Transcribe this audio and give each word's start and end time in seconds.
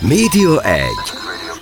Média 0.00 0.60
1. 0.60 0.82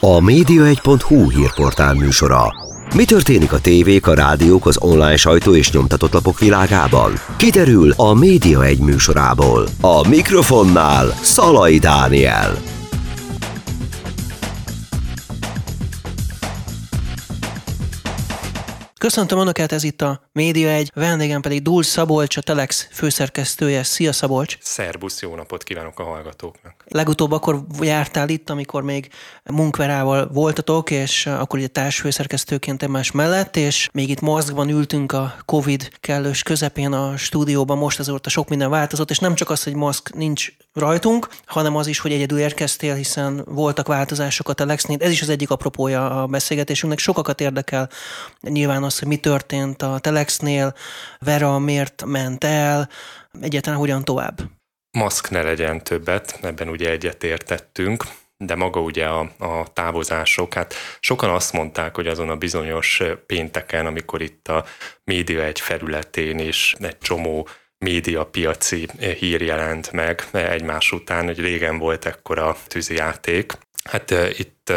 A 0.01 0.19
média1.hu 0.21 1.31
hírportál 1.31 1.95
műsora. 1.95 2.55
Mi 2.95 3.05
történik 3.05 3.53
a 3.53 3.61
tévék, 3.61 4.07
a 4.07 4.15
rádiók, 4.15 4.67
az 4.67 4.77
online 4.81 5.17
sajtó 5.17 5.55
és 5.55 5.71
nyomtatott 5.71 6.13
lapok 6.13 6.39
világában? 6.39 7.13
Kiderül 7.37 7.93
a 7.97 8.15
Média 8.15 8.65
1 8.65 8.79
műsorából. 8.79 9.67
A 9.81 10.09
mikrofonnál 10.09 11.15
Szalai 11.23 11.79
Dániel. 11.79 12.78
Köszöntöm 18.99 19.39
Önöket, 19.39 19.73
ez 19.73 19.83
itt 19.83 20.03
a 20.03 20.29
Média 20.33 20.69
egy, 20.69 20.91
vendégem 20.95 21.41
pedig 21.41 21.63
Dul 21.63 21.83
Szabolcs, 21.83 22.37
a 22.37 22.41
Telex 22.41 22.89
főszerkesztője. 22.93 23.83
Szia 23.83 24.13
Szabolcs! 24.13 24.57
Szerbusz, 24.61 25.23
jó 25.23 25.35
napot 25.35 25.63
kívánok 25.63 25.99
a 25.99 26.03
hallgatóknak! 26.03 26.85
Legutóbb 26.87 27.33
akkor 27.33 27.65
jártál 27.81 28.29
itt, 28.29 28.51
amikor 28.51 28.83
még 28.83 29.09
Munkverával 29.45 30.29
voltatok, 30.33 30.91
és 30.91 31.27
akkor 31.27 31.59
ugye 31.59 31.69
társfőszerkesztőként 31.69 32.83
egymás 32.83 33.11
mellett, 33.11 33.57
és 33.57 33.89
még 33.93 34.11
itt 34.11 34.21
mozgban 34.21 34.69
ültünk 34.69 35.13
a 35.13 35.35
Covid 35.45 35.91
kellős 36.01 36.43
közepén 36.43 36.93
a 36.93 37.17
stúdióban, 37.17 37.79
most 37.79 37.99
azóta 37.99 38.31
sok 38.31 38.49
minden 38.49 38.71
változott, 38.71 39.11
és 39.11 39.19
nem 39.19 39.35
csak 39.35 39.51
az, 39.51 39.63
hogy 39.63 39.75
maszk 39.75 40.15
nincs 40.15 40.53
rajtunk, 40.79 41.29
hanem 41.47 41.77
az 41.77 41.87
is, 41.87 41.99
hogy 41.99 42.13
egyedül 42.13 42.39
érkeztél, 42.39 42.95
hiszen 42.95 43.43
voltak 43.45 43.87
változások 43.87 44.49
a 44.49 44.53
Telexnél. 44.53 44.97
Ez 45.01 45.11
is 45.11 45.23
az 45.23 45.29
egyik 45.29 45.51
apropója 45.51 46.23
a 46.23 46.27
beszélgetésünknek. 46.27 46.99
Sokakat 46.99 47.41
érdekel 47.41 47.91
nyilván 48.41 48.83
az, 48.83 48.99
hogy 48.99 49.09
mi 49.09 49.17
történt 49.17 49.83
a 49.83 49.99
Telexnél, 49.99 50.75
Vera 51.19 51.59
miért 51.59 52.05
ment 52.05 52.45
el, 52.45 52.89
egyáltalán 53.41 53.79
hogyan 53.79 54.05
tovább. 54.05 54.41
Maszk 54.99 55.31
ne 55.31 55.43
legyen 55.43 55.83
többet, 55.83 56.39
ebben 56.43 56.69
ugye 56.69 56.91
egyetértettünk, 56.91 58.05
de 58.37 58.55
maga 58.55 58.81
ugye 58.81 59.07
a, 59.07 59.21
a 59.39 59.73
távozások, 59.73 60.55
hát 60.55 60.75
sokan 61.01 61.31
azt 61.31 61.53
mondták, 61.53 61.95
hogy 61.95 62.07
azon 62.07 62.31
a 62.31 62.37
bizonyos 62.37 63.03
pénteken, 63.27 63.87
amikor 63.87 64.23
itt 64.23 64.49
a 64.49 64.65
média 65.05 65.45
egy 65.45 65.61
felületén 65.61 66.39
is 66.39 66.75
egy 66.79 66.99
csomó 66.99 67.49
médiapiaci 67.79 68.89
hír 69.19 69.41
jelent 69.41 69.93
meg 69.93 70.29
egymás 70.33 70.93
után, 70.93 71.25
hogy 71.25 71.39
régen 71.39 71.79
volt 71.79 72.07
ekkora 72.07 72.57
tűzijáték. 72.67 73.53
Hát 73.85 74.15
itt 74.39 74.73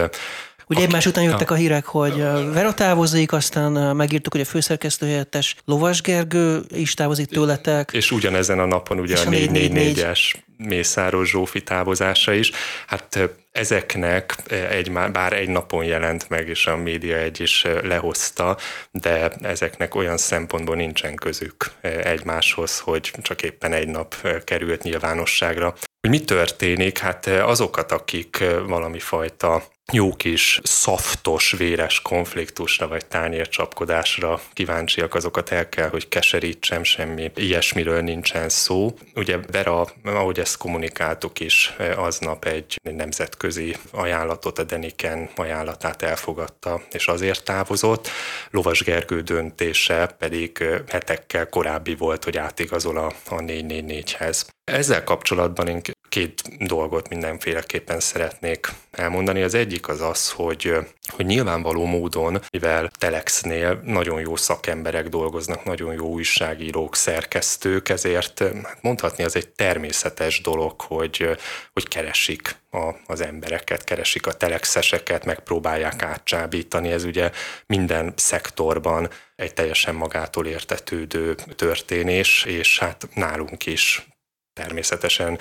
Ugye 0.67 0.81
egymás 0.81 1.05
után 1.05 1.23
jöttek 1.23 1.51
a 1.51 1.55
hírek, 1.55 1.85
hogy 1.85 2.15
Vera 2.53 2.73
távozik, 2.73 3.31
aztán 3.31 3.95
megírtuk, 3.95 4.31
hogy 4.31 4.41
a 4.41 4.45
főszerkesztő 4.45 5.05
helyettes 5.05 5.55
Lovas 5.65 6.01
Gergő 6.01 6.61
is 6.73 6.93
távozik 6.93 7.25
tőletek. 7.25 7.89
És 7.93 8.11
ugyanezen 8.11 8.59
a 8.59 8.65
napon 8.65 8.99
ugye 8.99 9.17
a 9.17 9.23
444-es 9.23 10.19
Mészáros 10.67 11.29
Zsófi 11.29 11.63
távozása 11.63 12.33
is. 12.33 12.51
Hát 12.87 13.29
ezeknek 13.51 14.35
egy, 14.69 14.91
bár 14.91 15.33
egy 15.33 15.49
napon 15.49 15.83
jelent 15.83 16.29
meg, 16.29 16.47
és 16.47 16.67
a 16.67 16.77
média 16.77 17.17
egy 17.17 17.39
is 17.39 17.65
lehozta, 17.83 18.57
de 18.91 19.29
ezeknek 19.41 19.95
olyan 19.95 20.17
szempontból 20.17 20.75
nincsen 20.75 21.15
közük 21.15 21.71
egymáshoz, 22.03 22.79
hogy 22.79 23.11
csak 23.21 23.41
éppen 23.41 23.73
egy 23.73 23.87
nap 23.87 24.15
került 24.43 24.83
nyilvánosságra. 24.83 25.73
Hogy 26.01 26.09
mi 26.09 26.19
történik? 26.19 26.97
Hát 26.97 27.27
azokat, 27.27 27.91
akik 27.91 28.43
valami 28.67 28.99
fajta 28.99 29.63
jó 29.91 30.15
kis 30.15 30.59
szaftos, 30.63 31.51
véres 31.51 32.01
konfliktusra 32.01 32.87
vagy 32.87 33.05
tányércsapkodásra 33.05 34.41
kíváncsiak, 34.53 35.15
azokat 35.15 35.49
el 35.49 35.69
kell, 35.69 35.89
hogy 35.89 36.07
keserítsem, 36.07 36.83
semmi 36.83 37.31
ilyesmiről 37.35 38.01
nincsen 38.01 38.49
szó. 38.49 38.93
Ugye 39.15 39.37
Vera, 39.51 39.87
ahogy 40.03 40.39
ezt 40.39 40.57
kommunikáltuk 40.57 41.39
is, 41.39 41.75
aznap 41.95 42.45
egy 42.45 42.79
nemzetközi 42.81 43.75
ajánlatot, 43.91 44.59
a 44.59 44.63
Deniken 44.63 45.29
ajánlatát 45.35 46.01
elfogadta, 46.01 46.81
és 46.91 47.07
azért 47.07 47.43
távozott. 47.43 48.09
Lovas 48.51 48.83
Gergő 48.83 49.21
döntése 49.21 50.15
pedig 50.19 50.63
hetekkel 50.87 51.49
korábbi 51.49 51.95
volt, 51.95 52.23
hogy 52.23 52.37
átigazol 52.37 52.97
a, 52.97 53.05
a 53.05 53.35
444-hez. 53.35 54.45
Ezzel 54.63 55.03
kapcsolatban 55.03 55.67
én 55.67 55.81
két 56.11 56.41
dolgot 56.59 57.09
mindenféleképpen 57.09 57.99
szeretnék 57.99 58.67
elmondani. 58.91 59.41
Az 59.41 59.53
egyik 59.53 59.87
az 59.87 60.01
az, 60.01 60.31
hogy, 60.31 60.73
hogy 61.07 61.25
nyilvánvaló 61.25 61.85
módon, 61.85 62.41
mivel 62.51 62.91
Telexnél 62.97 63.81
nagyon 63.83 64.19
jó 64.19 64.35
szakemberek 64.35 65.09
dolgoznak, 65.09 65.63
nagyon 65.63 65.93
jó 65.93 66.05
újságírók, 66.05 66.95
szerkesztők, 66.95 67.89
ezért 67.89 68.39
hát 68.39 68.81
mondhatni 68.81 69.23
az 69.23 69.35
egy 69.35 69.49
természetes 69.49 70.41
dolog, 70.41 70.81
hogy, 70.81 71.37
hogy 71.73 71.87
keresik 71.87 72.55
a, 72.71 72.91
az 73.05 73.21
embereket, 73.21 73.83
keresik 73.83 74.27
a 74.27 74.33
telexeseket, 74.33 75.25
megpróbálják 75.25 76.03
átcsábítani. 76.03 76.91
Ez 76.91 77.03
ugye 77.03 77.31
minden 77.65 78.13
szektorban 78.15 79.09
egy 79.35 79.53
teljesen 79.53 79.95
magától 79.95 80.47
értetődő 80.47 81.35
történés, 81.55 82.43
és 82.43 82.79
hát 82.79 83.07
nálunk 83.13 83.65
is 83.65 84.05
természetesen 84.53 85.39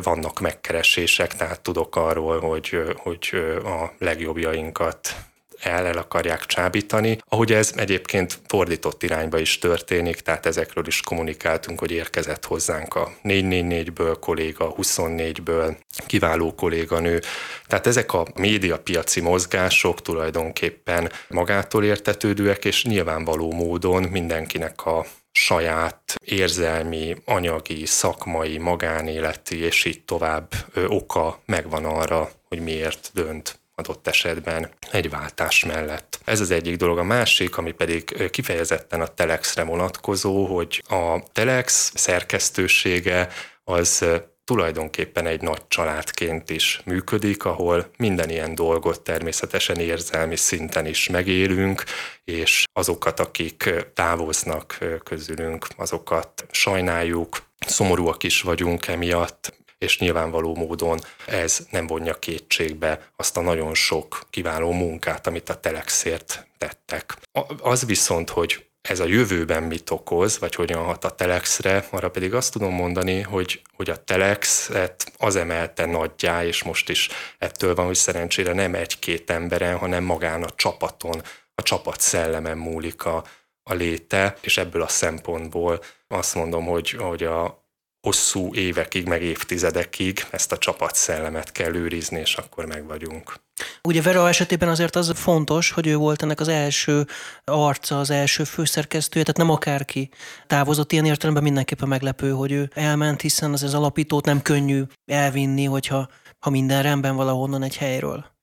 vannak 0.00 0.40
megkeresések, 0.40 1.34
tehát 1.34 1.60
tudok 1.60 1.96
arról, 1.96 2.40
hogy, 2.40 2.76
hogy 2.96 3.30
a 3.64 3.92
legjobbjainkat 3.98 5.14
el, 5.62 5.86
el 5.86 5.98
akarják 5.98 6.46
csábítani. 6.46 7.18
Ahogy 7.28 7.52
ez 7.52 7.72
egyébként 7.76 8.38
fordított 8.46 9.02
irányba 9.02 9.38
is 9.38 9.58
történik, 9.58 10.20
tehát 10.20 10.46
ezekről 10.46 10.86
is 10.86 11.00
kommunikáltunk, 11.00 11.78
hogy 11.78 11.90
érkezett 11.90 12.44
hozzánk 12.44 12.94
a 12.94 13.12
444-ből 13.24 14.16
kolléga, 14.20 14.74
24-ből 14.76 15.76
kiváló 16.06 16.54
kolléganő. 16.54 17.20
Tehát 17.66 17.86
ezek 17.86 18.12
a 18.12 18.26
médiapiaci 18.34 19.20
mozgások 19.20 20.02
tulajdonképpen 20.02 21.12
magától 21.28 21.84
értetődőek, 21.84 22.64
és 22.64 22.84
nyilvánvaló 22.84 23.52
módon 23.52 24.02
mindenkinek 24.02 24.86
a 24.86 25.06
saját 25.32 26.14
érzelmi, 26.24 27.16
anyagi, 27.24 27.86
szakmai, 27.86 28.58
magánéleti 28.58 29.58
és 29.58 29.84
így 29.84 30.04
tovább 30.04 30.50
oka 30.86 31.40
megvan 31.46 31.84
arra, 31.84 32.30
hogy 32.48 32.60
miért 32.60 33.10
dönt 33.14 33.60
adott 33.78 34.06
esetben 34.06 34.70
egy 34.90 35.10
váltás 35.10 35.64
mellett. 35.64 36.20
Ez 36.24 36.40
az 36.40 36.50
egyik 36.50 36.76
dolog. 36.76 36.98
A 36.98 37.02
másik, 37.02 37.58
ami 37.58 37.72
pedig 37.72 38.30
kifejezetten 38.30 39.00
a 39.00 39.06
Telexre 39.06 39.62
vonatkozó, 39.62 40.44
hogy 40.44 40.82
a 40.88 41.22
Telex 41.32 41.92
szerkesztősége 41.94 43.28
az 43.64 44.04
tulajdonképpen 44.44 45.26
egy 45.26 45.40
nagy 45.40 45.62
családként 45.68 46.50
is 46.50 46.80
működik, 46.84 47.44
ahol 47.44 47.90
minden 47.96 48.30
ilyen 48.30 48.54
dolgot 48.54 49.00
természetesen 49.00 49.76
érzelmi 49.76 50.36
szinten 50.36 50.86
is 50.86 51.08
megélünk, 51.08 51.84
és 52.24 52.64
azokat, 52.72 53.20
akik 53.20 53.74
távoznak 53.94 54.78
közülünk, 55.04 55.66
azokat 55.76 56.46
sajnáljuk, 56.50 57.42
szomorúak 57.66 58.22
is 58.22 58.42
vagyunk 58.42 58.86
emiatt, 58.86 59.57
és 59.78 59.98
nyilvánvaló 59.98 60.54
módon 60.54 60.98
ez 61.26 61.66
nem 61.70 61.86
vonja 61.86 62.18
kétségbe 62.18 63.10
azt 63.16 63.36
a 63.36 63.40
nagyon 63.40 63.74
sok 63.74 64.20
kiváló 64.30 64.72
munkát, 64.72 65.26
amit 65.26 65.48
a 65.48 65.60
Telexért 65.60 66.46
tettek. 66.58 67.16
Az 67.60 67.86
viszont, 67.86 68.30
hogy 68.30 68.68
ez 68.88 69.00
a 69.00 69.06
jövőben 69.06 69.62
mit 69.62 69.90
okoz, 69.90 70.38
vagy 70.38 70.54
hogyan 70.54 70.84
hat 70.84 71.04
a 71.04 71.10
Telexre, 71.10 71.86
arra 71.90 72.10
pedig 72.10 72.34
azt 72.34 72.52
tudom 72.52 72.72
mondani, 72.72 73.20
hogy, 73.20 73.62
hogy 73.76 73.90
a 73.90 74.04
Telexet 74.04 75.12
az 75.18 75.36
emelte 75.36 75.86
nagyjá, 75.86 76.44
és 76.44 76.62
most 76.62 76.88
is 76.88 77.08
ettől 77.38 77.74
van, 77.74 77.86
hogy 77.86 77.94
szerencsére 77.94 78.52
nem 78.52 78.74
egy-két 78.74 79.30
emberen, 79.30 79.76
hanem 79.76 80.04
magán 80.04 80.42
a 80.42 80.50
csapaton, 80.50 81.22
a 81.54 81.62
csapat 81.62 82.00
szellemen 82.00 82.58
múlik 82.58 83.04
a, 83.04 83.24
a 83.62 83.74
léte, 83.74 84.36
és 84.40 84.58
ebből 84.58 84.82
a 84.82 84.88
szempontból 84.88 85.80
azt 86.08 86.34
mondom, 86.34 86.64
hogy, 86.64 86.90
hogy 86.90 87.22
a, 87.22 87.57
hosszú 88.00 88.54
évekig, 88.54 89.06
meg 89.06 89.22
évtizedekig 89.22 90.26
ezt 90.30 90.52
a 90.52 90.88
szellemet 90.92 91.52
kell 91.52 91.74
őrizni, 91.74 92.20
és 92.20 92.34
akkor 92.34 92.66
meg 92.66 92.86
vagyunk. 92.86 93.34
Ugye 93.82 94.02
Vera 94.02 94.28
esetében 94.28 94.68
azért 94.68 94.96
az 94.96 95.12
fontos, 95.14 95.70
hogy 95.70 95.86
ő 95.86 95.96
volt 95.96 96.22
ennek 96.22 96.40
az 96.40 96.48
első 96.48 97.06
arca, 97.44 97.98
az 97.98 98.10
első 98.10 98.44
főszerkesztője, 98.44 99.24
tehát 99.24 99.48
nem 99.48 99.56
akárki 99.56 100.10
távozott. 100.46 100.92
Ilyen 100.92 101.04
értelemben 101.04 101.42
mindenképpen 101.42 101.88
meglepő, 101.88 102.30
hogy 102.30 102.52
ő 102.52 102.70
elment, 102.74 103.20
hiszen 103.20 103.52
az 103.52 103.62
az 103.62 103.74
alapítót 103.74 104.24
nem 104.24 104.42
könnyű 104.42 104.82
elvinni, 105.06 105.64
hogyha 105.64 106.08
ha 106.38 106.50
minden 106.50 106.82
rendben 106.82 107.16
valahonnan 107.16 107.62
egy 107.62 107.76
helyről. 107.76 108.36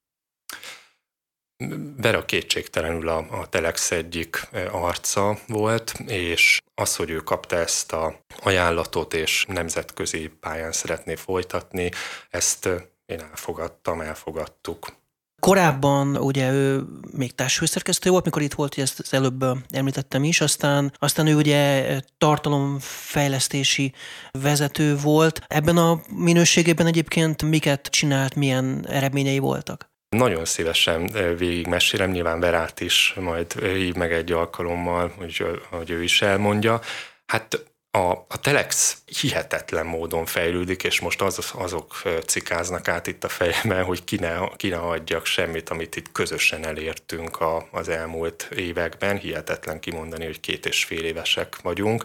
Vera 1.97 2.25
kétségtelenül 2.25 3.09
a, 3.09 3.17
a 3.17 3.49
Telex 3.49 3.91
egyik 3.91 4.47
arca 4.71 5.37
volt, 5.47 5.93
és 6.07 6.61
az, 6.73 6.95
hogy 6.95 7.09
ő 7.09 7.17
kapta 7.17 7.55
ezt 7.55 7.91
a 7.91 8.19
ajánlatot, 8.43 9.13
és 9.13 9.45
nemzetközi 9.47 10.31
pályán 10.39 10.71
szeretné 10.71 11.15
folytatni, 11.15 11.91
ezt 12.29 12.65
én 13.05 13.19
elfogadtam, 13.19 14.01
elfogadtuk. 14.01 15.03
Korábban 15.41 16.17
ugye 16.17 16.51
ő 16.51 16.83
még 17.11 17.35
társfőszerkesztő 17.35 18.09
volt, 18.09 18.25
mikor 18.25 18.41
itt 18.41 18.53
volt, 18.53 18.77
ezt 18.77 18.99
az 18.99 19.13
előbb 19.13 19.45
említettem 19.69 20.23
is, 20.23 20.41
aztán, 20.41 20.93
aztán 20.97 21.27
ő 21.27 21.35
ugye 21.35 21.99
tartalomfejlesztési 22.17 23.93
vezető 24.31 24.97
volt. 24.97 25.41
Ebben 25.47 25.77
a 25.77 26.01
minőségében 26.09 26.87
egyébként 26.87 27.41
miket 27.43 27.87
csinált, 27.87 28.35
milyen 28.35 28.85
eredményei 28.87 29.39
voltak? 29.39 29.93
Nagyon 30.15 30.45
szívesen 30.45 31.09
végigmesélem, 31.37 32.11
nyilván 32.11 32.39
Verát 32.39 32.79
is 32.79 33.13
majd 33.19 33.53
hív 33.53 33.95
meg 33.95 34.13
egy 34.13 34.31
alkalommal, 34.31 35.13
hogy, 35.17 35.45
hogy 35.69 35.89
ő 35.89 36.03
is 36.03 36.21
elmondja. 36.21 36.79
Hát 37.25 37.65
a, 37.95 38.25
a 38.27 38.39
Telex 38.39 38.97
hihetetlen 39.19 39.85
módon 39.85 40.25
fejlődik, 40.25 40.83
és 40.83 40.99
most 40.99 41.21
az, 41.21 41.51
azok 41.53 42.01
cikáznak 42.25 42.87
át 42.87 43.07
itt 43.07 43.23
a 43.23 43.29
fejemben, 43.29 43.83
hogy 43.83 44.03
ki 44.03 44.15
ne, 44.15 44.37
ki 44.55 44.69
ne 44.69 44.77
adjak 44.77 45.25
semmit, 45.25 45.69
amit 45.69 45.95
itt 45.95 46.11
közösen 46.11 46.65
elértünk 46.65 47.39
a, 47.39 47.67
az 47.71 47.89
elmúlt 47.89 48.47
években. 48.55 49.17
Hihetetlen 49.17 49.79
kimondani, 49.79 50.25
hogy 50.25 50.39
két 50.39 50.65
és 50.65 50.83
fél 50.83 51.03
évesek 51.03 51.61
vagyunk. 51.61 52.03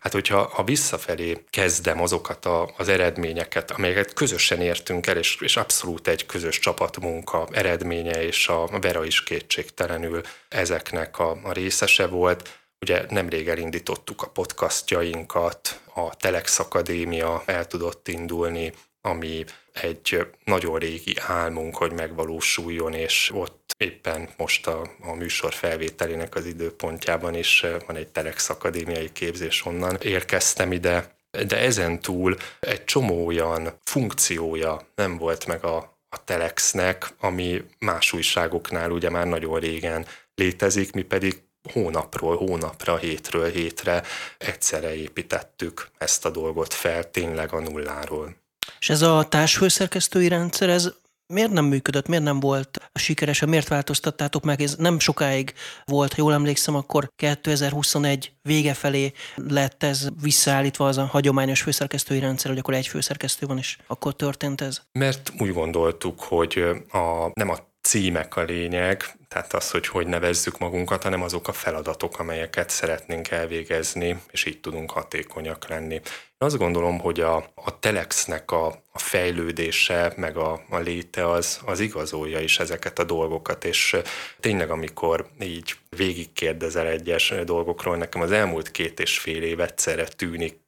Hát, 0.00 0.12
hogyha 0.12 0.50
ha 0.52 0.64
visszafelé 0.64 1.44
kezdem 1.50 2.02
azokat 2.02 2.46
a, 2.46 2.74
az 2.76 2.88
eredményeket, 2.88 3.70
amelyeket 3.70 4.12
közösen 4.12 4.60
értünk 4.60 5.06
el, 5.06 5.16
és, 5.16 5.36
és 5.40 5.56
abszolút 5.56 6.08
egy 6.08 6.26
közös 6.26 6.58
csapatmunka 6.58 7.48
eredménye, 7.52 8.24
és 8.24 8.48
a 8.48 8.68
Vera 8.80 9.04
is 9.04 9.22
kétségtelenül 9.22 10.20
ezeknek 10.48 11.18
a, 11.18 11.38
a 11.42 11.52
részese 11.52 12.06
volt, 12.06 12.59
Ugye 12.80 13.04
nemrég 13.08 13.48
elindítottuk 13.48 14.22
a 14.22 14.28
podcastjainkat, 14.28 15.80
a 15.94 16.16
Telex 16.16 16.58
Akadémia 16.58 17.42
el 17.46 17.66
tudott 17.66 18.08
indulni, 18.08 18.72
ami 19.00 19.44
egy 19.72 20.26
nagyon 20.44 20.78
régi 20.78 21.16
álmunk, 21.26 21.76
hogy 21.76 21.92
megvalósuljon, 21.92 22.94
és 22.94 23.30
ott 23.34 23.74
éppen 23.78 24.28
most 24.36 24.66
a, 24.66 24.90
a 25.00 25.12
műsor 25.12 25.52
felvételének 25.52 26.34
az 26.34 26.46
időpontjában 26.46 27.34
is 27.34 27.64
van 27.86 27.96
egy 27.96 28.08
Telex 28.08 28.48
Akadémiai 28.48 29.12
képzés, 29.12 29.64
onnan 29.64 29.96
érkeztem 30.02 30.72
ide, 30.72 31.14
de 31.46 31.58
ezen 31.58 32.00
túl 32.00 32.36
egy 32.60 32.84
csomó 32.84 33.26
olyan 33.26 33.78
funkciója 33.84 34.86
nem 34.94 35.16
volt 35.16 35.46
meg 35.46 35.64
a, 35.64 35.76
a 36.08 36.24
Telexnek, 36.24 37.06
ami 37.20 37.64
más 37.78 38.12
újságoknál 38.12 38.90
ugye 38.90 39.10
már 39.10 39.26
nagyon 39.26 39.58
régen 39.58 40.06
létezik, 40.34 40.92
mi 40.92 41.02
pedig 41.02 41.42
hónapról 41.72 42.36
hónapra, 42.36 42.96
hétről 42.96 43.50
hétre 43.50 44.02
egyszerre 44.38 44.94
építettük 44.94 45.88
ezt 45.98 46.24
a 46.24 46.30
dolgot 46.30 46.74
fel, 46.74 47.10
tényleg 47.10 47.52
a 47.52 47.60
nulláról. 47.60 48.36
És 48.78 48.90
ez 48.90 49.02
a 49.02 49.26
társfőszerkesztői 49.28 50.28
rendszer, 50.28 50.68
ez 50.68 50.92
miért 51.30 51.50
nem 51.50 51.64
működött, 51.64 52.06
miért 52.06 52.24
nem 52.24 52.40
volt 52.40 52.90
sikeres, 52.94 53.44
miért 53.44 53.68
változtattátok 53.68 54.44
meg? 54.44 54.60
Ez 54.60 54.74
nem 54.74 54.98
sokáig 54.98 55.54
volt, 55.84 56.12
ha 56.12 56.22
jól 56.22 56.32
emlékszem, 56.32 56.74
akkor 56.74 57.10
2021 57.16 58.32
vége 58.42 58.74
felé 58.74 59.12
lett 59.34 59.82
ez 59.82 60.08
visszaállítva 60.22 60.86
az 60.86 60.98
a 60.98 61.04
hagyományos 61.04 61.62
főszerkesztői 61.62 62.18
rendszer, 62.18 62.50
hogy 62.50 62.58
akkor 62.58 62.74
egy 62.74 62.86
főszerkesztő 62.86 63.46
van, 63.46 63.58
és 63.58 63.78
akkor 63.86 64.16
történt 64.16 64.60
ez? 64.60 64.82
Mert 64.92 65.32
úgy 65.38 65.52
gondoltuk, 65.52 66.20
hogy 66.20 66.64
a, 66.90 67.30
nem 67.32 67.50
a 67.50 67.69
címek 67.82 68.36
a 68.36 68.42
lényeg, 68.42 69.04
tehát 69.28 69.52
az, 69.52 69.70
hogy 69.70 69.86
hogy 69.86 70.06
nevezzük 70.06 70.58
magunkat, 70.58 71.02
hanem 71.02 71.22
azok 71.22 71.48
a 71.48 71.52
feladatok, 71.52 72.18
amelyeket 72.18 72.70
szeretnénk 72.70 73.30
elvégezni, 73.30 74.22
és 74.30 74.44
így 74.44 74.60
tudunk 74.60 74.90
hatékonyak 74.90 75.68
lenni. 75.68 75.94
Én 75.94 76.02
azt 76.38 76.58
gondolom, 76.58 76.98
hogy 76.98 77.20
a, 77.20 77.36
a 77.54 77.78
Telexnek 77.78 78.50
a, 78.50 78.66
a 78.92 78.98
fejlődése, 78.98 80.12
meg 80.16 80.36
a, 80.36 80.64
a 80.70 80.78
léte 80.78 81.30
az, 81.30 81.60
az 81.64 81.80
igazolja 81.80 82.40
is 82.40 82.58
ezeket 82.58 82.98
a 82.98 83.04
dolgokat, 83.04 83.64
és 83.64 83.96
tényleg 84.40 84.70
amikor 84.70 85.26
így 85.40 85.76
végigkérdezel 85.88 86.86
egyes 86.86 87.34
dolgokról, 87.44 87.96
nekem 87.96 88.20
az 88.20 88.30
elmúlt 88.30 88.70
két 88.70 89.00
és 89.00 89.18
fél 89.18 89.42
év 89.42 89.60
egyszerre 89.60 90.08
tűnik 90.08 90.58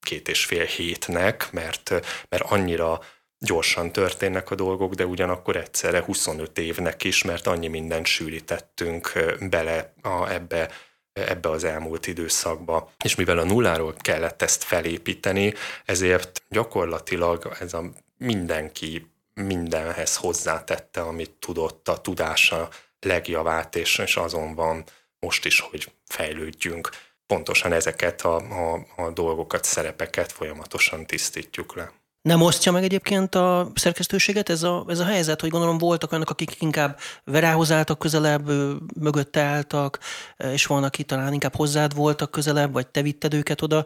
két 0.00 0.28
és 0.28 0.44
fél 0.44 0.64
hétnek, 0.64 1.48
mert, 1.52 1.90
mert 2.28 2.42
annyira 2.42 3.00
gyorsan 3.46 3.92
történnek 3.92 4.50
a 4.50 4.54
dolgok, 4.54 4.94
de 4.94 5.06
ugyanakkor 5.06 5.56
egyszerre 5.56 6.02
25 6.02 6.58
évnek 6.58 7.04
is, 7.04 7.22
mert 7.22 7.46
annyi 7.46 7.68
mindent 7.68 8.06
sűrítettünk 8.06 9.12
bele 9.50 9.92
a, 10.02 10.30
ebbe, 10.30 10.70
ebbe 11.12 11.50
az 11.50 11.64
elmúlt 11.64 12.06
időszakba. 12.06 12.92
És 13.04 13.14
mivel 13.14 13.38
a 13.38 13.44
nulláról 13.44 13.94
kellett 13.98 14.42
ezt 14.42 14.62
felépíteni, 14.62 15.54
ezért 15.84 16.42
gyakorlatilag 16.48 17.56
ez 17.60 17.74
a 17.74 17.82
mindenki 18.18 19.10
mindenhez 19.34 20.16
hozzátette, 20.16 21.00
amit 21.00 21.30
tudott, 21.30 21.88
a 21.88 22.00
tudása 22.00 22.68
legjavát, 23.00 23.76
és, 23.76 23.98
és 23.98 24.16
azon 24.16 24.54
van 24.54 24.84
most 25.18 25.44
is, 25.44 25.60
hogy 25.60 25.92
fejlődjünk. 26.04 26.90
Pontosan 27.26 27.72
ezeket 27.72 28.22
a, 28.22 28.36
a, 28.36 28.86
a 28.96 29.10
dolgokat, 29.10 29.64
szerepeket 29.64 30.32
folyamatosan 30.32 31.06
tisztítjuk 31.06 31.74
le. 31.74 31.92
Nem 32.26 32.42
osztja 32.42 32.72
meg 32.72 32.82
egyébként 32.84 33.34
a 33.34 33.70
szerkesztőséget 33.74 34.48
ez 34.48 34.62
a, 34.62 34.84
ez 34.88 34.98
a 34.98 35.04
helyzet, 35.04 35.40
hogy 35.40 35.50
gondolom 35.50 35.78
voltak 35.78 36.10
olyanok, 36.12 36.30
akik 36.30 36.56
inkább 36.60 36.98
Verához 37.24 37.72
álltak 37.72 37.98
közelebb, 37.98 38.50
mögötte 39.00 39.40
álltak, 39.40 39.98
és 40.52 40.66
van, 40.66 40.84
aki 40.84 41.04
talán 41.04 41.32
inkább 41.32 41.54
hozzád 41.54 41.94
voltak 41.94 42.30
közelebb, 42.30 42.72
vagy 42.72 42.86
te 42.86 43.02
vitted 43.02 43.34
őket 43.34 43.62
oda. 43.62 43.84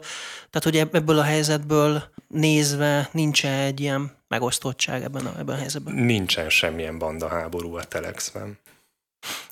Tehát, 0.49 0.63
hogy 0.63 0.77
ebből 0.77 1.19
a 1.19 1.23
helyzetből 1.23 2.03
nézve 2.27 3.09
nincs 3.11 3.45
egy 3.45 3.79
ilyen 3.79 4.11
megosztottság 4.27 5.03
ebben 5.03 5.25
a, 5.25 5.39
ebben 5.39 5.55
a 5.55 5.59
helyzetben? 5.59 5.93
Nincsen 5.93 6.49
semmilyen 6.49 6.97
banda 6.97 7.27
háború 7.27 7.75
a 7.75 7.83
Telexben. 7.83 8.57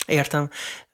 Értem. 0.06 0.50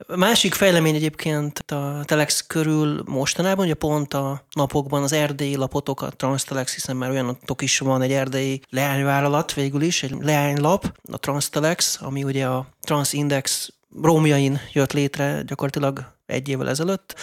Másik 0.07 0.54
fejlemény 0.54 0.95
egyébként 0.95 1.60
a 1.60 2.01
Telex 2.06 2.48
körül 2.48 3.04
mostanában, 3.06 3.66
ugye 3.66 3.74
pont 3.74 4.13
a 4.13 4.45
napokban 4.51 5.04
az 5.04 5.12
erdélyi 5.12 5.56
lapotok, 5.56 6.01
a 6.01 6.10
Transtelex, 6.10 6.74
hiszen 6.74 6.95
már 6.95 7.10
olyanatok 7.10 7.62
is 7.62 7.80
van 7.80 8.01
egy 8.01 8.12
erdélyi 8.12 8.62
leányvállalat 8.69 9.54
végül 9.54 9.81
is, 9.81 10.04
egy 10.04 10.16
leánylap, 10.22 10.98
a 11.12 11.18
Transtelex, 11.18 12.01
ami 12.01 12.24
ugye 12.24 12.45
a 12.45 12.68
Transindex 12.81 13.74
rómjain 14.01 14.62
jött 14.74 14.94
létre 14.94 15.42
gyakorlatilag 15.45 16.13
egy 16.25 16.50
évvel 16.50 16.69
ezelőtt. 16.69 17.16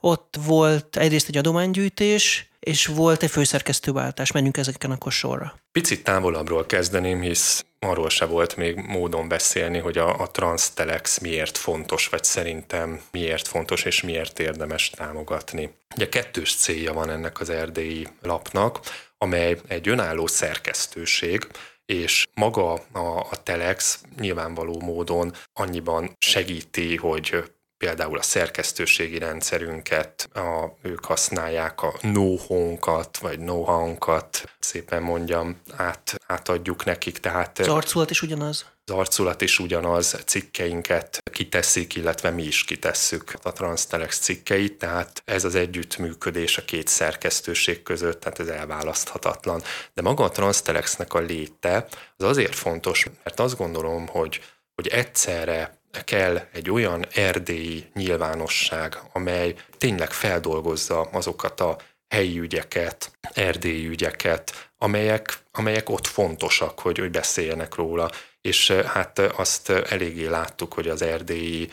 Ott 0.00 0.38
volt 0.46 0.96
egyrészt 0.96 1.28
egy 1.28 1.36
adománygyűjtés, 1.36 2.49
és 2.60 2.86
volt 2.86 3.22
egy 3.22 3.30
főszerkesztőváltás. 3.30 4.32
Menjünk 4.32 4.56
ezeken 4.56 4.90
akkor 4.90 5.12
sorra. 5.12 5.54
Picit 5.72 6.04
távolabbról 6.04 6.66
kezdeném, 6.66 7.20
hisz 7.20 7.64
arról 7.78 8.08
se 8.08 8.24
volt 8.24 8.56
még 8.56 8.76
módon 8.76 9.28
beszélni, 9.28 9.78
hogy 9.78 9.98
a, 9.98 10.20
a 10.20 10.30
Transtelex 10.30 11.18
miért 11.18 11.58
fontos, 11.58 12.08
vagy 12.08 12.24
szerintem 12.24 13.00
miért 13.10 13.48
fontos, 13.48 13.84
és 13.84 14.02
miért 14.02 14.38
érdemes 14.38 14.90
támogatni. 14.90 15.70
Ugye 15.94 16.08
kettős 16.08 16.54
célja 16.54 16.92
van 16.92 17.10
ennek 17.10 17.40
az 17.40 17.50
erdélyi 17.50 18.08
lapnak, 18.22 18.80
amely 19.18 19.58
egy 19.68 19.88
önálló 19.88 20.26
szerkesztőség, 20.26 21.46
és 21.86 22.26
maga 22.34 22.72
a, 22.72 23.26
a 23.30 23.42
Telex 23.42 24.00
nyilvánvaló 24.18 24.80
módon 24.80 25.32
annyiban 25.52 26.16
segíti, 26.18 26.96
hogy 26.96 27.44
például 27.80 28.18
a 28.18 28.22
szerkesztőségi 28.22 29.18
rendszerünket, 29.18 30.28
a, 30.34 30.76
ők 30.82 31.04
használják 31.04 31.82
a 31.82 31.92
know-how-nkat, 32.00 33.18
vagy 33.18 33.38
know-how-nkat, 33.38 34.50
szépen 34.58 35.02
mondjam, 35.02 35.60
át, 35.76 36.20
átadjuk 36.26 36.84
nekik. 36.84 37.18
Tehát 37.18 37.58
az 37.58 37.68
arculat 37.68 38.10
is 38.10 38.22
ugyanaz? 38.22 38.64
Az 38.84 38.94
arculat 38.94 39.40
is 39.40 39.58
ugyanaz, 39.58 40.16
cikkeinket 40.26 41.22
kiteszik, 41.32 41.94
illetve 41.94 42.30
mi 42.30 42.42
is 42.42 42.64
kitesszük 42.64 43.34
a 43.42 43.52
Transtelex 43.52 44.18
cikkeit, 44.18 44.78
tehát 44.78 45.22
ez 45.24 45.44
az 45.44 45.54
együttműködés 45.54 46.58
a 46.58 46.64
két 46.64 46.88
szerkesztőség 46.88 47.82
között, 47.82 48.20
tehát 48.20 48.38
ez 48.38 48.48
elválaszthatatlan. 48.48 49.62
De 49.94 50.02
maga 50.02 50.24
a 50.24 50.30
Transtelexnek 50.30 51.14
a 51.14 51.18
léte 51.18 51.86
az 52.16 52.24
azért 52.24 52.54
fontos, 52.54 53.06
mert 53.24 53.40
azt 53.40 53.56
gondolom, 53.56 54.06
hogy, 54.06 54.40
hogy 54.74 54.86
egyszerre 54.86 55.79
kell 56.04 56.40
egy 56.52 56.70
olyan 56.70 57.06
erdélyi 57.14 57.84
nyilvánosság, 57.94 58.98
amely 59.12 59.54
tényleg 59.78 60.12
feldolgozza 60.12 61.00
azokat 61.00 61.60
a 61.60 61.76
helyi 62.08 62.38
ügyeket, 62.38 63.10
erdélyi 63.32 63.86
ügyeket, 63.86 64.70
amelyek, 64.78 65.38
amelyek 65.52 65.88
ott 65.88 66.06
fontosak, 66.06 66.80
hogy, 66.80 66.98
hogy 66.98 67.10
beszéljenek 67.10 67.74
róla. 67.74 68.10
És 68.40 68.70
hát 68.70 69.18
azt 69.18 69.70
eléggé 69.70 70.26
láttuk, 70.26 70.74
hogy 70.74 70.88
az 70.88 71.02
erdélyi 71.02 71.70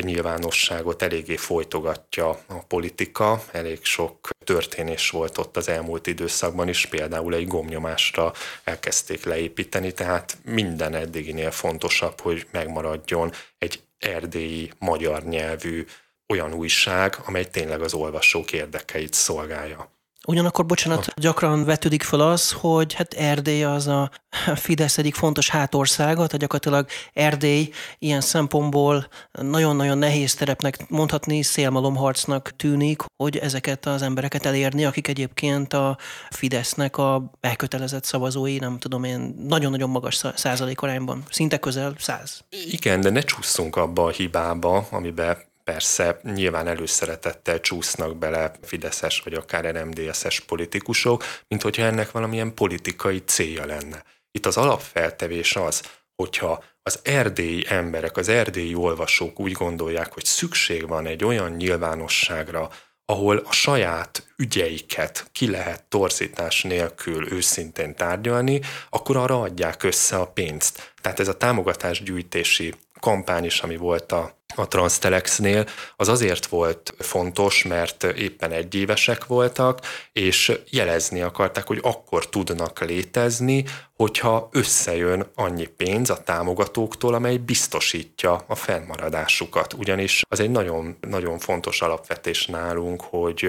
nyilvánosságot 0.00 1.02
eléggé 1.02 1.36
folytogatja 1.36 2.28
a 2.28 2.64
politika. 2.68 3.44
Elég 3.52 3.84
sok 3.84 4.28
történés 4.44 5.10
volt 5.10 5.38
ott 5.38 5.56
az 5.56 5.68
elmúlt 5.68 6.06
időszakban 6.06 6.68
is, 6.68 6.86
például 6.86 7.34
egy 7.34 7.46
gomnyomásra 7.46 8.32
elkezdték 8.64 9.24
leépíteni, 9.24 9.92
tehát 9.92 10.38
minden 10.44 10.94
eddiginél 10.94 11.50
fontosabb, 11.50 12.20
hogy 12.20 12.46
megmaradjon 12.50 13.32
egy 13.58 13.82
erdélyi 13.98 14.70
magyar 14.78 15.22
nyelvű 15.22 15.84
olyan 16.28 16.52
újság, 16.52 17.16
amely 17.24 17.44
tényleg 17.44 17.80
az 17.82 17.94
olvasók 17.94 18.52
érdekeit 18.52 19.12
szolgálja. 19.12 19.91
Ugyanakkor, 20.26 20.66
bocsánat, 20.66 21.14
gyakran 21.16 21.64
vetődik 21.64 22.02
fel 22.02 22.20
az, 22.20 22.52
hogy 22.52 22.92
hát 22.92 23.14
Erdély 23.14 23.64
az 23.64 23.86
a 23.86 24.10
Fidesz 24.54 24.98
egyik 24.98 25.14
fontos 25.14 25.48
hátországa, 25.48 26.14
tehát 26.14 26.38
gyakorlatilag 26.38 26.86
Erdély 27.12 27.70
ilyen 27.98 28.20
szempontból 28.20 29.08
nagyon-nagyon 29.32 29.98
nehéz 29.98 30.34
terepnek 30.34 30.88
mondhatni, 30.88 31.42
szélmalomharcnak 31.42 32.56
tűnik, 32.56 33.02
hogy 33.16 33.36
ezeket 33.36 33.86
az 33.86 34.02
embereket 34.02 34.46
elérni, 34.46 34.84
akik 34.84 35.08
egyébként 35.08 35.72
a 35.72 35.98
Fidesznek 36.30 36.96
a 36.96 37.30
elkötelezett 37.40 38.04
szavazói, 38.04 38.58
nem 38.58 38.78
tudom 38.78 39.04
én, 39.04 39.34
nagyon-nagyon 39.48 39.90
magas 39.90 40.22
százalékarányban, 40.34 41.22
szinte 41.30 41.58
közel 41.58 41.94
száz. 41.98 42.44
Igen, 42.70 43.00
de 43.00 43.10
ne 43.10 43.20
csúszunk 43.20 43.76
abba 43.76 44.04
a 44.04 44.10
hibába, 44.10 44.86
amiben 44.90 45.50
Persze 45.64 46.20
nyilván 46.22 46.66
előszeretettel 46.66 47.60
csúsznak 47.60 48.16
bele 48.16 48.52
Fideszes 48.62 49.20
vagy 49.20 49.34
akár 49.34 49.74
RMDSS 49.74 50.40
politikusok, 50.40 51.24
mint 51.48 51.62
hogyha 51.62 51.82
ennek 51.82 52.10
valamilyen 52.10 52.54
politikai 52.54 53.22
célja 53.24 53.66
lenne. 53.66 54.04
Itt 54.30 54.46
az 54.46 54.56
alapfeltevés 54.56 55.56
az, 55.56 55.82
hogyha 56.14 56.64
az 56.82 56.98
erdélyi 57.02 57.64
emberek, 57.68 58.16
az 58.16 58.28
erdélyi 58.28 58.74
olvasók 58.74 59.40
úgy 59.40 59.52
gondolják, 59.52 60.12
hogy 60.12 60.24
szükség 60.24 60.88
van 60.88 61.06
egy 61.06 61.24
olyan 61.24 61.50
nyilvánosságra, 61.50 62.70
ahol 63.04 63.36
a 63.36 63.52
saját 63.52 64.26
ügyeiket 64.36 65.28
ki 65.32 65.50
lehet 65.50 65.84
torzítás 65.84 66.62
nélkül 66.62 67.32
őszintén 67.32 67.94
tárgyalni, 67.94 68.60
akkor 68.90 69.16
arra 69.16 69.40
adják 69.40 69.82
össze 69.82 70.16
a 70.16 70.26
pénzt. 70.26 70.94
Tehát 71.00 71.20
ez 71.20 71.28
a 71.28 71.36
támogatásgyűjtési 71.36 72.74
kampány 73.00 73.44
is, 73.44 73.60
ami 73.60 73.76
volt 73.76 74.12
a 74.12 74.41
a 74.54 74.68
Transtelexnél, 74.68 75.66
az 75.96 76.08
azért 76.08 76.46
volt 76.46 76.94
fontos, 76.98 77.64
mert 77.64 78.02
éppen 78.02 78.52
egyévesek 78.52 79.26
voltak, 79.26 79.80
és 80.12 80.52
jelezni 80.70 81.20
akarták, 81.20 81.66
hogy 81.66 81.78
akkor 81.82 82.28
tudnak 82.28 82.80
létezni, 82.80 83.64
hogyha 83.96 84.48
összejön 84.52 85.26
annyi 85.34 85.66
pénz 85.66 86.10
a 86.10 86.22
támogatóktól, 86.22 87.14
amely 87.14 87.36
biztosítja 87.36 88.44
a 88.46 88.54
fennmaradásukat. 88.54 89.72
Ugyanis 89.72 90.22
az 90.28 90.40
egy 90.40 90.50
nagyon, 90.50 90.96
nagyon 91.00 91.38
fontos 91.38 91.82
alapvetés 91.82 92.46
nálunk, 92.46 93.02
hogy, 93.02 93.40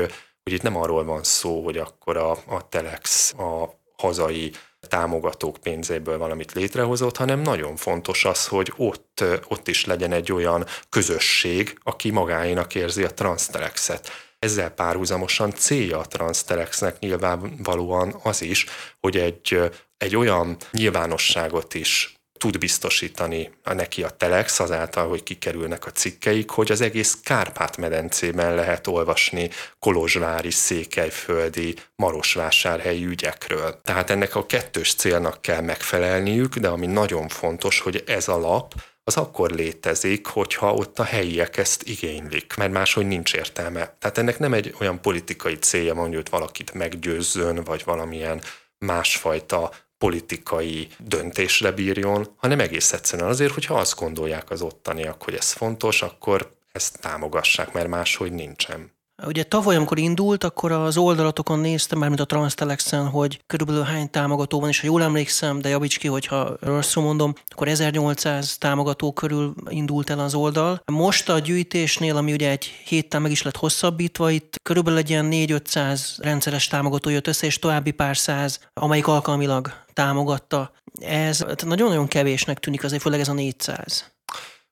hogy 0.43 0.53
itt 0.53 0.61
nem 0.61 0.77
arról 0.77 1.03
van 1.03 1.23
szó, 1.23 1.63
hogy 1.63 1.77
akkor 1.77 2.17
a, 2.17 2.31
a 2.31 2.69
Telex 2.69 3.33
a 3.33 3.81
hazai 3.97 4.51
támogatók 4.87 5.57
pénzéből 5.57 6.17
valamit 6.17 6.51
létrehozott, 6.51 7.17
hanem 7.17 7.41
nagyon 7.41 7.75
fontos 7.75 8.25
az, 8.25 8.47
hogy 8.47 8.73
ott, 8.75 9.23
ott 9.47 9.67
is 9.67 9.85
legyen 9.85 10.11
egy 10.11 10.31
olyan 10.31 10.65
közösség, 10.89 11.77
aki 11.83 12.11
magáénak 12.11 12.75
érzi 12.75 13.03
a 13.03 13.13
Transztelexet. 13.13 14.09
Ezzel 14.39 14.69
párhuzamosan 14.69 15.51
célja 15.51 15.99
a 15.99 16.05
Transztelexnek 16.05 16.99
nyilvánvalóan 16.99 18.15
az 18.23 18.41
is, 18.41 18.65
hogy 18.99 19.17
egy, 19.17 19.59
egy 19.97 20.15
olyan 20.15 20.57
nyilvánosságot 20.71 21.73
is 21.73 22.13
tud 22.43 22.57
biztosítani 22.57 23.51
a 23.63 23.73
neki 23.73 24.03
a 24.03 24.09
Telex 24.09 24.59
azáltal, 24.59 25.07
hogy 25.07 25.23
kikerülnek 25.23 25.85
a 25.85 25.91
cikkeik, 25.91 26.49
hogy 26.49 26.71
az 26.71 26.81
egész 26.81 27.17
Kárpát-medencében 27.23 28.55
lehet 28.55 28.87
olvasni 28.87 29.49
kolozsvári, 29.79 30.51
székelyföldi, 30.51 31.75
marosvásárhelyi 31.95 33.05
ügyekről. 33.05 33.81
Tehát 33.81 34.09
ennek 34.09 34.35
a 34.35 34.45
kettős 34.45 34.93
célnak 34.93 35.41
kell 35.41 35.61
megfelelniük, 35.61 36.55
de 36.55 36.67
ami 36.67 36.85
nagyon 36.85 37.27
fontos, 37.27 37.79
hogy 37.79 38.03
ez 38.07 38.27
a 38.27 38.37
lap 38.37 38.73
az 39.03 39.17
akkor 39.17 39.51
létezik, 39.51 40.27
hogyha 40.27 40.73
ott 40.73 40.99
a 40.99 41.03
helyiek 41.03 41.57
ezt 41.57 41.83
igénylik, 41.83 42.53
mert 42.55 42.71
máshogy 42.71 43.05
nincs 43.05 43.33
értelme. 43.33 43.95
Tehát 43.99 44.17
ennek 44.17 44.39
nem 44.39 44.53
egy 44.53 44.75
olyan 44.79 45.01
politikai 45.01 45.55
célja 45.55 45.93
van, 45.93 46.13
hogy 46.13 46.29
valakit 46.29 46.73
meggyőzzön, 46.73 47.63
vagy 47.63 47.81
valamilyen 47.85 48.41
másfajta 48.77 49.71
politikai 50.03 50.87
döntésre 50.99 51.71
bírjon, 51.71 52.27
hanem 52.35 52.59
egész 52.59 52.93
egyszerűen 52.93 53.29
azért, 53.29 53.53
hogyha 53.53 53.79
azt 53.79 53.99
gondolják 53.99 54.49
az 54.49 54.61
ottaniak, 54.61 55.23
hogy 55.23 55.33
ez 55.33 55.51
fontos, 55.51 56.01
akkor 56.01 56.51
ezt 56.71 57.01
támogassák, 57.01 57.73
mert 57.73 57.87
máshogy 57.87 58.31
nincsen. 58.31 58.91
Ugye 59.25 59.43
tavaly, 59.43 59.75
amikor 59.75 59.97
indult, 59.97 60.43
akkor 60.43 60.71
az 60.71 60.97
oldalatokon 60.97 61.59
néztem, 61.59 61.99
mármint 61.99 62.21
a 62.21 62.25
Transtelexen, 62.25 63.07
hogy 63.07 63.41
körülbelül 63.47 63.81
hány 63.83 64.09
támogató 64.09 64.59
van, 64.59 64.69
és 64.69 64.79
ha 64.79 64.85
jól 64.85 65.03
emlékszem, 65.03 65.59
de 65.59 65.69
javíts 65.69 65.97
ki, 65.97 66.07
hogyha 66.07 66.55
rosszul 66.59 67.03
mondom, 67.03 67.33
akkor 67.47 67.67
1800 67.67 68.57
támogató 68.57 69.13
körül 69.13 69.53
indult 69.69 70.09
el 70.09 70.19
az 70.19 70.33
oldal. 70.33 70.81
Most 70.91 71.29
a 71.29 71.39
gyűjtésnél, 71.39 72.17
ami 72.17 72.33
ugye 72.33 72.49
egy 72.49 72.65
héttel 72.85 73.19
meg 73.19 73.31
is 73.31 73.41
lett 73.41 73.57
hosszabbítva, 73.57 74.29
itt 74.29 74.55
körülbelül 74.63 74.99
egy 74.99 75.09
ilyen 75.09 75.29
4-500 75.31 75.99
rendszeres 76.17 76.67
támogató 76.67 77.09
jött 77.09 77.27
össze, 77.27 77.45
és 77.45 77.59
további 77.59 77.91
pár 77.91 78.17
száz, 78.17 78.59
amelyik 78.73 79.07
alkalmilag 79.07 79.71
támogatta. 79.93 80.71
Ez 80.99 81.45
nagyon-nagyon 81.65 82.07
kevésnek 82.07 82.59
tűnik 82.59 82.83
azért, 82.83 83.01
főleg 83.01 83.19
ez 83.19 83.27
a 83.27 83.33
400. 83.33 84.11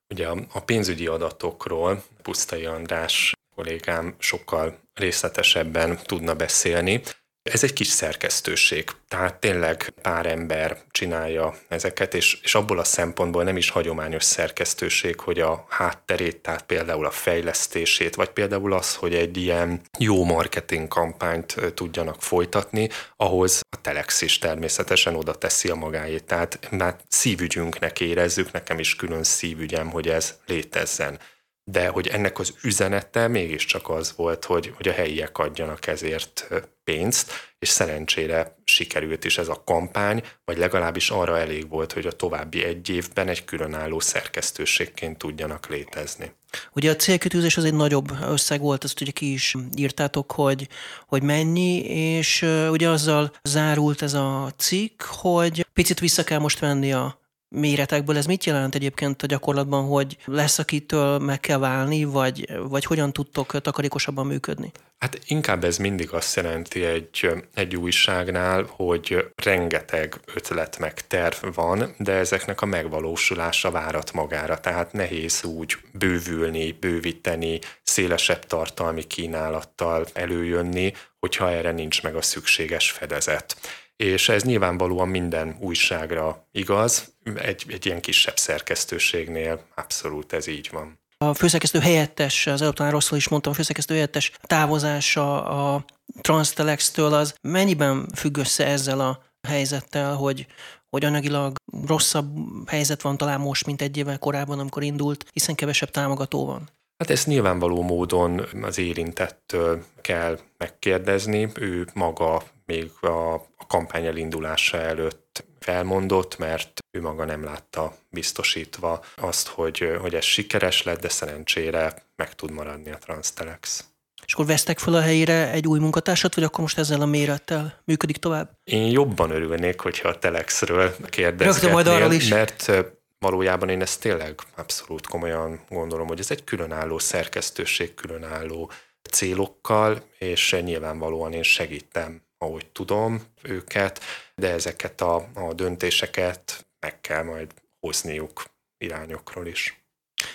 Ugye 0.08 0.28
a 0.52 0.60
pénzügyi 0.60 1.06
adatokról 1.06 2.02
Pusztai 2.22 2.64
András 2.64 3.32
kollégám 3.54 4.14
sokkal 4.18 4.80
részletesebben 4.94 5.98
tudna 6.04 6.34
beszélni. 6.34 7.02
Ez 7.42 7.64
egy 7.64 7.72
kis 7.72 7.86
szerkesztőség, 7.86 8.90
tehát 9.08 9.40
tényleg 9.40 9.92
pár 10.02 10.26
ember 10.26 10.78
csinálja 10.90 11.54
ezeket, 11.68 12.14
és, 12.14 12.38
és 12.42 12.54
abból 12.54 12.78
a 12.78 12.84
szempontból 12.84 13.44
nem 13.44 13.56
is 13.56 13.70
hagyományos 13.70 14.24
szerkesztőség, 14.24 15.20
hogy 15.20 15.40
a 15.40 15.66
hátterét, 15.68 16.36
tehát 16.36 16.62
például 16.62 17.06
a 17.06 17.10
fejlesztését, 17.10 18.14
vagy 18.14 18.28
például 18.28 18.72
az, 18.72 18.94
hogy 18.94 19.14
egy 19.14 19.36
ilyen 19.36 19.80
jó 19.98 20.24
marketing 20.24 20.88
kampányt 20.88 21.54
tudjanak 21.74 22.22
folytatni, 22.22 22.88
ahhoz 23.16 23.60
a 23.70 23.80
Telex 23.80 24.22
is 24.22 24.38
természetesen 24.38 25.14
oda 25.14 25.34
teszi 25.34 25.68
a 25.68 25.74
magáét. 25.74 26.24
Tehát 26.24 26.70
már 26.70 26.96
szívügyünknek 27.08 28.00
érezzük, 28.00 28.52
nekem 28.52 28.78
is 28.78 28.96
külön 28.96 29.22
szívügyem, 29.22 29.90
hogy 29.90 30.08
ez 30.08 30.34
létezzen 30.46 31.18
de 31.64 31.88
hogy 31.88 32.06
ennek 32.06 32.38
az 32.38 32.54
üzenete 32.62 33.28
mégiscsak 33.28 33.88
az 33.88 34.12
volt, 34.16 34.44
hogy, 34.44 34.72
hogy 34.76 34.88
a 34.88 34.92
helyiek 34.92 35.38
adjanak 35.38 35.86
ezért 35.86 36.48
pénzt, 36.84 37.32
és 37.58 37.68
szerencsére 37.68 38.56
sikerült 38.64 39.24
is 39.24 39.38
ez 39.38 39.48
a 39.48 39.62
kampány, 39.64 40.22
vagy 40.44 40.58
legalábbis 40.58 41.10
arra 41.10 41.38
elég 41.38 41.68
volt, 41.68 41.92
hogy 41.92 42.06
a 42.06 42.12
további 42.12 42.64
egy 42.64 42.88
évben 42.88 43.28
egy 43.28 43.44
különálló 43.44 44.00
szerkesztőségként 44.00 45.18
tudjanak 45.18 45.66
létezni. 45.66 46.32
Ugye 46.72 46.90
a 46.90 46.96
célkitűzés 46.96 47.56
az 47.56 47.64
egy 47.64 47.74
nagyobb 47.74 48.10
összeg 48.22 48.60
volt, 48.60 48.84
ezt 48.84 49.00
ugye 49.00 49.10
ki 49.10 49.32
is 49.32 49.54
írtátok, 49.74 50.32
hogy, 50.32 50.68
hogy 51.06 51.22
mennyi, 51.22 51.78
és 51.84 52.42
ugye 52.70 52.88
azzal 52.88 53.32
zárult 53.42 54.02
ez 54.02 54.14
a 54.14 54.52
cikk, 54.56 55.02
hogy 55.02 55.66
picit 55.72 56.00
vissza 56.00 56.24
kell 56.24 56.38
most 56.38 56.58
venni 56.58 56.92
a 56.92 57.21
méretekből. 57.52 58.16
Ez 58.16 58.26
mit 58.26 58.44
jelent 58.44 58.74
egyébként 58.74 59.22
a 59.22 59.26
gyakorlatban, 59.26 59.86
hogy 59.86 60.16
lesz, 60.24 60.58
akitől 60.58 61.18
meg 61.18 61.40
kell 61.40 61.58
válni, 61.58 62.04
vagy, 62.04 62.52
vagy 62.68 62.84
hogyan 62.84 63.12
tudtok 63.12 63.60
takarékosabban 63.60 64.26
működni? 64.26 64.72
Hát 64.98 65.18
inkább 65.26 65.64
ez 65.64 65.76
mindig 65.76 66.12
azt 66.12 66.36
jelenti 66.36 66.84
egy, 66.84 67.30
egy 67.54 67.76
újságnál, 67.76 68.66
hogy 68.68 69.32
rengeteg 69.34 70.20
ötlet 70.34 70.78
meg 70.78 71.06
terv 71.06 71.54
van, 71.54 71.94
de 71.98 72.12
ezeknek 72.12 72.60
a 72.60 72.66
megvalósulása 72.66 73.70
várat 73.70 74.12
magára, 74.12 74.60
tehát 74.60 74.92
nehéz 74.92 75.44
úgy 75.44 75.76
bővülni, 75.92 76.72
bővíteni, 76.72 77.58
szélesebb 77.82 78.46
tartalmi 78.46 79.02
kínálattal 79.02 80.06
előjönni, 80.12 80.92
hogyha 81.18 81.50
erre 81.50 81.72
nincs 81.72 82.02
meg 82.02 82.14
a 82.14 82.22
szükséges 82.22 82.90
fedezet 82.90 83.56
és 84.02 84.28
ez 84.28 84.42
nyilvánvalóan 84.42 85.08
minden 85.08 85.56
újságra 85.60 86.48
igaz, 86.52 87.14
egy, 87.34 87.64
egy 87.68 87.86
ilyen 87.86 88.00
kisebb 88.00 88.36
szerkesztőségnél 88.36 89.64
abszolút 89.74 90.32
ez 90.32 90.46
így 90.46 90.68
van. 90.72 91.00
A 91.18 91.34
főszerkesztő 91.34 91.78
helyettes, 91.78 92.46
az 92.46 92.60
előbb 92.60 92.74
talán 92.74 92.92
rosszul 92.92 93.16
is 93.16 93.28
mondtam, 93.28 93.52
a 93.52 93.54
főszerkesztő 93.54 93.94
helyettes 93.94 94.32
távozása 94.42 95.44
a 95.44 95.84
Transtelex-től 96.20 97.14
az 97.14 97.34
mennyiben 97.42 98.08
függ 98.14 98.36
össze 98.36 98.66
ezzel 98.66 99.00
a 99.00 99.22
helyzettel, 99.48 100.14
hogy, 100.14 100.46
hogy 100.90 101.04
anyagilag 101.04 101.56
rosszabb 101.86 102.28
helyzet 102.68 103.02
van 103.02 103.16
talán 103.16 103.40
most, 103.40 103.66
mint 103.66 103.82
egy 103.82 103.96
évvel 103.96 104.18
korábban, 104.18 104.58
amikor 104.58 104.82
indult, 104.82 105.24
hiszen 105.32 105.54
kevesebb 105.54 105.90
támogató 105.90 106.46
van? 106.46 106.70
Hát 107.02 107.10
ezt 107.10 107.26
nyilvánvaló 107.26 107.82
módon 107.82 108.46
az 108.62 108.78
érintettől 108.78 109.84
kell 110.00 110.38
megkérdezni. 110.58 111.48
Ő 111.54 111.86
maga 111.94 112.42
még 112.66 112.90
a, 113.00 113.34
a 113.34 113.51
kampány 113.72 114.06
elindulása 114.06 114.80
előtt 114.80 115.44
felmondott, 115.60 116.38
mert 116.38 116.80
ő 116.90 117.00
maga 117.00 117.24
nem 117.24 117.44
látta 117.44 117.96
biztosítva 118.10 119.04
azt, 119.16 119.48
hogy, 119.48 119.96
hogy 120.00 120.14
ez 120.14 120.24
sikeres 120.24 120.82
lett, 120.82 121.00
de 121.00 121.08
szerencsére 121.08 121.94
meg 122.16 122.34
tud 122.34 122.50
maradni 122.50 122.90
a 122.90 122.98
Transtelex. 122.98 123.84
És 124.26 124.32
akkor 124.32 124.46
vesztek 124.46 124.78
fel 124.78 124.94
a 124.94 125.00
helyére 125.00 125.50
egy 125.50 125.66
új 125.66 125.78
munkatársat, 125.78 126.34
vagy 126.34 126.44
akkor 126.44 126.60
most 126.60 126.78
ezzel 126.78 127.00
a 127.00 127.06
mérettel 127.06 127.82
működik 127.84 128.16
tovább? 128.16 128.50
Én 128.64 128.90
jobban 128.90 129.30
örülnék, 129.30 129.80
hogyha 129.80 130.08
a 130.08 130.18
Telexről 130.18 130.96
kérdezgetnél, 131.08 131.72
majd 131.72 131.86
arról 131.86 132.12
is. 132.12 132.28
mert 132.28 132.72
valójában 133.18 133.68
én 133.68 133.80
ezt 133.80 134.00
tényleg 134.00 134.40
abszolút 134.56 135.06
komolyan 135.06 135.60
gondolom, 135.68 136.06
hogy 136.06 136.18
ez 136.18 136.30
egy 136.30 136.44
különálló 136.44 136.98
szerkesztőség, 136.98 137.94
különálló 137.94 138.70
célokkal, 139.10 140.02
és 140.18 140.56
nyilvánvalóan 140.64 141.32
én 141.32 141.42
segítem, 141.42 142.22
ahogy 142.42 142.66
tudom 142.66 143.22
őket, 143.42 144.00
de 144.34 144.50
ezeket 144.50 145.00
a, 145.00 145.28
a 145.34 145.52
döntéseket 145.52 146.66
meg 146.80 147.00
kell 147.00 147.22
majd 147.22 147.54
hozniuk 147.80 148.44
irányokról 148.78 149.46
is. 149.46 149.81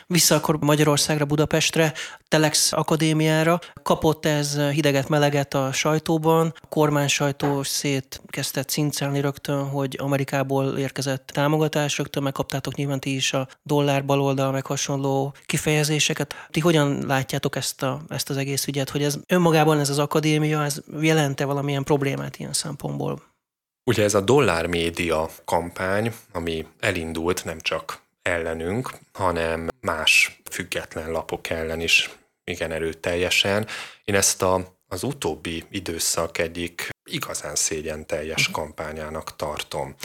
Vissza 0.07 0.35
akkor 0.35 0.57
Magyarországra, 0.59 1.25
Budapestre, 1.25 1.93
Telex 2.27 2.71
Akadémiára. 2.73 3.59
Kapott 3.83 4.25
ez 4.25 4.59
hideget-meleget 4.59 5.53
a 5.53 5.71
sajtóban. 5.71 6.53
A 6.59 6.67
kormány 6.67 7.07
sajtó 7.07 7.63
szét 7.63 8.21
kezdte 8.27 8.63
cincelni 8.63 9.21
rögtön, 9.21 9.69
hogy 9.69 9.97
Amerikából 10.01 10.77
érkezett 10.77 11.27
támogatás, 11.33 11.97
rögtön 11.97 12.23
megkaptátok 12.23 12.75
nyilván 12.75 12.99
ti 12.99 13.15
is 13.15 13.33
a 13.33 13.47
dollár 13.63 14.05
baloldal, 14.05 14.51
meg 14.51 14.65
hasonló 14.65 15.33
kifejezéseket. 15.45 16.33
Ti 16.49 16.59
hogyan 16.59 17.05
látjátok 17.05 17.55
ezt, 17.55 17.83
a, 17.83 18.01
ezt 18.09 18.29
az 18.29 18.37
egész 18.37 18.67
ügyet, 18.67 18.89
hogy 18.89 19.03
ez 19.03 19.17
önmagában 19.27 19.79
ez 19.79 19.89
az 19.89 19.99
akadémia, 19.99 20.63
ez 20.63 20.81
jelente 21.01 21.45
valamilyen 21.45 21.83
problémát 21.83 22.37
ilyen 22.37 22.53
szempontból? 22.53 23.21
Ugye 23.83 24.03
ez 24.03 24.13
a 24.13 24.21
dollár 24.21 24.65
média 24.65 25.29
kampány, 25.45 26.13
ami 26.33 26.65
elindult 26.79 27.45
nem 27.45 27.59
csak 27.59 28.06
ellenünk, 28.27 28.91
hanem 29.13 29.67
más 29.79 30.41
független 30.51 31.11
lapok 31.11 31.49
ellen 31.49 31.81
is 31.81 32.09
igen 32.43 32.71
erőteljesen. 32.71 33.67
Én 34.03 34.15
ezt 34.15 34.41
a, 34.41 34.77
az 34.87 35.03
utóbbi 35.03 35.63
időszak 35.69 36.37
egyik 36.37 36.89
igazán 37.03 37.55
szégyen 37.55 38.05
teljes 38.05 38.47
mhm. 38.47 38.59
kampányának 38.59 39.35
tartom. 39.35 39.95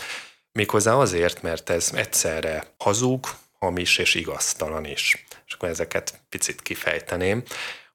Méghozzá 0.53 0.95
azért, 0.95 1.43
mert 1.43 1.71
ez 1.71 1.91
egyszerre 1.95 2.67
hazug, 2.79 3.27
hamis 3.59 3.99
és 3.99 4.15
igaztalan 4.15 4.85
is. 4.85 5.27
És 5.47 5.53
akkor 5.53 5.69
ezeket 5.69 6.21
picit 6.29 6.63
kifejteném, 6.63 7.43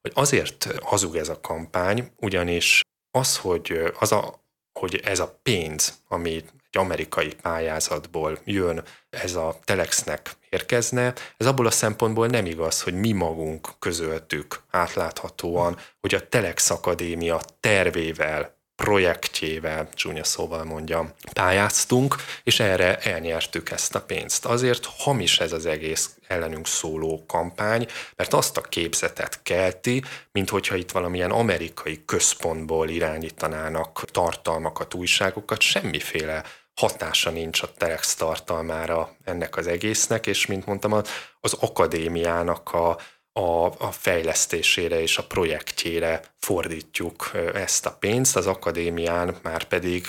hogy 0.00 0.12
azért 0.14 0.68
hazug 0.82 1.16
ez 1.16 1.28
a 1.28 1.40
kampány, 1.40 2.12
ugyanis 2.16 2.80
az, 3.10 3.36
hogy, 3.36 3.92
az 3.98 4.12
a, 4.12 4.42
hogy 4.72 5.00
ez 5.04 5.18
a 5.18 5.38
pénz, 5.42 6.02
ami 6.08 6.44
egy 6.70 6.80
amerikai 6.80 7.34
pályázatból 7.42 8.38
jön, 8.44 8.82
ez 9.10 9.34
a 9.34 9.58
Telexnek 9.64 10.30
érkezne, 10.48 11.14
ez 11.36 11.46
abból 11.46 11.66
a 11.66 11.70
szempontból 11.70 12.26
nem 12.26 12.46
igaz, 12.46 12.82
hogy 12.82 12.94
mi 12.94 13.12
magunk 13.12 13.68
közöltük 13.78 14.62
átláthatóan, 14.70 15.76
hogy 16.00 16.14
a 16.14 16.28
Telex 16.28 16.70
Akadémia 16.70 17.40
tervével 17.60 18.57
projektjével, 18.84 19.88
csúnya 19.94 20.24
szóval 20.24 20.64
mondjam, 20.64 21.12
pályáztunk, 21.32 22.14
és 22.42 22.60
erre 22.60 22.98
elnyertük 22.98 23.70
ezt 23.70 23.94
a 23.94 24.00
pénzt. 24.00 24.44
Azért 24.44 24.86
hamis 24.96 25.40
ez 25.40 25.52
az 25.52 25.66
egész 25.66 26.16
ellenünk 26.26 26.66
szóló 26.66 27.24
kampány, 27.26 27.86
mert 28.16 28.32
azt 28.32 28.56
a 28.56 28.60
képzetet 28.60 29.42
kelti, 29.42 30.02
mint 30.32 30.48
hogyha 30.48 30.76
itt 30.76 30.90
valamilyen 30.90 31.30
amerikai 31.30 32.02
központból 32.04 32.88
irányítanának 32.88 34.04
tartalmakat, 34.10 34.94
újságokat, 34.94 35.60
semmiféle 35.60 36.44
hatása 36.74 37.30
nincs 37.30 37.62
a 37.62 37.72
Telex 37.72 38.14
tartalmára 38.14 39.16
ennek 39.24 39.56
az 39.56 39.66
egésznek, 39.66 40.26
és 40.26 40.46
mint 40.46 40.66
mondtam, 40.66 41.02
az 41.40 41.52
akadémiának 41.60 42.72
a, 42.72 42.98
a, 43.38 43.64
a 43.78 43.90
fejlesztésére 43.90 45.00
és 45.00 45.18
a 45.18 45.26
projektjére 45.26 46.20
fordítjuk 46.38 47.30
ezt 47.54 47.86
a 47.86 47.96
pénzt. 48.00 48.36
Az 48.36 48.46
akadémián 48.46 49.36
már 49.42 49.64
pedig 49.64 50.06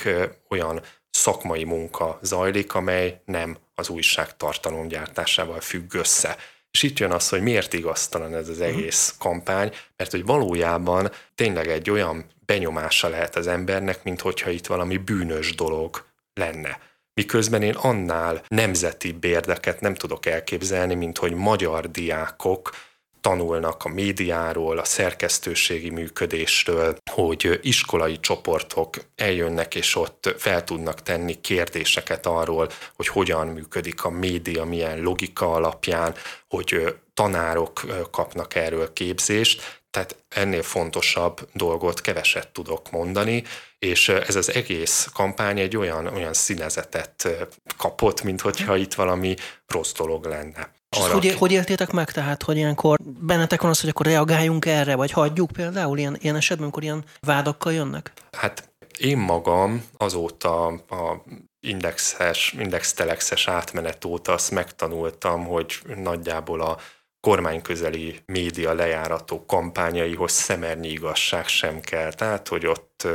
olyan 0.49 0.81
szakmai 1.09 1.63
munka 1.63 2.19
zajlik, 2.21 2.73
amely 2.73 3.21
nem 3.25 3.57
az 3.75 3.89
újságtartalom 3.89 4.87
gyártásával 4.87 5.59
függ 5.59 5.93
össze. 5.93 6.37
És 6.71 6.83
itt 6.83 6.99
jön 6.99 7.11
az, 7.11 7.29
hogy 7.29 7.41
miért 7.41 7.73
igaztalan 7.73 8.35
ez 8.35 8.49
az 8.49 8.57
mhm. 8.57 8.67
egész 8.67 9.15
kampány, 9.19 9.73
mert 9.95 10.11
hogy 10.11 10.25
valójában 10.25 11.11
tényleg 11.35 11.67
egy 11.67 11.89
olyan 11.89 12.25
benyomása 12.45 13.09
lehet 13.09 13.35
az 13.35 13.47
embernek, 13.47 14.03
mint 14.03 14.21
hogyha 14.21 14.49
itt 14.49 14.67
valami 14.67 14.97
bűnös 14.97 15.55
dolog 15.55 16.05
lenne. 16.33 16.79
Miközben 17.13 17.61
én 17.61 17.75
annál 17.75 18.41
nemzeti 18.47 19.11
bérdeket 19.11 19.81
nem 19.81 19.95
tudok 19.95 20.25
elképzelni, 20.25 20.95
mint 20.95 21.17
hogy 21.17 21.33
magyar 21.33 21.91
diákok 21.91 22.71
tanulnak 23.21 23.85
a 23.85 23.89
médiáról, 23.89 24.77
a 24.77 24.83
szerkesztőségi 24.83 25.89
működésről, 25.89 26.97
hogy 27.11 27.59
iskolai 27.61 28.19
csoportok 28.19 28.95
eljönnek, 29.15 29.75
és 29.75 29.95
ott 29.95 30.35
fel 30.37 30.63
tudnak 30.63 31.03
tenni 31.03 31.41
kérdéseket 31.41 32.25
arról, 32.25 32.69
hogy 32.95 33.07
hogyan 33.07 33.47
működik 33.47 34.03
a 34.03 34.09
média, 34.09 34.63
milyen 34.63 35.01
logika 35.01 35.53
alapján, 35.53 36.15
hogy 36.47 36.95
tanárok 37.13 37.81
kapnak 38.11 38.55
erről 38.55 38.93
képzést, 38.93 39.79
tehát 39.91 40.15
ennél 40.29 40.63
fontosabb 40.63 41.49
dolgot 41.53 42.01
keveset 42.01 42.47
tudok 42.47 42.91
mondani, 42.91 43.43
és 43.79 44.09
ez 44.09 44.35
az 44.35 44.53
egész 44.53 45.09
kampány 45.13 45.59
egy 45.59 45.77
olyan, 45.77 46.07
olyan 46.07 46.33
színezetet 46.33 47.27
kapott, 47.77 48.21
mint 48.21 48.41
hogyha 48.41 48.75
itt 48.75 48.93
valami 48.93 49.35
rossz 49.67 49.91
dolog 49.91 50.25
lenne. 50.25 50.78
Arra, 50.97 51.13
hogy, 51.13 51.33
hogy 51.33 51.51
éltétek 51.51 51.91
meg 51.91 52.11
tehát, 52.11 52.43
hogy 52.43 52.57
ilyenkor 52.57 52.97
bennetek 53.03 53.61
van 53.61 53.71
az, 53.71 53.79
hogy 53.79 53.89
akkor 53.89 54.05
reagáljunk 54.05 54.65
erre, 54.65 54.95
vagy 54.95 55.11
hagyjuk 55.11 55.51
például 55.51 55.97
ilyen, 55.97 56.17
ilyen 56.19 56.35
esetben, 56.35 56.63
amikor 56.63 56.83
ilyen 56.83 57.03
vádakkal 57.19 57.73
jönnek? 57.73 58.11
Hát 58.31 58.71
én 58.97 59.17
magam 59.17 59.83
azóta 59.97 60.65
a 60.67 61.23
indexes, 61.59 62.55
indextelexes 62.59 63.47
átmenet 63.47 64.05
óta 64.05 64.31
azt 64.31 64.51
megtanultam, 64.51 65.45
hogy 65.45 65.79
nagyjából 65.95 66.61
a 66.61 66.77
kormányközeli 67.19 68.19
média 68.25 68.73
lejárató 68.73 69.45
kampányaihoz 69.45 70.31
szemernyi 70.31 70.87
igazság 70.87 71.47
sem 71.47 71.79
kell. 71.79 72.13
Tehát, 72.13 72.47
hogy 72.47 72.65
ott, 72.65 73.07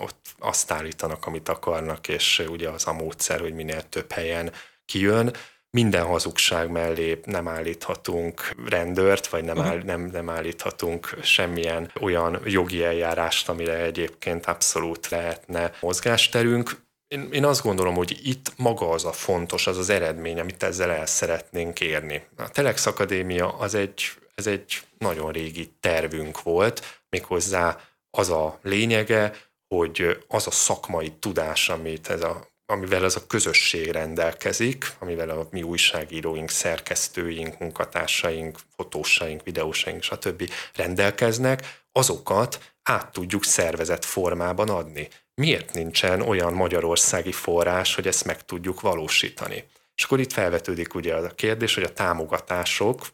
ott 0.00 0.26
azt 0.38 0.70
állítanak, 0.70 1.26
amit 1.26 1.48
akarnak, 1.48 2.08
és 2.08 2.44
ugye 2.48 2.68
az 2.68 2.86
a 2.86 2.92
módszer, 2.92 3.40
hogy 3.40 3.54
minél 3.54 3.88
több 3.88 4.12
helyen 4.12 4.52
kijön. 4.84 5.32
Minden 5.74 6.04
hazugság 6.04 6.70
mellé 6.70 7.20
nem 7.24 7.48
állíthatunk 7.48 8.54
rendőrt, 8.66 9.26
vagy 9.26 9.44
nem, 9.44 9.60
áll, 9.60 9.82
nem, 9.84 10.08
nem 10.12 10.30
állíthatunk 10.30 11.16
semmilyen 11.22 11.90
olyan 12.00 12.40
jogi 12.44 12.84
eljárást, 12.84 13.48
amire 13.48 13.76
egyébként 13.76 14.46
abszolút 14.46 15.08
lehetne 15.08 15.72
mozgásterünk 15.80 16.82
én, 17.08 17.28
én 17.32 17.44
azt 17.44 17.62
gondolom, 17.62 17.94
hogy 17.94 18.20
itt 18.22 18.52
maga 18.56 18.90
az 18.90 19.04
a 19.04 19.12
fontos, 19.12 19.66
az 19.66 19.78
az 19.78 19.90
eredmény, 19.90 20.40
amit 20.40 20.62
ezzel 20.62 20.90
el 20.90 21.06
szeretnénk 21.06 21.80
érni. 21.80 22.22
A 22.36 22.48
Telex 22.48 22.86
Akadémia 22.86 23.58
az 23.58 23.74
egy, 23.74 24.02
ez 24.34 24.46
egy 24.46 24.82
nagyon 24.98 25.32
régi 25.32 25.72
tervünk 25.80 26.42
volt, 26.42 27.02
méghozzá 27.08 27.78
az 28.10 28.30
a 28.30 28.58
lényege, 28.62 29.32
hogy 29.74 30.24
az 30.28 30.46
a 30.46 30.50
szakmai 30.50 31.10
tudás, 31.10 31.68
amit 31.68 32.08
ez 32.08 32.22
a 32.22 32.52
amivel 32.66 33.04
ez 33.04 33.16
a 33.16 33.26
közösség 33.26 33.90
rendelkezik, 33.90 34.92
amivel 34.98 35.30
a 35.30 35.48
mi 35.50 35.62
újságíróink, 35.62 36.50
szerkesztőink, 36.50 37.58
munkatársaink, 37.58 38.58
fotósaink, 38.76 39.42
videósaink, 39.42 40.02
stb. 40.02 40.50
rendelkeznek, 40.74 41.82
azokat 41.92 42.74
át 42.82 43.12
tudjuk 43.12 43.44
szervezett 43.44 44.04
formában 44.04 44.68
adni 44.68 45.08
miért 45.34 45.74
nincsen 45.74 46.20
olyan 46.20 46.52
magyarországi 46.52 47.32
forrás, 47.32 47.94
hogy 47.94 48.06
ezt 48.06 48.24
meg 48.24 48.44
tudjuk 48.44 48.80
valósítani? 48.80 49.64
És 49.96 50.04
akkor 50.04 50.20
itt 50.20 50.32
felvetődik 50.32 50.94
ugye 50.94 51.14
a 51.14 51.28
kérdés, 51.28 51.74
hogy 51.74 51.82
a 51.82 51.92
támogatások, 51.92 53.06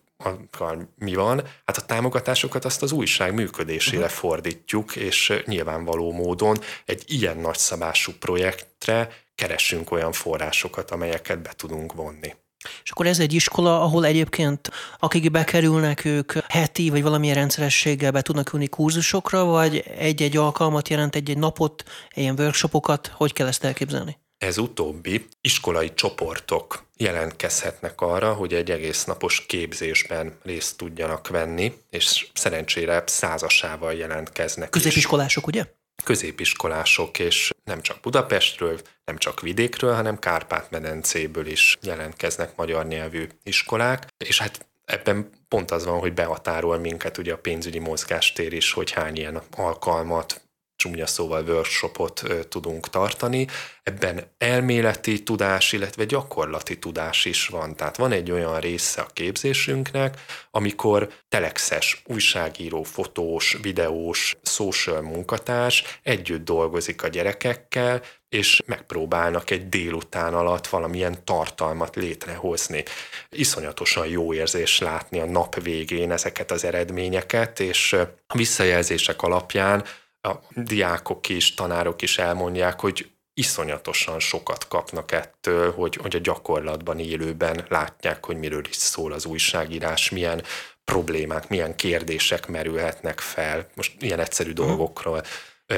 mi 0.99 1.15
van? 1.15 1.43
Hát 1.65 1.77
a 1.77 1.87
támogatásokat 1.87 2.65
azt 2.65 2.83
az 2.83 2.93
újság 2.93 3.35
működésére 3.35 4.05
uh-huh. 4.05 4.13
fordítjuk, 4.13 4.97
és 4.97 5.43
nyilvánvaló 5.47 6.13
módon 6.13 6.59
egy 6.85 7.05
ilyen 7.07 7.37
nagyszabású 7.37 8.13
projektre 8.19 9.13
keresünk 9.40 9.90
olyan 9.90 10.12
forrásokat, 10.12 10.90
amelyeket 10.90 11.42
be 11.42 11.53
tudunk 11.57 11.92
vonni. 11.92 12.35
És 12.83 12.90
akkor 12.90 13.07
ez 13.07 13.18
egy 13.18 13.33
iskola, 13.33 13.83
ahol 13.83 14.05
egyébként 14.05 14.70
akik 14.98 15.31
bekerülnek, 15.31 16.05
ők 16.05 16.33
heti 16.48 16.90
vagy 16.90 17.03
valamilyen 17.03 17.35
rendszerességgel 17.35 18.11
be 18.11 18.22
tudnak 18.22 18.53
ülni 18.53 18.68
kurzusokra, 18.68 19.44
vagy 19.44 19.85
egy-egy 19.98 20.37
alkalmat 20.37 20.88
jelent, 20.88 21.14
egy-egy 21.14 21.38
napot, 21.38 21.85
ilyen 22.14 22.38
workshopokat, 22.38 23.07
hogy 23.14 23.33
kell 23.33 23.46
ezt 23.46 23.64
elképzelni? 23.64 24.18
Ez 24.38 24.59
utóbbi 24.59 25.26
iskolai 25.40 25.94
csoportok 25.94 26.85
jelentkezhetnek 26.96 28.00
arra, 28.00 28.33
hogy 28.33 28.55
egy 28.55 28.70
egész 28.70 29.05
napos 29.05 29.46
képzésben 29.46 30.38
részt 30.42 30.76
tudjanak 30.76 31.29
venni, 31.29 31.72
és 31.90 32.29
szerencsére 32.35 33.03
százasával 33.07 33.92
jelentkeznek. 33.92 34.70
Középiskolások, 34.70 35.42
is. 35.42 35.48
ugye? 35.48 35.80
Középiskolások, 36.03 37.19
és 37.19 37.51
nem 37.65 37.81
csak 37.81 38.01
Budapestről, 38.01 38.81
nem 39.05 39.17
csak 39.17 39.41
vidékről, 39.41 39.95
hanem 39.95 40.19
Kárpát-medencéből 40.19 41.47
is 41.47 41.79
jelentkeznek 41.83 42.57
magyar 42.57 42.87
nyelvű 42.87 43.27
iskolák, 43.43 44.07
és 44.25 44.39
hát 44.39 44.67
ebben 44.85 45.31
pont 45.49 45.71
az 45.71 45.85
van, 45.85 45.99
hogy 45.99 46.15
behatárol 46.15 46.79
minket 46.79 47.19
ugye 47.19 47.33
a 47.33 47.39
pénzügyi 47.39 47.79
mozgástér 47.79 48.53
is, 48.53 48.73
hogy 48.73 48.91
hány 48.91 49.17
ilyen 49.17 49.43
alkalmat 49.57 50.41
csúnya 50.81 51.07
szóval 51.07 51.43
workshopot 51.43 52.23
tudunk 52.49 52.90
tartani. 52.90 53.47
Ebben 53.83 54.33
elméleti 54.38 55.23
tudás, 55.23 55.73
illetve 55.73 56.05
gyakorlati 56.05 56.79
tudás 56.79 57.25
is 57.25 57.47
van. 57.47 57.77
Tehát 57.77 57.97
van 57.97 58.12
egy 58.12 58.31
olyan 58.31 58.61
része 58.61 59.01
a 59.01 59.07
képzésünknek, 59.12 60.25
amikor 60.51 61.09
telexes, 61.29 62.03
újságíró, 62.07 62.83
fotós, 62.83 63.57
videós, 63.62 64.37
social 64.43 65.01
munkatárs 65.01 65.99
együtt 66.03 66.45
dolgozik 66.45 67.03
a 67.03 67.09
gyerekekkel, 67.09 68.03
és 68.29 68.62
megpróbálnak 68.66 69.51
egy 69.51 69.69
délután 69.69 70.35
alatt 70.35 70.66
valamilyen 70.66 71.25
tartalmat 71.25 71.97
létrehozni. 71.97 72.85
Iszonyatosan 73.31 74.07
jó 74.07 74.35
érzés 74.35 74.79
látni 74.79 75.21
a 75.21 75.25
nap 75.25 75.62
végén 75.62 76.12
ezeket 76.12 76.51
az 76.51 76.64
eredményeket, 76.64 77.61
és 77.61 77.93
a 77.93 78.35
visszajelzések 78.35 79.23
alapján 79.23 79.85
a 80.23 80.35
diákok 80.55 81.29
is, 81.29 81.55
tanárok 81.55 82.03
is 82.03 82.19
elmondják, 82.19 82.81
hogy 82.81 83.11
iszonyatosan 83.35 84.21
sokat 84.21 84.69
kapnak 84.69 85.13
ettől, 85.13 85.73
hogy, 85.73 85.97
hogy 85.97 86.17
a 86.17 86.19
gyakorlatban 86.19 86.99
élőben 86.99 87.65
látják, 87.69 88.25
hogy 88.25 88.37
miről 88.37 88.65
is 88.69 88.77
szól 88.77 89.13
az 89.13 89.25
újságírás, 89.25 90.11
milyen 90.11 90.43
problémák, 90.85 91.49
milyen 91.49 91.77
kérdések 91.77 92.47
merülhetnek 92.47 93.21
fel. 93.21 93.67
Most 93.75 93.93
ilyen 94.03 94.19
egyszerű 94.21 94.51
mhm. 94.51 94.67
dolgokról 94.67 95.23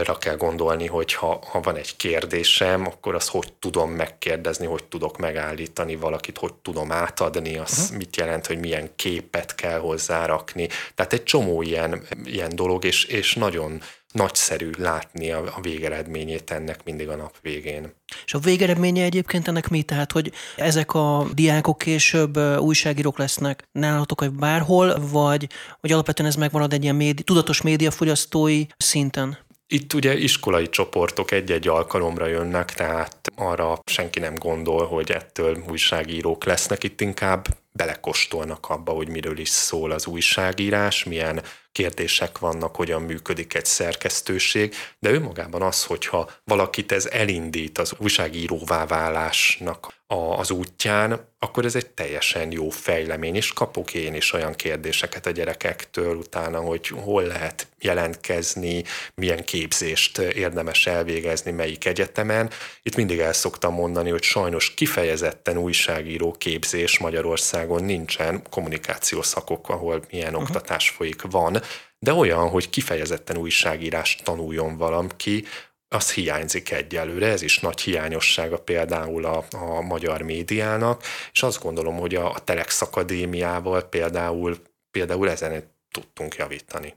ra 0.01 0.19
kell 0.19 0.37
gondolni, 0.37 0.87
hogy 0.87 1.15
ha, 1.15 1.43
ha 1.51 1.61
van 1.61 1.77
egy 1.77 1.97
kérdésem, 1.97 2.87
akkor 2.87 3.15
azt 3.15 3.29
hogy 3.29 3.53
tudom 3.53 3.91
megkérdezni, 3.91 4.67
hogy 4.67 4.85
tudok 4.85 5.19
megállítani 5.19 5.97
valakit, 5.97 6.39
hogy 6.39 6.55
tudom 6.55 6.93
átadni, 6.93 7.57
az 7.57 7.79
uh-huh. 7.79 7.97
mit 7.97 8.17
jelent, 8.17 8.47
hogy 8.47 8.59
milyen 8.59 8.91
képet 8.97 9.55
kell 9.55 9.79
hozzárakni. 9.79 10.69
Tehát 10.95 11.13
egy 11.13 11.23
csomó 11.23 11.63
ilyen, 11.63 12.03
ilyen 12.25 12.57
dolog, 12.57 12.85
és, 12.85 13.05
és 13.05 13.35
nagyon 13.35 13.83
nagyszerű 14.13 14.71
látni 14.79 15.31
a, 15.31 15.57
a 15.57 15.61
végeredményét 15.61 16.51
ennek 16.51 16.85
mindig 16.85 17.09
a 17.09 17.17
nap 17.17 17.35
végén. 17.43 17.93
És 18.25 18.35
a 18.35 18.39
végeredménye 18.39 19.05
egyébként 19.05 19.49
ennek 19.49 19.69
mi? 19.69 19.83
Tehát, 19.83 20.13
hogy 20.13 20.33
ezek 20.57 20.95
a 20.95 21.27
diákok 21.35 21.79
később 21.79 22.37
újságírók 22.59 23.19
lesznek 23.19 23.69
nálatok, 23.73 24.21
vagy 24.21 24.31
bárhol, 24.31 25.09
vagy, 25.11 25.49
vagy 25.81 25.93
alapvetően 25.93 26.29
ez 26.29 26.37
megmarad 26.37 26.73
egy 26.73 26.83
ilyen 26.83 26.97
médi, 26.97 27.23
tudatos 27.23 27.63
médiafogyasztói 27.63 28.67
szinten? 28.77 29.39
Itt 29.67 29.93
ugye 29.93 30.19
iskolai 30.19 30.69
csoportok 30.69 31.31
egy-egy 31.31 31.69
alkalomra 31.69 32.27
jönnek, 32.27 32.73
tehát 32.73 33.33
arra 33.37 33.79
senki 33.85 34.21
nem 34.21 34.35
gondol, 34.35 34.87
hogy 34.87 35.11
ettől 35.11 35.65
újságírók 35.71 36.45
lesznek. 36.45 36.85
Itt 36.85 37.01
inkább 37.01 37.47
belekostolnak 37.73 38.69
abba, 38.69 38.93
hogy 38.93 39.09
miről 39.09 39.39
is 39.39 39.49
szól 39.49 39.91
az 39.91 40.07
újságírás, 40.07 41.05
milyen 41.05 41.43
kérdések 41.73 42.39
vannak, 42.39 42.77
hogyan 42.77 43.03
működik 43.03 43.55
egy 43.55 43.65
szerkesztőség, 43.65 44.75
de 44.99 45.11
önmagában 45.11 45.63
az, 45.63 45.85
hogyha 45.85 46.31
valakit 46.45 46.93
ez 46.93 47.07
elindít 47.07 47.79
az 47.79 47.95
újságíróvá 47.99 48.87
válásnak 48.87 50.02
az 50.13 50.51
útján, 50.51 51.29
akkor 51.39 51.65
ez 51.65 51.75
egy 51.75 51.87
teljesen 51.87 52.53
jó 52.53 52.69
fejlemény, 52.69 53.35
és 53.35 53.53
kapok 53.53 53.95
én 53.95 54.15
is 54.15 54.33
olyan 54.33 54.55
kérdéseket 54.55 55.27
a 55.27 55.31
gyerekektől 55.31 56.17
utána, 56.17 56.61
hogy 56.61 56.89
hol 56.89 57.23
lehet 57.23 57.67
jelentkezni, 57.81 58.85
milyen 59.15 59.45
képzést 59.45 60.19
érdemes 60.19 60.87
elvégezni, 60.87 61.51
melyik 61.51 61.85
egyetemen. 61.85 62.51
Itt 62.83 62.97
mindig 62.97 63.19
el 63.19 63.33
szoktam 63.33 63.75
mondani, 63.75 64.11
hogy 64.11 64.23
sajnos 64.23 64.75
kifejezetten 64.75 65.57
újságíró 65.57 66.33
képzés 66.33 66.99
Magyarországon 66.99 67.85
nincsen, 67.85 68.43
kommunikációs 68.51 69.27
szakok, 69.27 69.69
ahol 69.69 70.03
milyen 70.11 70.35
uh-huh. 70.35 70.43
oktatás 70.43 70.91
folyik, 70.91 71.23
van, 71.31 71.61
de 71.99 72.13
olyan, 72.13 72.49
hogy 72.49 72.71
kifejezetten 72.71 73.37
újságírás 73.37 74.17
tanuljon 74.25 74.77
valaki, 74.77 75.45
az 75.95 76.13
hiányzik 76.13 76.71
egyelőre, 76.71 77.27
ez 77.27 77.43
is 77.43 77.59
nagy 77.59 77.81
hiányossága 77.81 78.59
például 78.59 79.25
a, 79.25 79.45
a 79.51 79.81
magyar 79.81 80.23
médiának, 80.23 81.03
és 81.33 81.43
azt 81.43 81.63
gondolom, 81.63 81.97
hogy 81.97 82.15
a, 82.15 82.31
a 82.31 82.39
Telex 82.39 82.83
Akadémiával 82.83 83.83
például, 83.83 84.57
például 84.91 85.31
ezen 85.31 85.63
tudtunk 85.91 86.37
javítani. 86.37 86.95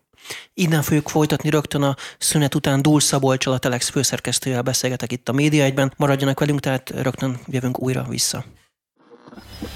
Innen 0.53 0.81
fogjuk 0.81 1.09
folytatni 1.09 1.49
rögtön 1.49 1.81
a 1.81 1.95
szünet 2.17 2.55
után 2.55 2.81
Dúl 2.81 2.99
Szabolcsal, 2.99 3.53
a 3.53 3.57
Telex 3.57 3.89
főszerkesztőjel 3.89 4.61
beszélgetek 4.61 5.11
itt 5.11 5.29
a 5.29 5.33
Média 5.33 5.63
egyben. 5.63 5.93
Maradjanak 5.97 6.39
velünk, 6.39 6.59
tehát 6.59 6.89
rögtön 6.89 7.39
jövünk 7.47 7.79
újra 7.79 8.05
vissza. 8.09 8.45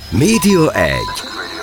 Média 0.10 0.72
1. 0.74 0.96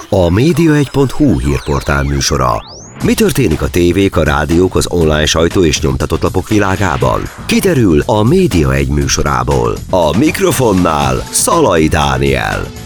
A 0.09 0.29
média1.hu 0.29 1.39
hírportál 1.39 2.03
műsora. 2.03 2.76
Mi 3.05 3.15
történik 3.15 3.63
a 3.63 3.69
tévék, 3.69 4.17
a 4.17 4.23
rádiók, 4.23 4.75
az 4.75 4.87
online 4.91 5.27
sajtó 5.27 5.65
és 5.65 5.81
nyomtatott 5.81 6.23
lapok 6.23 6.49
világában? 6.49 7.23
Kiderül 7.47 8.03
a 8.07 8.23
Média 8.23 8.75
egy 8.75 8.89
műsorából. 8.89 9.77
A 9.91 10.17
mikrofonnál 10.19 11.23
Szalai 11.31 11.89
Dániel. 11.89 12.86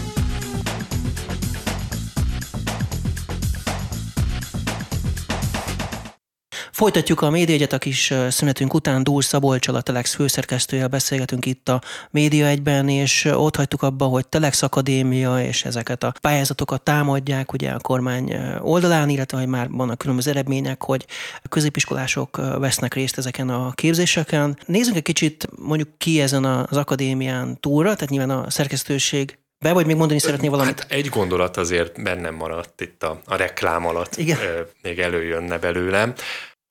Folytatjuk 6.71 7.21
a 7.21 7.29
Média 7.29 7.55
Egyet, 7.55 7.73
a 7.73 7.77
kis 7.77 8.13
szünetünk 8.29 8.73
után 8.73 9.03
Dúl 9.03 9.21
Szabolcsal, 9.21 9.75
a 9.75 9.81
Telex 9.81 10.15
főszerkesztőjel 10.15 10.87
beszélgetünk 10.87 11.45
itt 11.45 11.69
a 11.69 11.81
Média 12.11 12.45
Egyben, 12.45 12.89
és 12.89 13.25
ott 13.25 13.55
hagytuk 13.55 13.81
abba, 13.81 14.05
hogy 14.05 14.27
Telex 14.27 14.61
Akadémia 14.61 15.43
és 15.43 15.65
ezeket 15.65 16.03
a 16.03 16.13
pályázatokat 16.21 16.81
támadják 16.81 17.53
ugye 17.53 17.71
a 17.71 17.79
kormány 17.79 18.35
oldalán, 18.59 19.09
illetve 19.09 19.37
hogy 19.37 19.47
már 19.47 19.69
vannak 19.69 19.97
különböző 19.97 20.29
eredmények, 20.31 20.83
hogy 20.83 21.05
középiskolások 21.49 22.37
vesznek 22.59 22.93
részt 22.93 23.17
ezeken 23.17 23.49
a 23.49 23.71
képzéseken. 23.71 24.57
Nézzünk 24.65 24.95
egy 24.95 25.03
kicsit 25.03 25.47
mondjuk 25.55 25.89
ki 25.97 26.21
ezen 26.21 26.43
az 26.45 26.77
akadémián 26.77 27.59
túlra, 27.59 27.93
tehát 27.93 28.09
nyilván 28.09 28.29
a 28.29 28.49
szerkesztőség 28.49 29.39
be, 29.59 29.73
vagy 29.73 29.85
még 29.85 29.95
mondani 29.95 30.19
szeretné 30.19 30.47
valamit? 30.47 30.79
Hát 30.79 30.91
egy 30.91 31.07
gondolat 31.07 31.57
azért 31.57 32.03
bennem 32.03 32.35
maradt 32.35 32.81
itt 32.81 33.03
a, 33.03 33.21
a 33.25 33.35
reklám 33.35 33.85
alatt, 33.85 34.15
Igen. 34.15 34.37
még 34.81 34.99
előjönne 34.99 35.57
belőlem 35.57 36.13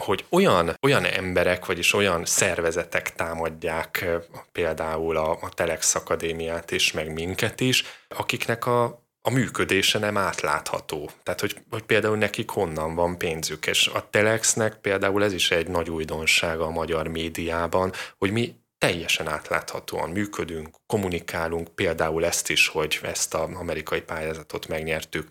hogy 0.00 0.24
olyan, 0.28 0.76
olyan 0.82 1.04
emberek, 1.04 1.66
vagyis 1.66 1.92
olyan 1.92 2.24
szervezetek 2.24 3.14
támadják 3.14 4.06
például 4.52 5.16
a, 5.16 5.30
a 5.30 5.48
Telex 5.48 5.94
Akadémiát 5.94 6.70
is, 6.70 6.92
meg 6.92 7.12
minket 7.12 7.60
is, 7.60 7.84
akiknek 8.08 8.66
a, 8.66 8.84
a 9.22 9.30
működése 9.30 9.98
nem 9.98 10.16
átlátható. 10.16 11.10
Tehát, 11.22 11.40
hogy, 11.40 11.56
hogy 11.70 11.82
például 11.82 12.16
nekik 12.16 12.50
honnan 12.50 12.94
van 12.94 13.18
pénzük, 13.18 13.66
és 13.66 13.86
a 13.86 14.10
Telexnek 14.10 14.74
például 14.74 15.24
ez 15.24 15.32
is 15.32 15.50
egy 15.50 15.68
nagy 15.68 15.90
újdonsága 15.90 16.64
a 16.64 16.70
magyar 16.70 17.08
médiában, 17.08 17.92
hogy 18.18 18.30
mi 18.30 18.54
teljesen 18.78 19.28
átláthatóan 19.28 20.10
működünk, 20.10 20.68
kommunikálunk, 20.86 21.68
például 21.68 22.24
ezt 22.24 22.50
is, 22.50 22.68
hogy 22.68 22.98
ezt 23.02 23.34
az 23.34 23.48
amerikai 23.54 24.00
pályázatot 24.00 24.68
megnyertük, 24.68 25.26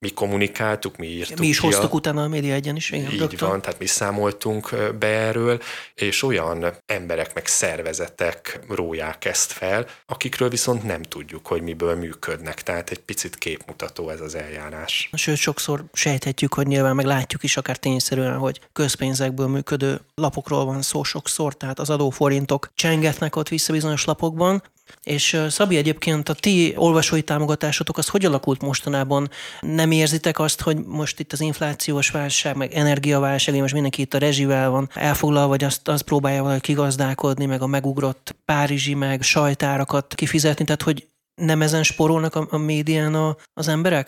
mi 0.00 0.10
kommunikáltuk, 0.10 0.96
mi 0.96 1.06
írtuk 1.06 1.38
Mi 1.38 1.46
is 1.46 1.58
hoztuk 1.58 1.92
a... 1.92 1.94
utána 1.94 2.22
a 2.22 2.28
média 2.28 2.54
egyen 2.54 2.76
is. 2.76 2.90
Igen, 2.90 3.12
Így 3.12 3.18
rögtön. 3.18 3.48
van, 3.48 3.60
tehát 3.60 3.78
mi 3.78 3.86
számoltunk 3.86 4.74
be 4.98 5.06
erről, 5.06 5.60
és 5.94 6.22
olyan 6.22 6.66
emberek 6.86 7.34
meg 7.34 7.46
szervezetek 7.46 8.60
róják 8.68 9.24
ezt 9.24 9.52
fel, 9.52 9.86
akikről 10.06 10.48
viszont 10.48 10.82
nem 10.82 11.02
tudjuk, 11.02 11.46
hogy 11.46 11.62
miből 11.62 11.94
működnek. 11.94 12.62
Tehát 12.62 12.90
egy 12.90 12.98
picit 12.98 13.36
képmutató 13.36 14.10
ez 14.10 14.20
az 14.20 14.34
eljárás. 14.34 15.10
Sőt, 15.12 15.36
sokszor 15.36 15.84
sejthetjük, 15.92 16.54
hogy 16.54 16.66
nyilván 16.66 16.94
meg 16.94 17.06
látjuk 17.06 17.42
is 17.42 17.56
akár 17.56 17.76
tényszerűen, 17.76 18.36
hogy 18.36 18.60
közpénzekből 18.72 19.46
működő 19.46 20.00
lapokról 20.14 20.64
van 20.64 20.82
szó 20.82 21.02
sokszor, 21.02 21.56
tehát 21.56 21.78
az 21.78 21.90
adóforintok 21.90 22.70
csengetnek 22.74 23.36
ott 23.36 23.48
vissza 23.48 23.72
bizonyos 23.72 24.04
lapokban, 24.04 24.62
és 25.02 25.40
Szabi, 25.48 25.76
egyébként 25.76 26.28
a 26.28 26.34
ti 26.34 26.74
olvasói 26.76 27.22
támogatásotok 27.22 27.98
az 27.98 28.08
hogy 28.08 28.24
alakult 28.24 28.62
mostanában? 28.62 29.30
Nem 29.60 29.90
érzitek 29.90 30.38
azt, 30.38 30.60
hogy 30.60 30.76
most 30.84 31.20
itt 31.20 31.32
az 31.32 31.40
inflációs 31.40 32.10
válság, 32.10 32.56
meg 32.56 32.72
energiaválság, 32.72 33.60
most 33.60 33.72
mindenki 33.72 34.00
itt 34.00 34.14
a 34.14 34.18
rezsivel 34.18 34.70
van 34.70 34.90
elfoglalva, 34.94 35.48
vagy 35.48 35.64
azt, 35.64 35.88
azt 35.88 36.02
próbálja 36.02 36.40
valahogy 36.40 36.62
kigazdálkodni, 36.62 37.46
meg 37.46 37.62
a 37.62 37.66
megugrott 37.66 38.36
párizsi, 38.44 38.94
meg 38.94 39.22
sajtárakat 39.22 40.14
kifizetni, 40.14 40.64
tehát 40.64 40.82
hogy 40.82 41.06
nem 41.34 41.62
ezen 41.62 41.82
sporolnak 41.82 42.34
a, 42.34 42.46
a 42.50 42.56
médián 42.56 43.14
a, 43.14 43.36
az 43.54 43.68
emberek? 43.68 44.06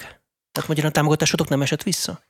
Tehát 0.52 0.68
magyarán 0.68 0.90
a 0.90 0.94
támogatásotok 0.94 1.48
nem 1.48 1.62
esett 1.62 1.82
vissza? 1.82 2.20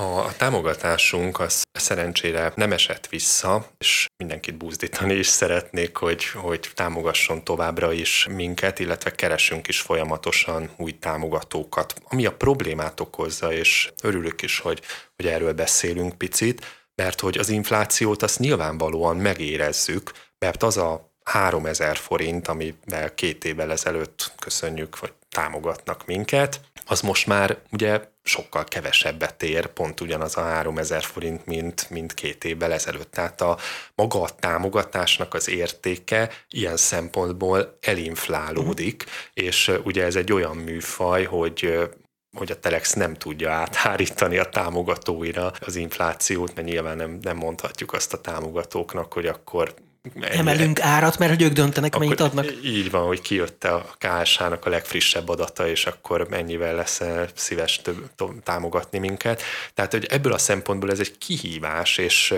A 0.00 0.36
támogatásunk 0.36 1.40
az 1.40 1.62
szerencsére 1.72 2.52
nem 2.56 2.72
esett 2.72 3.06
vissza, 3.06 3.70
és 3.78 4.06
mindenkit 4.16 4.56
búzdítani 4.56 5.14
is 5.14 5.26
szeretnék, 5.26 5.96
hogy, 5.96 6.24
hogy 6.24 6.70
támogasson 6.74 7.44
továbbra 7.44 7.92
is 7.92 8.26
minket, 8.30 8.78
illetve 8.78 9.10
keresünk 9.10 9.68
is 9.68 9.80
folyamatosan 9.80 10.70
új 10.76 10.98
támogatókat. 10.98 11.94
Ami 12.04 12.26
a 12.26 12.36
problémát 12.36 13.00
okozza, 13.00 13.52
és 13.52 13.92
örülök 14.02 14.42
is, 14.42 14.58
hogy, 14.58 14.80
hogy 15.16 15.26
erről 15.26 15.52
beszélünk 15.52 16.18
picit, 16.18 16.66
mert 16.94 17.20
hogy 17.20 17.38
az 17.38 17.48
inflációt 17.48 18.22
azt 18.22 18.38
nyilvánvalóan 18.38 19.16
megérezzük, 19.16 20.12
mert 20.38 20.62
az 20.62 20.76
a 20.76 21.12
3000 21.24 21.96
forint, 21.96 22.48
amivel 22.48 23.14
két 23.14 23.44
évvel 23.44 23.70
ezelőtt 23.72 24.32
köszönjük, 24.38 24.94
hogy 24.94 25.12
támogatnak 25.28 26.06
minket, 26.06 26.60
az 26.90 27.00
most 27.00 27.26
már 27.26 27.58
ugye 27.72 28.00
sokkal 28.22 28.64
kevesebbet 28.64 29.42
ér, 29.42 29.66
pont 29.66 30.00
ugyanaz 30.00 30.36
a 30.36 30.40
3000 30.40 31.02
forint, 31.02 31.46
mint, 31.46 31.90
mint 31.90 32.14
két 32.14 32.44
évvel 32.44 32.72
ezelőtt. 32.72 33.10
Tehát 33.10 33.40
a 33.40 33.58
maga 33.94 34.22
a 34.22 34.28
támogatásnak 34.28 35.34
az 35.34 35.48
értéke 35.48 36.30
ilyen 36.48 36.76
szempontból 36.76 37.78
elinflálódik, 37.80 39.04
uh-huh. 39.06 39.46
és 39.46 39.72
ugye 39.84 40.04
ez 40.04 40.16
egy 40.16 40.32
olyan 40.32 40.56
műfaj, 40.56 41.24
hogy 41.24 41.88
hogy 42.36 42.50
a 42.50 42.60
Telex 42.60 42.92
nem 42.92 43.14
tudja 43.14 43.50
áthárítani 43.50 44.38
a 44.38 44.48
támogatóira 44.48 45.52
az 45.60 45.76
inflációt, 45.76 46.54
mert 46.54 46.68
nyilván 46.68 46.96
nem, 46.96 47.18
nem 47.22 47.36
mondhatjuk 47.36 47.92
azt 47.92 48.12
a 48.12 48.20
támogatóknak, 48.20 49.12
hogy 49.12 49.26
akkor 49.26 49.74
emelünk 50.20 50.80
árat, 50.80 51.18
mert 51.18 51.30
hogy 51.30 51.42
ők 51.42 51.52
döntenek, 51.52 51.98
mennyit 51.98 52.20
adnak. 52.20 52.46
Így 52.64 52.90
van, 52.90 53.06
hogy 53.06 53.20
kijött 53.20 53.64
a 53.64 53.96
KSH-nak 53.98 54.66
a 54.66 54.70
legfrissebb 54.70 55.28
adata, 55.28 55.68
és 55.68 55.86
akkor 55.86 56.28
mennyivel 56.28 56.74
lesz 56.74 57.00
szíves 57.34 57.80
több, 57.82 58.10
támogatni 58.42 58.98
minket. 58.98 59.42
Tehát, 59.74 59.92
hogy 59.92 60.04
ebből 60.04 60.32
a 60.32 60.38
szempontból 60.38 60.90
ez 60.90 61.00
egy 61.00 61.18
kihívás, 61.18 61.98
és, 61.98 62.34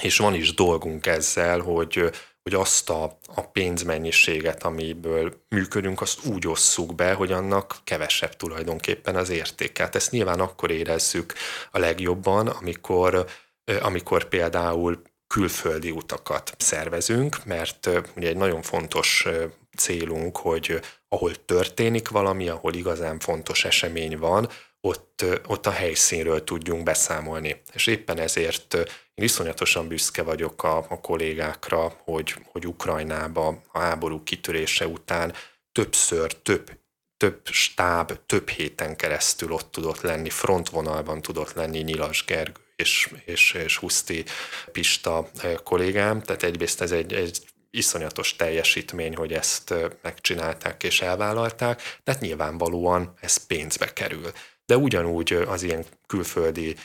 és 0.00 0.16
van 0.16 0.34
is 0.34 0.54
dolgunk 0.54 1.06
ezzel, 1.06 1.60
hogy, 1.60 2.10
hogy 2.42 2.54
azt 2.54 2.90
a, 2.90 3.18
a 3.34 3.40
pénzmennyiséget, 3.40 4.62
amiből 4.62 5.44
működünk, 5.48 6.00
azt 6.00 6.26
úgy 6.26 6.46
osszuk 6.46 6.94
be, 6.94 7.12
hogy 7.12 7.32
annak 7.32 7.76
kevesebb 7.84 8.36
tulajdonképpen 8.36 9.16
az 9.16 9.30
értéke. 9.30 9.82
Hát 9.82 9.94
ezt 9.94 10.10
nyilván 10.10 10.40
akkor 10.40 10.70
érezzük 10.70 11.34
a 11.70 11.78
legjobban, 11.78 12.46
amikor, 12.46 13.26
amikor 13.80 14.24
például 14.24 15.02
külföldi 15.32 15.90
utakat 15.90 16.54
szervezünk, 16.58 17.44
mert 17.44 17.88
ugye 18.16 18.28
egy 18.28 18.36
nagyon 18.36 18.62
fontos 18.62 19.26
célunk, 19.76 20.36
hogy 20.36 20.80
ahol 21.08 21.44
történik 21.44 22.08
valami, 22.08 22.48
ahol 22.48 22.74
igazán 22.74 23.18
fontos 23.18 23.64
esemény 23.64 24.18
van, 24.18 24.48
ott, 24.80 25.24
ott 25.46 25.66
a 25.66 25.70
helyszínről 25.70 26.44
tudjunk 26.44 26.82
beszámolni. 26.82 27.62
És 27.72 27.86
éppen 27.86 28.18
ezért 28.18 28.74
én 29.14 29.24
iszonyatosan 29.24 29.88
büszke 29.88 30.22
vagyok 30.22 30.64
a, 30.64 30.76
a 30.76 31.00
kollégákra, 31.00 31.92
hogy, 32.04 32.34
hogy 32.44 32.66
Ukrajnába 32.66 33.62
a 33.72 33.78
háború 33.78 34.22
kitörése 34.22 34.86
után 34.86 35.34
többször, 35.72 36.34
több, 36.34 36.70
több 37.16 37.40
stáb, 37.44 38.12
több 38.26 38.48
héten 38.48 38.96
keresztül 38.96 39.52
ott 39.52 39.70
tudott 39.70 40.00
lenni, 40.00 40.30
frontvonalban 40.30 41.20
tudott 41.22 41.52
lenni 41.52 41.78
Nyilas 41.78 42.24
Gergő 42.24 42.61
és, 42.82 43.10
és, 43.24 43.52
és 43.52 43.76
Huszti 43.76 44.24
Pista 44.72 45.30
kollégám, 45.64 46.22
tehát 46.22 46.42
egyrészt 46.42 46.80
ez 46.80 46.92
egy, 46.92 47.12
egy 47.12 47.38
iszonyatos 47.70 48.36
teljesítmény, 48.36 49.16
hogy 49.16 49.32
ezt 49.32 49.74
megcsinálták 50.02 50.82
és 50.82 51.00
elvállalták, 51.00 51.98
tehát 52.04 52.20
nyilvánvalóan 52.20 53.14
ez 53.20 53.46
pénzbe 53.46 53.92
kerül. 53.92 54.32
De 54.66 54.76
ugyanúgy 54.76 55.32
az 55.32 55.62
ilyen 55.62 55.84
külföldi 56.06 56.76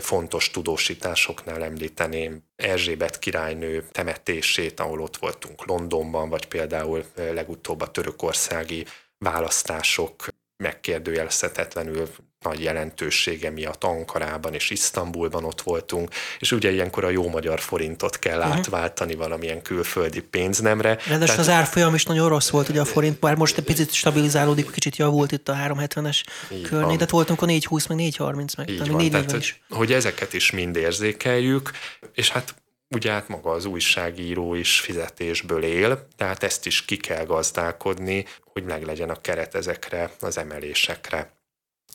fontos 0.00 0.50
tudósításoknál 0.50 1.64
említeném 1.64 2.42
Erzsébet 2.56 3.18
királynő 3.18 3.88
temetését, 3.92 4.80
ahol 4.80 5.00
ott 5.00 5.16
voltunk 5.16 5.66
Londonban, 5.66 6.28
vagy 6.28 6.46
például 6.46 7.04
legutóbb 7.14 7.80
a 7.80 7.90
törökországi 7.90 8.86
választások 9.18 10.26
megkérdőjelezhetetlenül 10.58 12.08
nagy 12.44 12.62
jelentősége 12.62 13.50
miatt 13.50 13.84
Ankarában 13.84 14.54
és 14.54 14.70
Isztambulban 14.70 15.44
ott 15.44 15.62
voltunk, 15.62 16.10
és 16.38 16.52
ugye 16.52 16.70
ilyenkor 16.70 17.04
a 17.04 17.08
jó 17.08 17.28
magyar 17.28 17.60
forintot 17.60 18.18
kell 18.18 18.38
uh-huh. 18.38 18.56
átváltani 18.56 19.14
valamilyen 19.14 19.62
külföldi 19.62 20.20
pénznemre. 20.20 20.88
Ráadásul 20.88 21.18
Tehát... 21.18 21.38
az 21.38 21.48
árfolyam 21.48 21.94
is 21.94 22.04
nagyon 22.04 22.28
rossz 22.28 22.48
volt, 22.48 22.68
ugye 22.68 22.80
a 22.80 22.84
forint, 22.84 23.18
bár 23.18 23.34
most 23.34 23.58
egy 23.58 23.64
picit 23.64 23.92
stabilizálódik, 23.92 24.70
kicsit 24.70 24.96
javult 24.96 25.32
itt 25.32 25.48
a 25.48 25.54
370-es 25.54 26.22
körné, 26.62 26.96
de 26.96 27.06
voltunk 27.08 27.42
a 27.42 27.46
420 27.46 27.86
meg 27.86 27.96
430 27.96 28.54
meg, 28.54 28.70
Így 28.70 28.90
van, 28.90 29.10
tehát, 29.10 29.32
is. 29.32 29.62
Hogy 29.68 29.92
ezeket 29.92 30.32
is 30.32 30.50
mind 30.50 30.76
érzékeljük, 30.76 31.70
és 32.14 32.30
hát 32.30 32.54
ugye 32.90 33.12
hát 33.12 33.28
maga 33.28 33.50
az 33.50 33.64
újságíró 33.64 34.54
is 34.54 34.80
fizetésből 34.80 35.62
él, 35.62 36.08
tehát 36.16 36.42
ezt 36.42 36.66
is 36.66 36.84
ki 36.84 36.96
kell 36.96 37.24
gazdálkodni, 37.24 38.24
hogy 38.52 38.64
meglegyen 38.64 39.10
a 39.10 39.20
keret 39.20 39.54
ezekre 39.54 40.10
az 40.20 40.38
emelésekre. 40.38 41.32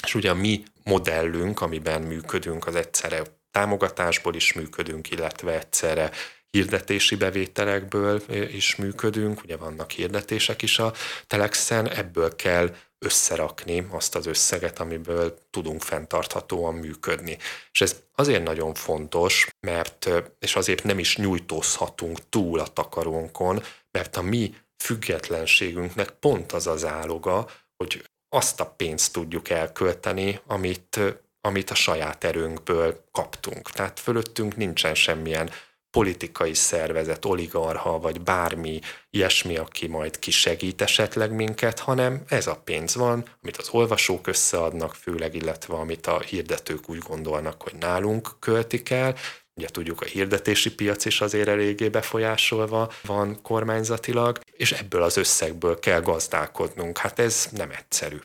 És 0.06 0.16
ugye 0.16 0.30
a 0.30 0.36
mi 0.36 0.64
modellünk, 0.84 1.62
amiben 1.62 2.02
működünk, 2.02 2.68
az 2.68 2.76
egyszerre 2.76 3.22
támogatásból 3.52 4.36
is 4.36 4.54
működünk, 4.54 5.10
illetve 5.12 5.54
egyszerre 5.54 6.12
hirdetési 6.54 7.16
bevételekből 7.16 8.22
is 8.54 8.76
működünk, 8.76 9.44
ugye 9.44 9.58
vannak 9.58 9.92
hirdetések 9.92 10.62
is 10.62 10.80
a 10.80 10.94
Telexen, 11.28 11.90
ebből 11.90 12.36
kell 12.36 12.76
összerakni 13.00 13.88
azt 13.92 14.16
az 14.16 14.26
összeget, 14.26 14.80
amiből 14.80 15.38
tudunk 15.50 15.82
fenntarthatóan 15.82 16.74
működni. 16.74 17.38
És 17.72 17.82
ez 17.82 17.96
azért 18.16 18.44
nagyon 18.44 18.74
fontos, 18.74 19.48
mert, 19.60 20.10
és 20.40 20.56
azért 20.56 20.84
nem 20.84 21.00
is 21.00 21.18
nyújtózhatunk 21.18 22.30
túl 22.30 22.60
a 22.60 22.68
takarónkon, 22.68 23.64
mert 23.92 24.18
a 24.18 24.22
mi 24.22 24.56
függetlenségünknek 24.84 26.10
pont 26.10 26.52
az 26.52 26.68
az 26.68 26.86
áloga, 26.86 27.50
hogy 27.76 28.04
azt 28.30 28.60
a 28.60 28.66
pénzt 28.66 29.14
tudjuk 29.14 29.50
elkölteni, 29.50 30.40
amit, 30.48 31.00
amit 31.42 31.70
a 31.70 31.76
saját 31.76 32.24
erőnkből 32.24 33.04
kaptunk. 33.12 33.72
Tehát 33.72 34.00
fölöttünk 34.00 34.56
nincsen 34.56 34.96
semmilyen 34.96 35.50
politikai 35.94 36.54
szervezet, 36.54 37.26
oligarha, 37.26 38.00
vagy 38.00 38.22
bármi 38.22 38.80
ilyesmi, 39.10 39.58
aki 39.58 39.88
majd 39.88 40.20
kisegít 40.20 40.82
esetleg 40.82 41.32
minket, 41.32 41.80
hanem 41.80 42.24
ez 42.28 42.48
a 42.48 42.62
pénz 42.64 42.96
van, 42.96 43.26
amit 43.42 43.58
az 43.58 43.70
olvasók 43.72 44.28
összeadnak 44.28 44.96
főleg, 44.96 45.36
illetve 45.36 45.74
amit 45.74 46.08
a 46.08 46.20
hirdetők 46.20 46.90
úgy 46.90 46.98
gondolnak, 46.98 47.62
hogy 47.62 47.76
nálunk 47.80 48.30
költik 48.40 48.90
el. 48.90 49.16
Ugye 49.56 49.68
tudjuk, 49.68 50.02
a 50.02 50.06
hirdetési 50.06 50.76
piac 50.76 51.06
is 51.06 51.22
azért 51.22 51.48
eléggé 51.48 51.90
befolyásolva 51.90 52.92
van 53.04 53.42
kormányzatilag, 53.42 54.40
és 54.52 54.72
ebből 54.72 55.02
az 55.02 55.18
összegből 55.18 55.80
kell 55.80 56.02
gazdálkodnunk. 56.02 56.98
Hát 56.98 57.20
ez 57.20 57.48
nem 57.52 57.72
egyszerű. 57.72 58.18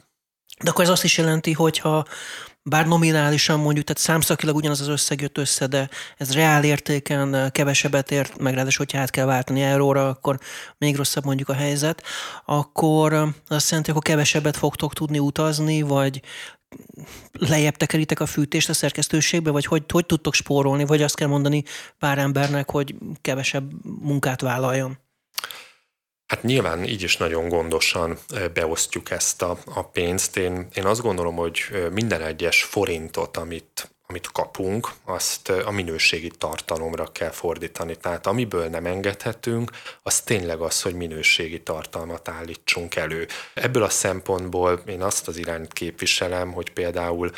De 0.63 0.71
akkor 0.71 0.85
ez 0.85 0.91
azt 0.91 1.05
is 1.05 1.19
jelenti, 1.19 1.53
hogyha 1.53 2.07
bár 2.69 2.87
nominálisan 2.87 3.61
mondjuk, 3.61 3.87
tehát 3.87 4.03
számszakilag 4.03 4.57
ugyanaz 4.57 4.81
az 4.81 4.89
összeg 4.89 5.21
jött 5.21 5.39
össze, 5.39 5.67
de 5.67 5.89
ez 6.17 6.33
reál 6.33 6.65
értéken 6.65 7.51
kevesebbet 7.53 8.11
ért, 8.11 8.39
meg 8.39 8.55
ráadásul, 8.55 8.85
hogyha 8.85 9.03
át 9.03 9.11
kell 9.11 9.27
váltani 9.27 9.63
euróra, 9.63 10.09
akkor 10.09 10.39
még 10.79 10.97
rosszabb 10.97 11.25
mondjuk 11.25 11.49
a 11.49 11.55
helyzet, 11.55 12.03
akkor 12.45 13.13
azt 13.49 13.69
jelenti, 13.69 13.91
akkor 13.91 14.03
kevesebbet 14.03 14.57
fogtok 14.57 14.95
tudni 14.95 15.19
utazni, 15.19 15.83
vagy 15.83 16.23
lejjebb 17.33 17.77
tekeritek 17.77 18.21
a 18.21 18.27
fűtést 18.27 18.69
a 18.69 18.73
szerkesztőségbe, 18.73 19.51
vagy 19.51 19.65
hogy, 19.65 19.85
hogy 19.89 20.07
tudtok 20.07 20.35
spórolni, 20.35 20.85
vagy 20.85 21.03
azt 21.03 21.17
kell 21.17 21.29
mondani 21.29 21.63
pár 21.99 22.19
embernek, 22.19 22.71
hogy 22.71 22.95
kevesebb 23.21 23.73
munkát 24.01 24.41
vállaljon? 24.41 24.99
Hát 26.29 26.43
nyilván 26.43 26.85
így 26.85 27.03
is 27.03 27.17
nagyon 27.17 27.49
gondosan 27.49 28.19
beosztjuk 28.53 29.11
ezt 29.11 29.43
a, 29.43 29.59
a 29.75 29.83
pénzt. 29.83 30.37
Én, 30.37 30.69
én 30.75 30.87
azt 30.87 31.01
gondolom, 31.01 31.37
hogy 31.37 31.89
minden 31.93 32.23
egyes 32.23 32.63
forintot, 32.63 33.37
amit, 33.37 33.91
amit 34.07 34.31
kapunk, 34.33 34.89
azt 35.05 35.49
a 35.49 35.71
minőségi 35.71 36.31
tartalomra 36.39 37.13
kell 37.13 37.31
fordítani. 37.31 37.97
Tehát 37.97 38.27
amiből 38.27 38.69
nem 38.69 38.87
engedhetünk, 38.87 39.71
az 40.03 40.21
tényleg 40.21 40.61
az, 40.61 40.83
hogy 40.83 40.95
minőségi 40.95 41.63
tartalmat 41.63 42.29
állítsunk 42.29 42.97
elő. 42.97 43.27
Ebből 43.55 43.83
a 43.83 43.91
szempontból 43.91 44.83
én 44.87 45.03
azt 45.03 45.29
az 45.29 45.37
irányt 45.37 45.73
képviselem, 45.73 46.53
hogy 46.53 46.71
például 46.71 47.31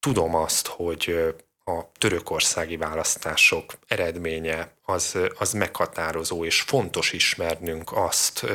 tudom 0.00 0.34
azt, 0.34 0.66
hogy 0.66 1.34
a 1.68 1.92
törökországi 1.98 2.76
választások 2.76 3.72
eredménye 3.86 4.70
az, 4.82 5.18
az 5.38 5.52
meghatározó, 5.52 6.44
és 6.44 6.60
fontos 6.60 7.12
ismernünk 7.12 7.90
azt 7.92 8.46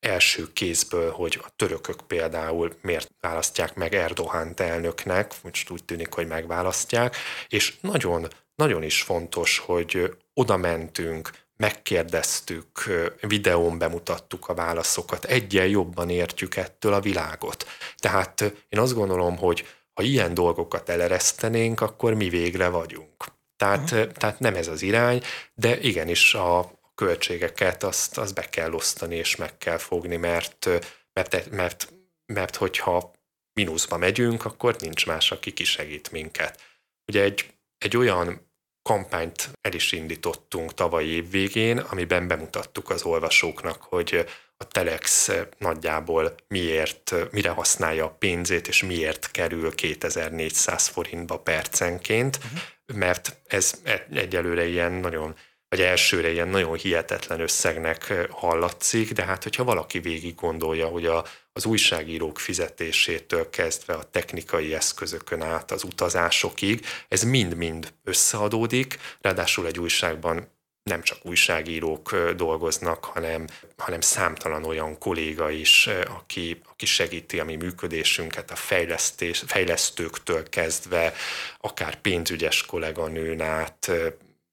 első 0.00 0.52
kézből, 0.52 1.10
hogy 1.10 1.40
a 1.42 1.48
törökök 1.56 2.00
például 2.06 2.74
miért 2.80 3.10
választják 3.20 3.74
meg 3.74 3.94
Erdoğan 3.94 4.60
elnöknek, 4.60 5.34
most 5.42 5.70
úgy 5.70 5.84
tűnik, 5.84 6.12
hogy 6.12 6.26
megválasztják, 6.26 7.16
és 7.48 7.74
nagyon, 7.80 8.28
nagyon 8.54 8.82
is 8.82 9.02
fontos, 9.02 9.58
hogy 9.58 10.16
oda 10.34 10.56
mentünk, 10.56 11.30
megkérdeztük, 11.56 12.84
videón 13.20 13.78
bemutattuk 13.78 14.48
a 14.48 14.54
válaszokat, 14.54 15.24
egyen 15.24 15.66
jobban 15.66 16.10
értjük 16.10 16.56
ettől 16.56 16.92
a 16.92 17.00
világot. 17.00 17.66
Tehát 17.96 18.40
én 18.68 18.78
azt 18.80 18.94
gondolom, 18.94 19.36
hogy 19.36 19.66
ha 19.94 20.02
ilyen 20.02 20.34
dolgokat 20.34 20.88
eleresztenénk, 20.88 21.80
akkor 21.80 22.14
mi 22.14 22.28
végre 22.28 22.68
vagyunk. 22.68 23.24
Tehát, 23.56 23.90
uh-huh. 23.90 24.12
tehát 24.12 24.38
nem 24.38 24.54
ez 24.54 24.68
az 24.68 24.82
irány, 24.82 25.22
de 25.54 25.80
igenis 25.80 26.34
a 26.34 26.80
költségeket 26.94 27.82
azt, 27.82 28.18
azt 28.18 28.34
be 28.34 28.48
kell 28.48 28.72
osztani 28.72 29.16
és 29.16 29.36
meg 29.36 29.58
kell 29.58 29.78
fogni, 29.78 30.16
mert, 30.16 30.68
mert, 31.12 31.50
mert, 31.50 31.92
mert 32.26 32.56
hogyha 32.56 33.12
mínuszba 33.52 33.96
megyünk, 33.96 34.44
akkor 34.44 34.76
nincs 34.78 35.06
más, 35.06 35.30
aki 35.30 35.52
kisegít 35.52 36.10
minket. 36.10 36.60
Ugye 37.06 37.22
egy, 37.22 37.54
egy 37.78 37.96
olyan 37.96 38.50
kampányt 38.82 39.50
el 39.60 39.72
is 39.72 39.92
indítottunk 39.92 40.74
tavaly 40.74 41.04
év 41.04 41.30
végén, 41.30 41.78
amiben 41.78 42.28
bemutattuk 42.28 42.90
az 42.90 43.02
olvasóknak, 43.02 43.82
hogy 43.82 44.24
a 44.62 44.66
Telex 44.66 45.30
nagyjából 45.58 46.34
miért, 46.48 47.14
mire 47.30 47.50
használja 47.50 48.04
a 48.04 48.16
pénzét, 48.18 48.68
és 48.68 48.82
miért 48.82 49.30
kerül 49.30 49.74
2400 49.74 50.86
forintba 50.86 51.38
percenként, 51.38 52.36
uh-huh. 52.36 52.98
mert 52.98 53.36
ez 53.46 53.74
egyelőre 54.12 54.66
ilyen 54.66 54.92
nagyon 54.92 55.34
vagy 55.72 55.80
elsőre 55.80 56.30
ilyen 56.30 56.48
nagyon 56.48 56.76
hihetetlen 56.76 57.40
összegnek 57.40 58.28
hallatszik, 58.30 59.12
de 59.12 59.24
hát 59.24 59.42
hogyha 59.42 59.64
valaki 59.64 59.98
végig 59.98 60.34
gondolja, 60.34 60.86
hogy 60.86 61.06
a, 61.06 61.24
az 61.52 61.64
újságírók 61.64 62.38
fizetésétől 62.38 63.50
kezdve 63.50 63.94
a 63.94 64.10
technikai 64.10 64.74
eszközökön 64.74 65.42
át 65.42 65.70
az 65.70 65.84
utazásokig, 65.84 66.86
ez 67.08 67.22
mind-mind 67.22 67.92
összeadódik, 68.04 68.98
ráadásul 69.20 69.66
egy 69.66 69.78
újságban 69.78 70.48
nem 70.82 71.02
csak 71.02 71.18
újságírók 71.22 72.16
dolgoznak, 72.36 73.04
hanem, 73.04 73.46
hanem 73.76 74.00
számtalan 74.00 74.64
olyan 74.64 74.98
kolléga 74.98 75.50
is, 75.50 75.88
aki, 76.06 76.60
aki 76.70 76.86
segíti 76.86 77.40
a 77.40 77.44
mi 77.44 77.56
működésünket, 77.56 78.50
a 78.50 78.56
fejlesztés, 78.56 79.42
fejlesztőktől 79.46 80.48
kezdve, 80.48 81.14
akár 81.60 82.00
pénzügyes 82.00 82.66
kolléganőn 82.66 83.40
át, 83.40 83.90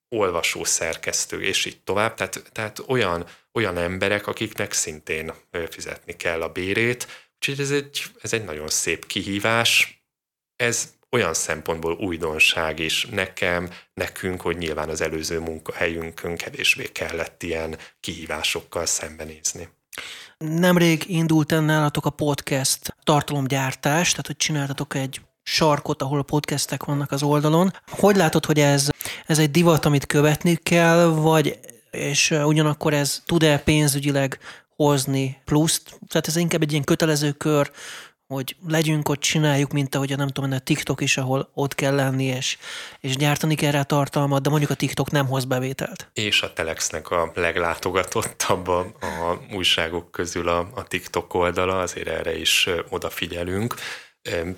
olvasó, 0.09 0.63
szerkesztő, 0.63 1.41
és 1.41 1.65
így 1.65 1.81
tovább. 1.81 2.13
Tehát, 2.13 2.49
tehát 2.51 2.79
olyan, 2.87 3.25
olyan 3.53 3.77
emberek, 3.77 4.27
akiknek 4.27 4.71
szintén 4.71 5.33
fizetni 5.69 6.15
kell 6.15 6.41
a 6.41 6.51
bérét. 6.51 7.07
Úgyhogy 7.35 7.59
ez 7.59 7.71
egy, 7.71 8.03
ez 8.21 8.33
egy 8.33 8.43
nagyon 8.43 8.67
szép 8.67 9.05
kihívás. 9.05 10.03
Ez 10.55 10.93
olyan 11.11 11.33
szempontból 11.33 11.93
újdonság 11.93 12.79
is 12.79 13.07
nekem, 13.11 13.69
nekünk, 13.93 14.41
hogy 14.41 14.57
nyilván 14.57 14.89
az 14.89 15.01
előző 15.01 15.39
munkahelyünkön 15.39 16.37
kevésbé 16.37 16.83
kellett 16.83 17.43
ilyen 17.43 17.77
kihívásokkal 17.99 18.85
szembenézni. 18.85 19.69
Nemrég 20.37 21.03
indult 21.07 21.51
ennálatok 21.51 22.05
a 22.05 22.09
podcast 22.09 22.95
tartalomgyártás, 23.03 24.09
tehát 24.09 24.27
hogy 24.27 24.37
csináltatok 24.37 24.95
egy 24.95 25.21
sarkot, 25.43 26.01
ahol 26.01 26.19
a 26.19 26.23
podcastek 26.23 26.83
vannak 26.83 27.11
az 27.11 27.23
oldalon. 27.23 27.73
Hogy 27.87 28.15
látod, 28.15 28.45
hogy 28.45 28.59
ez, 28.59 28.89
ez 29.25 29.39
egy 29.39 29.51
divat, 29.51 29.85
amit 29.85 30.05
követni 30.05 30.55
kell, 30.55 31.05
vagy 31.05 31.59
és 31.91 32.31
ugyanakkor 32.31 32.93
ez 32.93 33.21
tud-e 33.25 33.59
pénzügyileg 33.59 34.39
hozni 34.75 35.41
pluszt? 35.45 35.99
Tehát 36.07 36.27
ez 36.27 36.35
inkább 36.35 36.61
egy 36.61 36.71
ilyen 36.71 36.83
kötelező 36.83 37.31
kör, 37.31 37.71
hogy 38.33 38.55
legyünk 38.67 39.09
ott, 39.09 39.19
csináljuk, 39.19 39.71
mint 39.71 39.95
ahogy 39.95 40.11
a 40.11 40.15
nem 40.15 40.27
tudom, 40.27 40.51
a 40.51 40.59
TikTok 40.59 41.01
is, 41.01 41.17
ahol 41.17 41.49
ott 41.53 41.75
kell 41.75 41.95
lenni, 41.95 42.23
és, 42.23 42.57
és 42.99 43.15
gyártani 43.15 43.55
kell 43.55 43.71
rá 43.71 43.81
tartalmat, 43.81 44.41
de 44.41 44.49
mondjuk 44.49 44.71
a 44.71 44.75
TikTok 44.75 45.11
nem 45.11 45.27
hoz 45.27 45.45
bevételt. 45.45 46.09
És 46.13 46.41
a 46.41 46.53
Telexnek 46.53 47.11
a 47.11 47.31
leglátogatottabb 47.35 48.67
a, 48.67 48.79
a 48.79 49.39
újságok 49.53 50.11
közül 50.11 50.47
a, 50.47 50.69
a 50.75 50.87
TikTok 50.87 51.33
oldala, 51.33 51.79
azért 51.79 52.07
erre 52.07 52.39
is 52.39 52.69
odafigyelünk 52.89 53.75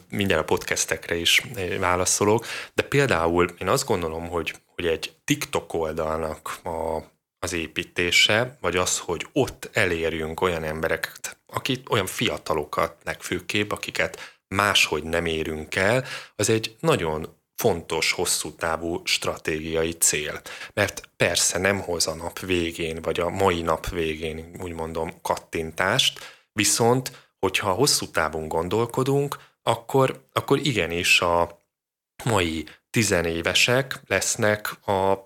mindjárt 0.09 0.41
a 0.41 0.45
podcastekre 0.45 1.15
is 1.15 1.41
válaszolok, 1.79 2.45
de 2.73 2.83
például 2.83 3.55
én 3.59 3.67
azt 3.67 3.85
gondolom, 3.85 4.27
hogy, 4.27 4.55
hogy 4.75 4.85
egy 4.85 5.13
TikTok 5.23 5.73
oldalnak 5.73 6.57
a, 6.63 7.03
az 7.39 7.53
építése, 7.53 8.57
vagy 8.61 8.75
az, 8.75 8.99
hogy 8.99 9.27
ott 9.33 9.69
elérjünk 9.73 10.41
olyan 10.41 10.63
embereket, 10.63 11.40
akik 11.51 11.91
olyan 11.91 12.05
fiatalokat 12.05 12.95
legfőképp, 13.03 13.71
akiket 13.71 14.39
máshogy 14.47 15.03
nem 15.03 15.25
érünk 15.25 15.75
el, 15.75 16.05
az 16.35 16.49
egy 16.49 16.75
nagyon 16.79 17.39
fontos, 17.55 18.11
hosszú 18.11 18.55
távú 18.55 19.01
stratégiai 19.03 19.91
cél. 19.91 20.41
Mert 20.73 21.09
persze 21.17 21.57
nem 21.57 21.79
hoz 21.79 22.07
a 22.07 22.15
nap 22.15 22.39
végén, 22.39 23.01
vagy 23.01 23.19
a 23.19 23.29
mai 23.29 23.61
nap 23.61 23.89
végén, 23.89 24.55
úgy 24.61 24.73
mondom, 24.73 25.21
kattintást, 25.21 26.19
viszont, 26.53 27.29
hogyha 27.39 27.71
hosszú 27.71 28.09
távon 28.09 28.47
gondolkodunk, 28.47 29.37
akkor, 29.63 30.23
akkor 30.33 30.59
igenis 30.59 31.21
a 31.21 31.61
mai 32.23 32.65
tizenévesek 32.89 34.01
lesznek 34.07 34.87
a 34.87 35.23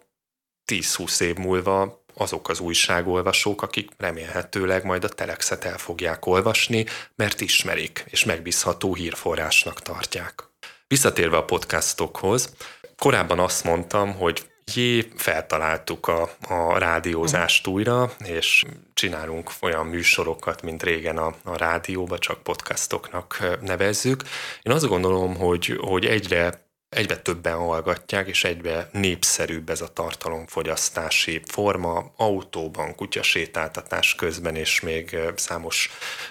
10-20 0.71 1.21
év 1.21 1.35
múlva 1.35 2.04
azok 2.15 2.49
az 2.49 2.60
újságolvasók, 2.60 3.62
akik 3.62 3.89
remélhetőleg 3.97 4.84
majd 4.84 5.04
a 5.04 5.10
telexet 5.10 5.65
el 5.65 5.78
fogják 5.78 6.25
olvasni, 6.25 6.86
mert 7.15 7.41
ismerik 7.41 8.04
és 8.08 8.23
megbízható 8.23 8.95
hírforrásnak 8.95 9.82
tartják. 9.82 10.43
Visszatérve 10.88 11.38
a 11.38 11.45
podcastokhoz, 11.45 12.54
korábban 12.97 13.39
azt 13.39 13.63
mondtam, 13.63 14.13
hogy 14.13 14.49
jé, 14.73 15.08
feltaláltuk 15.15 16.08
a, 16.08 16.30
a 16.47 16.78
rádiózást 16.78 17.67
újra, 17.67 18.13
és 18.25 18.65
csinálunk 18.93 19.51
olyan 19.62 19.86
műsorokat, 19.86 20.62
mint 20.62 20.84
régen 20.84 21.17
a, 21.17 21.36
a 21.43 21.58
rádióba, 21.58 22.17
csak 22.17 22.43
podcastoknak 22.43 23.58
nevezzük. 23.62 24.23
Én 24.62 24.73
azt 24.73 24.88
gondolom, 24.88 25.36
hogy, 25.36 25.78
hogy 25.82 26.06
egyre 26.06 26.64
egyre 26.95 27.17
többen 27.17 27.58
hallgatják, 27.58 28.27
és 28.27 28.43
egyre 28.43 28.89
népszerűbb 28.91 29.69
ez 29.69 29.81
a 29.81 29.93
tartalomfogyasztási 29.93 31.41
forma, 31.45 32.13
autóban, 32.15 32.95
kutyasétáltatás 32.95 34.15
közben, 34.15 34.55
és 34.55 34.81
még 34.81 35.17
számos 35.36 35.89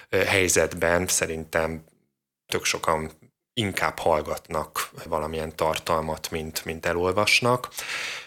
helyzetben 0.09 1.07
szerintem 1.07 1.83
tök 2.51 2.65
sokan 2.65 3.11
inkább 3.53 3.99
hallgatnak 3.99 4.89
valamilyen 5.05 5.55
tartalmat, 5.55 6.31
mint, 6.31 6.65
mint 6.65 6.85
elolvasnak. 6.85 7.69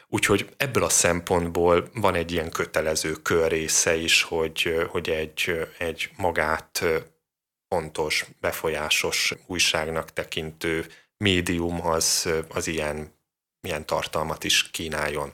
Úgyhogy 0.09 0.49
ebből 0.57 0.85
a 0.85 0.89
szempontból 0.89 1.89
van 1.95 2.15
egy 2.15 2.33
ilyen 2.33 2.51
kötelező 2.51 3.13
kör 3.13 3.51
része 3.51 3.97
is, 3.97 4.23
hogy, 4.23 4.87
hogy 4.89 5.09
egy, 5.09 5.69
egy 5.79 6.11
magát 6.17 6.85
fontos, 7.69 8.27
befolyásos 8.41 9.35
újságnak 9.47 10.13
tekintő 10.13 10.87
médium 11.19 11.87
az, 11.87 12.29
az 12.49 12.67
ilyen, 12.67 13.13
ilyen 13.61 13.87
tartalmat 13.87 14.45
is 14.45 14.71
kínáljon. 14.71 15.33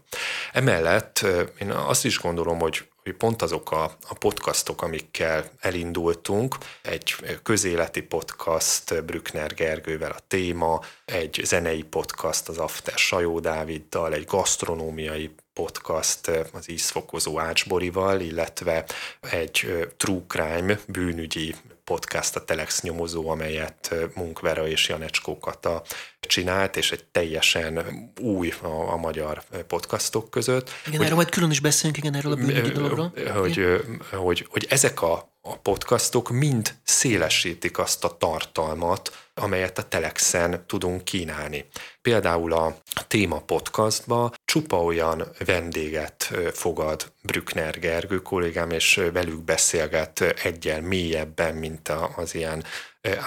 Emellett 0.53 1.27
én 1.59 1.71
azt 1.71 2.05
is 2.05 2.19
gondolom, 2.19 2.59
hogy 2.59 2.85
hogy 3.05 3.15
pont 3.15 3.43
azok 3.43 3.71
a, 3.71 3.85
a 4.09 4.15
podcastok, 4.19 4.83
amikkel 4.83 5.51
elindultunk, 5.61 6.57
egy 6.83 7.15
közéleti 7.43 8.03
podcast 8.03 9.05
Brückner 9.05 9.55
Gergővel 9.55 10.11
a 10.11 10.25
téma, 10.29 10.81
egy 11.05 11.41
zenei 11.45 11.83
podcast 11.83 12.49
az 12.49 12.59
After 12.59 12.99
Sajó 12.99 13.41
Dáviddal, 13.41 14.13
egy 14.15 14.25
gasztronómiai 14.25 15.35
podcast 15.53 16.31
az 16.53 16.71
ízfokozó 16.71 17.39
Ácsborival, 17.39 18.21
illetve 18.21 18.85
egy 19.21 19.87
true 19.97 20.23
crime 20.29 20.79
bűnügyi 20.89 21.55
podcast 21.85 22.37
a 22.37 22.45
Telex 22.45 22.83
nyomozó, 22.83 23.29
amelyet 23.29 23.95
Munkvera 24.15 24.69
és 24.69 24.89
Janecskó 24.89 25.39
Kata 25.39 25.83
csinált, 26.21 26.77
és 26.77 26.93
egy 26.93 27.05
teljesen 27.05 28.13
új 28.21 28.53
a, 28.63 28.93
a 28.93 28.97
magyar 28.97 29.43
podcastok 29.67 30.31
között. 30.31 30.71
Igen, 30.87 30.97
hogy, 30.97 31.05
erről 31.05 31.17
majd 31.17 31.31
külön 31.31 31.51
is 31.51 31.61
beszélünk, 31.61 31.97
igen, 31.97 32.15
erről 32.15 32.33
a 32.33 32.37
bűnügyi 32.37 32.71
dologról. 32.71 33.13
Hogy, 33.35 33.67
hogy, 34.11 34.47
hogy 34.51 34.67
ezek 34.69 35.03
a, 35.03 35.33
a 35.41 35.57
podcastok 35.57 36.31
mind 36.31 36.75
szélesítik 36.85 37.79
azt 37.79 38.05
a 38.05 38.17
tartalmat, 38.17 39.24
amelyet 39.35 39.79
a 39.79 39.89
Telexen 39.89 40.65
tudunk 40.67 41.05
kínálni. 41.05 41.65
Például 42.03 42.53
a 42.53 42.77
téma 43.07 43.41
podcastba 43.41 44.33
csupa 44.45 44.83
olyan 44.83 45.29
vendéget 45.45 46.33
fogad 46.53 47.13
Brückner 47.23 47.79
Gergő 47.79 48.23
kollégám, 48.23 48.71
és 48.71 49.01
velük 49.13 49.43
beszélget 49.43 50.21
egyel 50.21 50.81
mélyebben, 50.81 51.55
mint 51.55 51.93
az 52.17 52.35
ilyen 52.35 52.65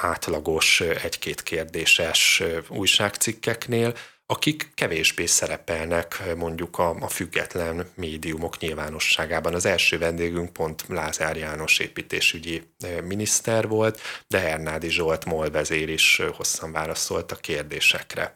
átlagos 0.01 0.81
egy-két 0.81 1.43
kérdéses 1.43 2.43
újságcikkeknél, 2.69 3.93
akik 4.29 4.71
kevésbé 4.75 5.25
szerepelnek 5.25 6.35
mondjuk 6.35 6.77
a, 6.77 6.89
a 6.89 7.07
független 7.07 7.89
médiumok 7.95 8.59
nyilvánosságában. 8.59 9.53
Az 9.53 9.65
első 9.65 9.97
vendégünk 9.97 10.53
pont 10.53 10.83
Lázár 10.87 11.37
János 11.37 11.79
építésügyi 11.79 12.63
miniszter 13.03 13.67
volt, 13.67 13.99
de 14.27 14.39
Hernádi 14.39 14.89
Zsolt 14.89 15.25
molvezér 15.25 15.89
is 15.89 16.21
hosszan 16.35 16.71
válaszolt 16.71 17.31
a 17.31 17.35
kérdésekre. 17.35 18.33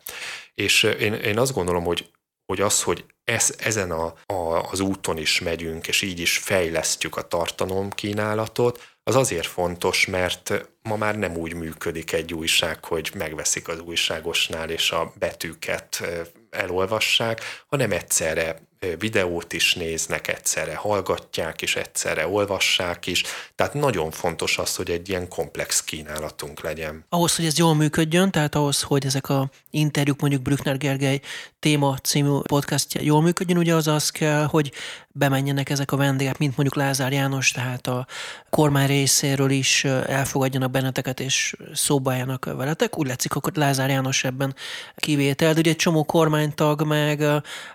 És 0.54 0.84
én, 0.84 1.13
én 1.13 1.39
azt 1.39 1.54
gondolom, 1.54 1.84
hogy 1.84 2.10
hogy 2.51 2.62
az, 2.62 2.84
hogy 2.84 3.06
ez, 3.23 3.56
ezen 3.58 3.91
a, 3.91 4.13
a, 4.25 4.69
az 4.71 4.80
úton 4.80 5.17
is 5.17 5.39
megyünk, 5.39 5.88
és 5.88 6.01
így 6.01 6.19
is 6.19 6.38
fejlesztjük 6.38 7.15
a 7.17 7.27
tartalomkínálatot, 7.27 8.90
az 9.03 9.15
azért 9.15 9.47
fontos, 9.47 10.05
mert 10.05 10.69
ma 10.81 10.95
már 10.95 11.17
nem 11.17 11.35
úgy 11.35 11.53
működik 11.53 12.11
egy 12.11 12.33
újság, 12.33 12.85
hogy 12.85 13.11
megveszik 13.15 13.67
az 13.67 13.79
újságosnál, 13.79 14.69
és 14.69 14.91
a 14.91 15.13
betűket 15.19 16.03
elolvassák, 16.49 17.41
hanem 17.67 17.91
egyszerre 17.91 18.69
videót 18.99 19.53
is 19.53 19.73
néznek, 19.73 20.27
egyszerre 20.27 20.75
hallgatják 20.75 21.61
is, 21.61 21.75
egyszerre 21.75 22.27
olvassák 22.27 23.07
is. 23.07 23.23
Tehát 23.55 23.73
nagyon 23.73 24.11
fontos 24.11 24.57
az, 24.57 24.75
hogy 24.75 24.89
egy 24.89 25.09
ilyen 25.09 25.27
komplex 25.27 25.83
kínálatunk 25.83 26.61
legyen. 26.61 27.05
Ahhoz, 27.09 27.35
hogy 27.35 27.45
ez 27.45 27.57
jól 27.57 27.75
működjön, 27.75 28.31
tehát 28.31 28.55
ahhoz, 28.55 28.81
hogy 28.81 29.05
ezek 29.05 29.29
a 29.29 29.49
interjúk 29.69 30.19
mondjuk 30.19 30.41
Brückner 30.41 30.77
Gergely 30.77 31.19
téma 31.59 31.97
című 31.97 32.37
podcastja 32.47 33.01
jól 33.01 33.21
működjön, 33.21 33.57
ugye 33.57 33.75
az 33.75 33.87
az 33.87 34.09
kell, 34.09 34.45
hogy 34.45 34.71
bemenjenek 35.13 35.69
ezek 35.69 35.91
a 35.91 35.97
vendégek, 35.97 36.38
mint 36.38 36.57
mondjuk 36.57 36.84
Lázár 36.84 37.11
János, 37.11 37.51
tehát 37.51 37.88
a 37.88 38.07
kormány 38.49 38.88
részéről 38.88 39.49
is 39.49 39.84
elfogadjanak 39.84 40.71
benneteket 40.71 41.19
és 41.19 41.55
szóba 41.73 42.11
álljanak 42.11 42.45
veletek. 42.45 42.97
Úgy 42.97 43.07
látszik, 43.07 43.36
akkor 43.36 43.51
Lázár 43.55 43.89
János 43.89 44.23
ebben 44.23 44.55
kivétel, 44.95 45.53
de 45.53 45.59
ugye 45.59 45.69
egy 45.69 45.75
csomó 45.75 46.03
kormánytag 46.03 46.84
meg 46.84 47.23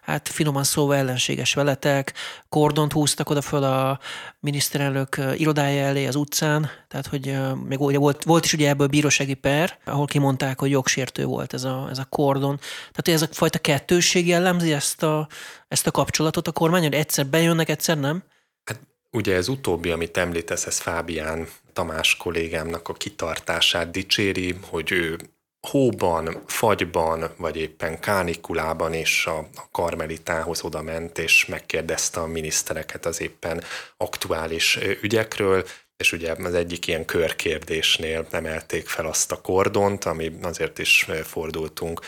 hát 0.03 0.29
finoman 0.29 0.65
szóval 0.65 0.96
ellenséges 0.97 1.55
veletek, 1.55 2.13
kordont 2.49 2.93
húztak 2.93 3.31
oda 3.31 3.41
föl 3.41 3.63
a 3.63 3.99
miniszterelnök 4.41 5.21
irodája 5.37 5.85
elé 5.85 6.07
az 6.07 6.15
utcán, 6.15 6.71
tehát 6.89 7.07
hogy 7.07 7.37
még 7.69 7.81
ugye 7.81 7.99
volt, 7.99 8.25
volt 8.25 8.45
is 8.45 8.53
ugye 8.53 8.69
ebből 8.69 8.87
bírósági 8.87 9.35
per, 9.35 9.79
ahol 9.85 10.07
kimondták, 10.07 10.61
hogy 10.61 10.71
jogsértő 10.71 11.25
volt 11.25 11.53
ez 11.53 11.65
a, 11.65 11.87
ez 11.91 11.99
a 11.99 12.05
kordon. 12.05 12.61
Tehát 12.93 13.21
ez 13.21 13.29
a 13.29 13.35
fajta 13.35 13.59
kettősség 13.59 14.27
jellemzi 14.27 14.73
ezt 14.73 15.03
a, 15.03 15.29
ezt 15.69 15.87
a 15.87 15.91
kapcsolatot 15.91 16.49
a 16.49 16.53
kormány, 16.53 16.83
hogy 16.83 16.95
egyszer 16.95 17.27
bejönnek, 17.27 17.69
egyszer 17.69 17.99
nem? 17.99 18.23
Hát 18.65 18.81
ugye 19.11 19.35
ez 19.35 19.49
utóbbi, 19.49 19.91
amit 19.91 20.17
említesz, 20.17 20.67
ez 20.67 20.79
Fábián 20.79 21.47
Tamás 21.73 22.17
kollégámnak 22.17 22.89
a 22.89 22.93
kitartását 22.93 23.91
dicséri, 23.91 24.59
hogy 24.71 24.93
ő 24.93 25.19
hóban, 25.67 26.43
fagyban, 26.47 27.31
vagy 27.37 27.57
éppen 27.57 28.01
kánikulában 28.01 28.95
is 28.95 29.27
a, 29.27 29.39
a 29.39 29.69
karmelitához 29.71 30.65
oda 30.65 30.83
ment, 30.83 31.19
és 31.19 31.47
megkérdezte 31.47 32.21
a 32.21 32.27
minisztereket 32.27 33.07
az 33.07 33.21
éppen 33.21 33.63
aktuális 33.97 34.79
ügyekről, 35.03 35.65
és 35.97 36.13
ugye 36.13 36.35
az 36.39 36.55
egyik 36.55 36.87
ilyen 36.87 37.05
körkérdésnél 37.05 38.27
emelték 38.31 38.89
fel 38.89 39.07
azt 39.07 39.33
a 39.33 39.41
kordont, 39.41 40.05
ami 40.05 40.33
azért 40.43 40.79
is 40.79 41.07
fordultunk 41.25 42.01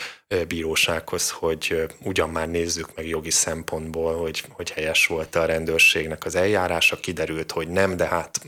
bírósághoz, 0.48 1.30
hogy 1.30 1.86
ugyan 2.02 2.30
már 2.30 2.48
nézzük 2.48 2.94
meg 2.94 3.06
jogi 3.06 3.30
szempontból, 3.30 4.16
hogy, 4.16 4.44
hogy 4.50 4.70
helyes 4.70 5.06
volt 5.06 5.34
a 5.34 5.44
rendőrségnek 5.44 6.24
az 6.24 6.34
eljárása, 6.34 6.96
kiderült, 6.96 7.52
hogy 7.52 7.68
nem, 7.68 7.96
de 7.96 8.06
hát 8.06 8.40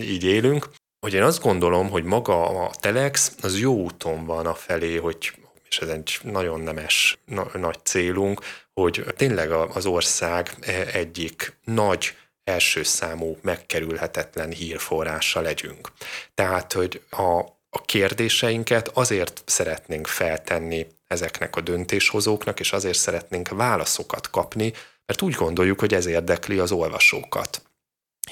így 0.00 0.24
élünk. 0.24 0.68
Hogy 1.04 1.14
én 1.14 1.22
azt 1.22 1.40
gondolom, 1.40 1.90
hogy 1.90 2.04
maga 2.04 2.64
a 2.64 2.70
Telex 2.80 3.32
az 3.42 3.58
jó 3.58 3.74
úton 3.74 4.26
van 4.26 4.46
a 4.46 4.54
felé, 4.54 4.96
hogy 4.96 5.32
és 5.68 5.78
ez 5.78 5.88
egy 5.88 6.18
nagyon 6.22 6.60
nemes 6.60 7.18
na, 7.24 7.50
nagy 7.54 7.78
célunk, 7.82 8.40
hogy 8.72 9.04
tényleg 9.16 9.50
az 9.50 9.86
ország 9.86 10.54
e, 10.60 10.86
egyik 10.92 11.56
nagy 11.64 12.16
első 12.44 12.82
számú 12.82 13.36
megkerülhetetlen 13.42 14.50
hírforrása 14.50 15.40
legyünk. 15.40 15.92
Tehát, 16.34 16.72
hogy 16.72 17.02
a, 17.10 17.38
a 17.70 17.80
kérdéseinket 17.84 18.88
azért 18.88 19.42
szeretnénk 19.46 20.06
feltenni 20.06 20.86
ezeknek 21.06 21.56
a 21.56 21.60
döntéshozóknak, 21.60 22.60
és 22.60 22.72
azért 22.72 22.98
szeretnénk 22.98 23.48
válaszokat 23.48 24.30
kapni, 24.30 24.72
mert 25.06 25.22
úgy 25.22 25.34
gondoljuk, 25.34 25.80
hogy 25.80 25.94
ez 25.94 26.06
érdekli 26.06 26.58
az 26.58 26.72
olvasókat. 26.72 27.62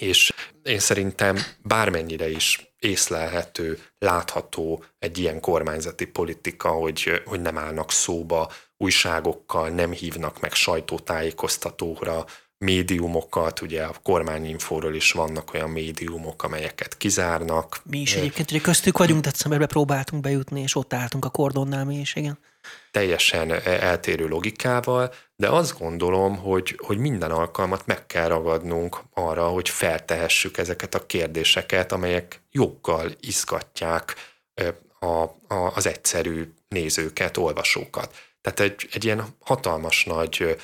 És 0.03 0.33
én 0.63 0.79
szerintem 0.79 1.39
bármennyire 1.63 2.31
is 2.31 2.75
észlelhető, 2.79 3.79
látható 3.99 4.85
egy 4.99 5.19
ilyen 5.19 5.41
kormányzati 5.41 6.07
politika, 6.07 6.69
hogy, 6.69 7.23
hogy 7.25 7.41
nem 7.41 7.59
állnak 7.59 7.91
szóba 7.91 8.53
újságokkal, 8.77 9.69
nem 9.69 9.91
hívnak 9.93 10.41
meg 10.41 10.53
sajtótájékoztatóra, 10.53 12.25
médiumokat, 12.59 13.61
ugye 13.61 13.83
a 13.83 13.95
kormányinfóról 14.03 14.95
is 14.95 15.13
vannak 15.13 15.55
olyan 15.55 15.71
médiumok, 15.71 16.43
amelyeket 16.43 16.97
kizárnak. 16.97 17.81
Mi 17.85 17.99
is 17.99 18.15
egyébként 18.15 18.51
ugye 18.51 18.61
köztük 18.61 18.99
vagyunk, 18.99 19.23
decemberben 19.23 19.69
próbáltunk 19.69 20.23
bejutni, 20.23 20.61
és 20.61 20.77
ott 20.77 20.93
álltunk 20.93 21.25
a 21.25 21.31
kordonnál 21.31 21.85
mi 21.85 21.99
is, 21.99 22.15
igen. 22.15 22.39
Teljesen 22.91 23.53
eltérő 23.65 24.29
logikával, 24.29 25.13
de 25.43 25.49
azt 25.49 25.79
gondolom, 25.79 26.37
hogy, 26.37 26.79
hogy 26.83 26.99
minden 26.99 27.31
alkalmat 27.31 27.87
meg 27.87 28.07
kell 28.07 28.29
ragadnunk 28.29 29.01
arra, 29.15 29.47
hogy 29.47 29.69
feltehessük 29.69 30.59
ezeket 30.59 30.95
a 30.95 31.07
kérdéseket, 31.07 31.93
amelyek 31.93 32.41
joggal 32.51 33.11
izgatják 33.21 34.15
a, 35.01 35.07
a, 35.07 35.73
az 35.75 35.87
egyszerű 35.87 36.53
nézőket, 36.69 37.37
olvasókat. 37.37 38.15
Tehát 38.41 38.61
egy, 38.61 38.89
egy 38.93 39.05
ilyen 39.05 39.25
hatalmas 39.41 40.05
nagy 40.05 40.57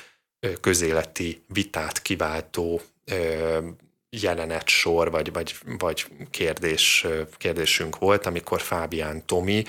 közéleti 0.61 1.43
vitát 1.47 2.01
kiváltó 2.01 2.81
jelenet 4.09 4.67
sor, 4.67 5.11
vagy, 5.11 5.33
vagy, 5.33 5.55
vagy 5.77 6.05
kérdés, 6.31 7.05
kérdésünk 7.37 7.97
volt, 7.97 8.25
amikor 8.25 8.61
Fábián 8.61 9.25
Tomi 9.25 9.63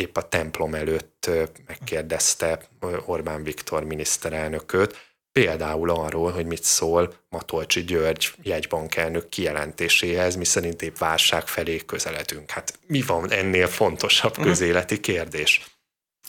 épp 0.00 0.16
a 0.16 0.28
templom 0.28 0.74
előtt 0.74 1.30
megkérdezte 1.66 2.68
Orbán 3.06 3.42
Viktor 3.42 3.84
miniszterelnököt, 3.84 5.08
például 5.32 5.90
arról, 5.90 6.30
hogy 6.30 6.46
mit 6.46 6.64
szól 6.64 7.14
Matolcsi 7.28 7.84
György 7.84 8.32
jegybankelnök 8.42 9.28
kijelentéséhez, 9.28 10.36
mi 10.36 10.44
szerint 10.44 10.82
épp 10.82 10.98
válság 10.98 11.46
felé 11.46 11.76
közeledünk. 11.76 12.50
Hát 12.50 12.78
mi 12.86 13.02
van 13.02 13.32
ennél 13.32 13.66
fontosabb 13.66 14.36
mhm. 14.36 14.46
közéleti 14.46 15.00
kérdés? 15.00 15.64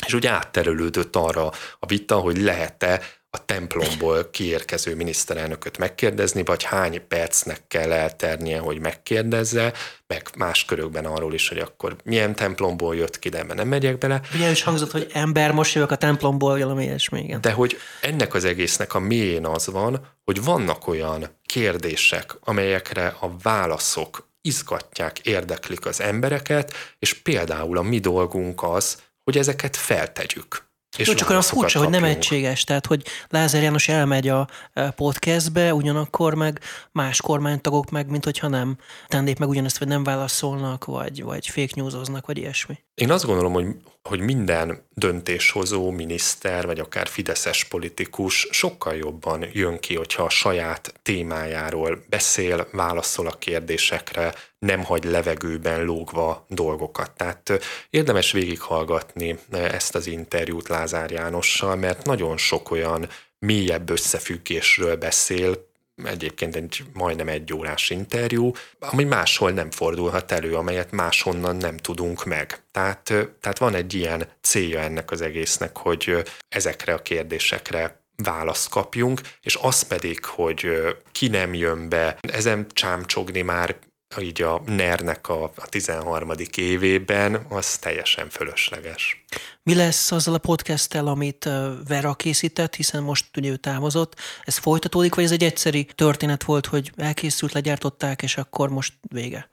És 0.05 0.13
úgy 0.13 0.27
átterülődött 0.27 1.15
arra 1.15 1.51
a 1.79 1.85
vita, 1.85 2.15
hogy 2.15 2.37
lehet-e 2.37 3.01
a 3.33 3.45
templomból 3.45 4.29
kiérkező 4.29 4.95
miniszterelnököt 4.95 5.77
megkérdezni, 5.77 6.43
vagy 6.43 6.63
hány 6.63 7.07
percnek 7.07 7.61
kell 7.67 7.91
elternie, 7.91 8.59
hogy 8.59 8.79
megkérdezze, 8.79 9.73
meg 10.07 10.29
más 10.37 10.65
körökben 10.65 11.05
arról 11.05 11.33
is, 11.33 11.49
hogy 11.49 11.57
akkor 11.57 11.95
milyen 12.03 12.35
templomból 12.35 12.95
jött 12.95 13.19
ki, 13.19 13.29
de 13.29 13.37
ebben 13.37 13.55
nem 13.55 13.67
megyek 13.67 13.97
bele. 13.97 14.21
Ugye 14.35 14.49
is 14.49 14.63
hangzott, 14.63 14.91
hogy 14.91 15.09
ember, 15.13 15.51
most 15.51 15.73
jövök 15.73 15.91
a 15.91 15.95
templomból, 15.95 16.57
valami 16.57 16.83
ilyesmi, 16.83 17.23
igen. 17.23 17.41
De 17.41 17.51
hogy 17.51 17.77
ennek 18.01 18.33
az 18.33 18.45
egésznek 18.45 18.93
a 18.93 18.99
mélyén 18.99 19.45
az 19.45 19.67
van, 19.67 20.07
hogy 20.23 20.43
vannak 20.43 20.87
olyan 20.87 21.39
kérdések, 21.45 22.35
amelyekre 22.43 23.15
a 23.19 23.35
válaszok 23.41 24.29
izgatják, 24.41 25.19
érdeklik 25.19 25.85
az 25.85 26.01
embereket, 26.01 26.73
és 26.99 27.13
például 27.13 27.77
a 27.77 27.81
mi 27.81 27.99
dolgunk 27.99 28.63
az, 28.63 28.97
hogy 29.23 29.37
ezeket 29.37 29.75
feltegyük. 29.75 30.69
És 30.97 31.07
Jó, 31.07 31.13
csak 31.13 31.29
olyan 31.29 31.41
furcsa, 31.41 31.79
hogy 31.79 31.89
nem 31.89 32.03
egységes, 32.03 32.63
tehát 32.63 32.85
hogy 32.85 33.05
Lázár 33.29 33.61
János 33.61 33.87
elmegy 33.87 34.27
a 34.27 34.47
podcastbe, 34.95 35.73
ugyanakkor 35.73 36.33
meg 36.33 36.59
más 36.91 37.21
kormánytagok 37.21 37.89
meg, 37.89 38.09
mint 38.09 38.23
hogyha 38.23 38.47
nem 38.47 38.77
tennék 39.07 39.39
meg 39.39 39.49
ugyanezt, 39.49 39.77
vagy 39.77 39.87
nem 39.87 40.03
válaszolnak, 40.03 40.85
vagy, 40.85 41.23
vagy 41.23 41.47
fake 41.47 41.73
newsoznak, 41.75 42.25
vagy 42.25 42.37
ilyesmi. 42.37 42.79
Én 42.93 43.11
azt 43.11 43.25
gondolom, 43.25 43.53
hogy, 43.53 43.65
hogy 44.03 44.19
minden 44.19 44.87
döntéshozó 44.93 45.91
miniszter, 45.91 46.65
vagy 46.65 46.79
akár 46.79 47.07
fideszes 47.07 47.63
politikus 47.63 48.47
sokkal 48.51 48.95
jobban 48.95 49.45
jön 49.53 49.79
ki, 49.79 49.95
hogyha 49.95 50.23
a 50.23 50.29
saját 50.29 50.93
témájáról 51.01 52.03
beszél, 52.09 52.67
válaszol 52.71 53.27
a 53.27 53.37
kérdésekre, 53.37 54.33
nem 54.59 54.83
hagy 54.83 55.03
levegőben 55.03 55.83
lógva 55.83 56.45
dolgokat. 56.49 57.11
Tehát 57.11 57.59
érdemes 57.89 58.31
végighallgatni 58.31 59.39
ezt 59.51 59.95
az 59.95 60.07
interjút 60.07 60.67
Lázár 60.67 61.11
Jánossal, 61.11 61.75
mert 61.75 62.05
nagyon 62.05 62.37
sok 62.37 62.71
olyan 62.71 63.09
mélyebb 63.39 63.89
összefüggésről 63.89 64.95
beszél, 64.95 65.69
egyébként 66.05 66.55
egy 66.55 66.83
majdnem 66.93 67.27
egy 67.27 67.53
órás 67.53 67.89
interjú, 67.89 68.51
ami 68.79 69.03
máshol 69.03 69.51
nem 69.51 69.71
fordulhat 69.71 70.31
elő, 70.31 70.55
amelyet 70.55 70.91
máshonnan 70.91 71.55
nem 71.55 71.77
tudunk 71.77 72.25
meg. 72.25 72.59
Tehát, 72.71 73.03
tehát 73.41 73.57
van 73.57 73.75
egy 73.75 73.93
ilyen 73.93 74.27
célja 74.41 74.79
ennek 74.79 75.11
az 75.11 75.21
egésznek, 75.21 75.77
hogy 75.77 76.23
ezekre 76.49 76.93
a 76.93 77.01
kérdésekre 77.01 77.99
választ 78.23 78.69
kapjunk, 78.69 79.21
és 79.41 79.57
az 79.61 79.81
pedig, 79.81 80.25
hogy 80.25 80.67
ki 81.11 81.27
nem 81.27 81.53
jön 81.53 81.89
be, 81.89 82.17
ezen 82.21 82.67
csámcsogni 82.73 83.41
már 83.41 83.75
így 84.19 84.41
a 84.41 84.61
NER-nek 84.65 85.29
a, 85.29 85.43
a 85.43 85.67
13. 85.69 86.31
évében, 86.55 87.45
az 87.49 87.77
teljesen 87.77 88.29
fölösleges. 88.29 89.25
Mi 89.63 89.75
lesz 89.75 90.11
azzal 90.11 90.33
a 90.33 90.37
podcasttel, 90.37 91.07
amit 91.07 91.49
Vera 91.87 92.13
készített, 92.13 92.75
hiszen 92.75 93.03
most 93.03 93.37
ugye 93.37 93.49
ő 93.49 93.55
távozott? 93.55 94.15
Ez 94.43 94.57
folytatódik, 94.57 95.15
vagy 95.15 95.23
ez 95.23 95.31
egy 95.31 95.43
egyszeri 95.43 95.85
történet 95.95 96.43
volt, 96.43 96.65
hogy 96.65 96.91
elkészült, 96.95 97.53
legyártották, 97.53 98.21
és 98.21 98.37
akkor 98.37 98.69
most 98.69 98.93
vége? 99.01 99.49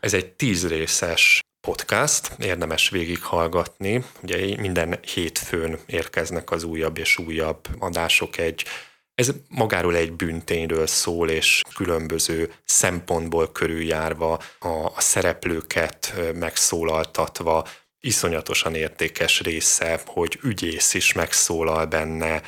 Ez 0.00 0.14
egy 0.14 0.32
tíz 0.32 0.68
részes 0.68 1.40
podcast, 1.60 2.32
érdemes 2.38 2.88
végighallgatni. 2.88 4.04
Ugye 4.22 4.60
minden 4.60 4.98
hétfőn 5.14 5.78
érkeznek 5.86 6.50
az 6.50 6.64
újabb 6.64 6.98
és 6.98 7.18
újabb 7.18 7.68
adások 7.78 8.38
egy 8.38 8.64
ez 9.20 9.32
magáról 9.48 9.96
egy 9.96 10.12
büntényről 10.12 10.86
szól, 10.86 11.30
és 11.30 11.62
különböző 11.74 12.52
szempontból 12.64 13.52
körüljárva 13.52 14.40
a, 14.58 14.68
a 14.68 15.00
szereplőket 15.00 16.14
megszólaltatva, 16.34 17.66
iszonyatosan 18.00 18.74
értékes 18.74 19.40
része, 19.40 20.00
hogy 20.06 20.38
ügyész 20.42 20.94
is 20.94 21.12
megszólal 21.12 21.86
benne, 21.86 22.42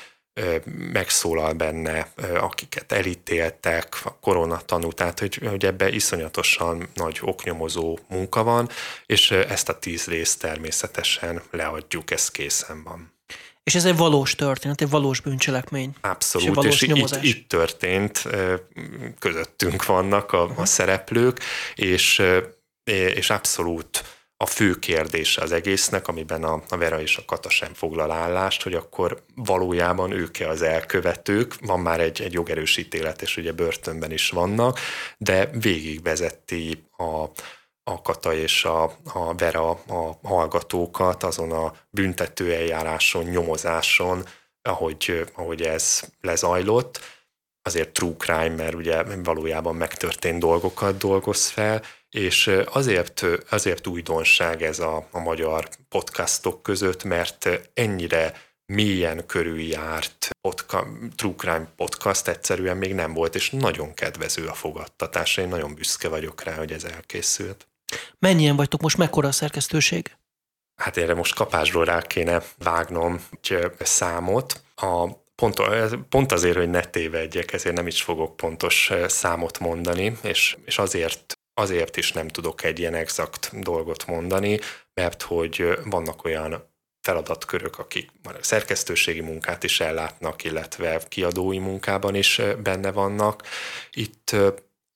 megszólal 0.93 1.53
benne, 1.53 2.12
akiket 2.41 2.93
elítéltek, 2.93 4.01
a 4.05 4.18
koronatanú, 4.20 4.93
tehát 4.93 5.18
hogy, 5.18 5.35
hogy 5.49 5.64
ebbe 5.64 5.89
iszonyatosan 5.91 6.89
nagy 6.95 7.18
oknyomozó 7.23 7.99
munka 8.09 8.43
van, 8.43 8.68
és 9.07 9.31
ezt 9.31 9.68
a 9.68 9.79
tíz 9.79 10.07
részt 10.07 10.41
természetesen 10.41 11.43
leadjuk, 11.51 12.11
ez 12.11 12.31
készen 12.31 12.83
van. 12.83 13.12
És 13.64 13.74
ez 13.74 13.84
egy 13.84 13.96
valós 13.96 14.34
történet, 14.34 14.80
egy 14.80 14.90
valós 14.90 15.20
bűncselekmény. 15.20 15.94
Abszolút, 16.00 16.48
és, 16.48 16.54
valós 16.54 16.82
és 16.82 16.88
itt, 16.88 17.22
itt 17.22 17.48
történt, 17.48 18.28
közöttünk 19.18 19.86
vannak 19.86 20.32
a, 20.32 20.52
a 20.56 20.64
szereplők, 20.64 21.40
és, 21.74 22.22
és 23.14 23.30
abszolút 23.30 24.04
a 24.42 24.46
fő 24.46 24.78
kérdése 24.78 25.42
az 25.42 25.52
egésznek, 25.52 26.08
amiben 26.08 26.44
a, 26.44 26.62
a 26.68 26.76
Vera 26.76 27.00
és 27.00 27.16
a 27.16 27.24
Kata 27.24 27.50
sem 27.50 27.74
foglal 27.74 28.10
állást, 28.10 28.62
hogy 28.62 28.74
akkor 28.74 29.24
valójában 29.34 30.10
ők-e 30.10 30.48
az 30.48 30.62
elkövetők, 30.62 31.54
van 31.60 31.80
már 31.80 32.00
egy, 32.00 32.22
egy 32.22 32.32
jogerős 32.32 32.76
ítélet, 32.76 33.22
és 33.22 33.36
ugye 33.36 33.52
börtönben 33.52 34.12
is 34.12 34.30
vannak, 34.30 34.78
de 35.18 35.50
végigvezeti 35.52 36.84
a, 36.96 37.24
a 37.85 38.03
Kata 38.03 38.35
és 38.35 38.64
a, 38.64 38.83
a 39.12 39.35
Vera 39.37 39.70
a 39.70 40.18
hallgatókat 40.22 41.22
azon 41.22 41.53
a 41.53 41.72
büntető 41.91 42.55
eljáráson, 42.55 43.24
nyomozáson, 43.24 44.24
ahogy, 44.62 45.26
ahogy 45.35 45.62
ez 45.62 46.03
lezajlott. 46.20 47.01
Azért 47.62 47.93
true 47.93 48.16
crime, 48.18 48.55
mert 48.55 48.74
ugye 48.74 49.03
valójában 49.03 49.76
megtörtént 49.76 50.39
dolgokat 50.39 50.99
dolgoz 50.99 51.47
fel, 51.47 51.83
és 52.11 52.51
azért, 52.64 53.24
azért 53.51 53.87
újdonság 53.87 54.62
ez 54.62 54.78
a, 54.78 55.09
a 55.11 55.18
magyar 55.18 55.68
podcastok 55.89 56.62
között, 56.62 57.05
mert 57.05 57.49
ennyire 57.74 58.35
mélyen 58.66 59.26
körüljárt 59.26 60.30
podca, 60.41 60.87
True 61.16 61.35
Crime 61.37 61.72
podcast 61.76 62.28
egyszerűen 62.28 62.76
még 62.76 62.95
nem 62.95 63.12
volt, 63.14 63.35
és 63.35 63.51
nagyon 63.51 63.95
kedvező 63.95 64.47
a 64.47 64.55
fogadtatás. 64.55 65.37
Én 65.37 65.49
nagyon 65.49 65.74
büszke 65.74 66.09
vagyok 66.09 66.43
rá, 66.43 66.55
hogy 66.55 66.72
ez 66.72 66.85
elkészült. 66.85 67.72
Mennyien 68.18 68.57
vagytok 68.57 68.80
most, 68.80 68.97
mekkora 68.97 69.28
a 69.28 69.32
szerkesztőség? 69.32 70.16
Hát 70.74 70.97
erre 70.97 71.14
most 71.14 71.34
kapásról 71.34 71.84
rá 71.84 72.03
kéne 72.03 72.43
vágnom 72.59 73.20
egy 73.40 73.72
számot. 73.78 74.61
A 74.76 75.20
Pont, 75.34 75.61
pont 76.09 76.32
azért, 76.32 76.57
hogy 76.57 76.70
ne 76.70 76.84
tévedjek, 76.84 77.53
ezért 77.53 77.74
nem 77.74 77.86
is 77.86 78.03
fogok 78.03 78.36
pontos 78.36 78.93
számot 79.07 79.59
mondani, 79.59 80.18
és, 80.22 80.57
és 80.64 80.78
azért 80.78 81.38
azért 81.55 81.97
is 81.97 82.12
nem 82.12 82.28
tudok 82.28 82.62
egy 82.64 82.78
ilyen 82.78 82.95
exakt 82.95 83.61
dolgot 83.61 84.07
mondani, 84.07 84.59
mert 84.95 85.22
hogy 85.22 85.78
vannak 85.84 86.24
olyan 86.24 86.70
feladatkörök, 87.01 87.78
akik 87.78 88.11
szerkesztőségi 88.40 89.20
munkát 89.20 89.62
is 89.62 89.80
ellátnak, 89.80 90.45
illetve 90.45 91.01
kiadói 91.09 91.59
munkában 91.59 92.14
is 92.14 92.40
benne 92.62 92.93
vannak. 92.93 93.43
Itt 93.90 94.36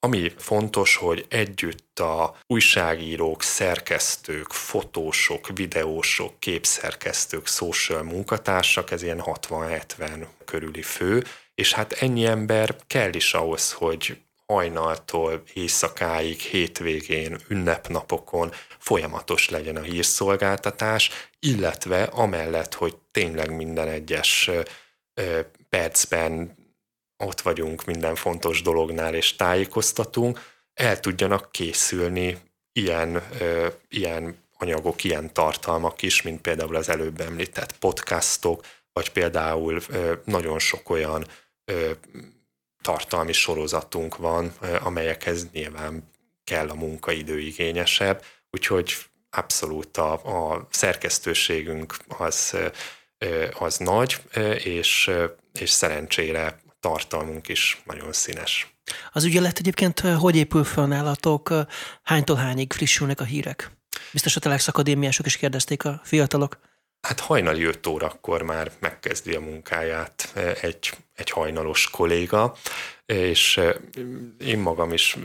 ami 0.07 0.33
fontos, 0.39 0.97
hogy 0.97 1.27
együtt 1.29 1.99
a 1.99 2.37
újságírók, 2.47 3.43
szerkesztők, 3.43 4.53
fotósok, 4.53 5.49
videósok, 5.55 6.41
képszerkesztők, 6.41 7.47
social 7.47 8.03
munkatársak, 8.03 8.91
ez 8.91 9.03
ilyen 9.03 9.23
60-70 9.25 10.27
körüli 10.45 10.83
fő, 10.83 11.25
és 11.55 11.73
hát 11.73 11.93
ennyi 11.93 12.27
ember 12.27 12.77
kell 12.87 13.15
is 13.15 13.35
ahhoz, 13.35 13.73
hogy 13.73 14.17
hajnaltól 14.47 15.43
éjszakáig, 15.55 16.41
hétvégén, 16.41 17.39
ünnepnapokon 17.49 18.53
folyamatos 18.79 19.49
legyen 19.49 19.77
a 19.77 19.83
hírszolgáltatás, 19.83 21.11
illetve 21.41 22.03
amellett, 22.03 22.75
hogy 22.75 22.97
tényleg 23.11 23.57
minden 23.57 23.89
egyes 23.89 24.51
percben 25.69 26.56
ott 27.17 27.41
vagyunk 27.41 27.85
minden 27.85 28.15
fontos 28.15 28.63
dolognál 28.63 29.15
és 29.15 29.37
tájékoztatunk, 29.37 30.41
el 30.75 31.01
tudjanak 31.01 31.53
készülni 31.53 32.39
ilyen, 32.73 33.23
ilyen 33.89 34.37
anyagok, 34.59 35.05
ilyen 35.05 35.33
tartalmak 35.33 36.03
is, 36.03 36.23
mint 36.23 36.41
például 36.41 36.77
az 36.77 36.89
előbb 36.89 37.21
említett 37.21 37.79
podcastok, 37.79 38.67
vagy 38.93 39.13
például 39.13 39.81
nagyon 40.25 40.59
sok 40.59 40.91
olyan 40.91 41.27
tartalmi 42.83 43.33
sorozatunk 43.33 44.17
van, 44.17 44.55
amelyekhez 44.83 45.51
nyilván 45.53 46.11
kell 46.45 46.69
a 46.69 46.75
munkaidő 46.75 47.39
igényesebb, 47.39 48.25
úgyhogy 48.51 48.97
abszolút 49.31 49.97
a, 49.97 50.13
a 50.53 50.67
szerkesztőségünk 50.71 51.97
az, 52.19 52.57
az 53.59 53.77
nagy, 53.77 54.17
és, 54.65 55.11
és 55.61 55.71
szerencsére 55.71 56.61
tartalmunk 56.87 57.49
is 57.49 57.83
nagyon 57.85 58.13
színes. 58.13 58.75
Az 59.13 59.25
ügyelet 59.25 59.59
egyébként 59.59 60.01
hogy 60.01 60.37
épül 60.37 60.65
fel 60.65 60.87
nálatok? 60.87 61.55
Hánytól 62.03 62.37
hányig 62.37 62.73
frissülnek 62.73 63.21
a 63.21 63.25
hírek? 63.25 63.71
Biztos 64.13 64.37
a 64.37 64.41
Telex 64.41 64.69
akadémiások 64.69 65.27
is 65.27 65.37
kérdezték 65.37 65.85
a 65.85 66.01
fiatalok. 66.05 66.59
Hát 67.01 67.21
hajnali 67.21 67.65
5 67.65 67.87
órakor 67.87 68.43
már 68.43 68.71
megkezdi 68.79 69.35
a 69.35 69.41
munkáját 69.41 70.33
egy, 70.61 70.91
egy 71.15 71.31
hajnalos 71.31 71.91
kolléga, 71.91 72.57
és 73.07 73.61
én 74.39 74.59
magam 74.59 74.93
is 74.93 75.17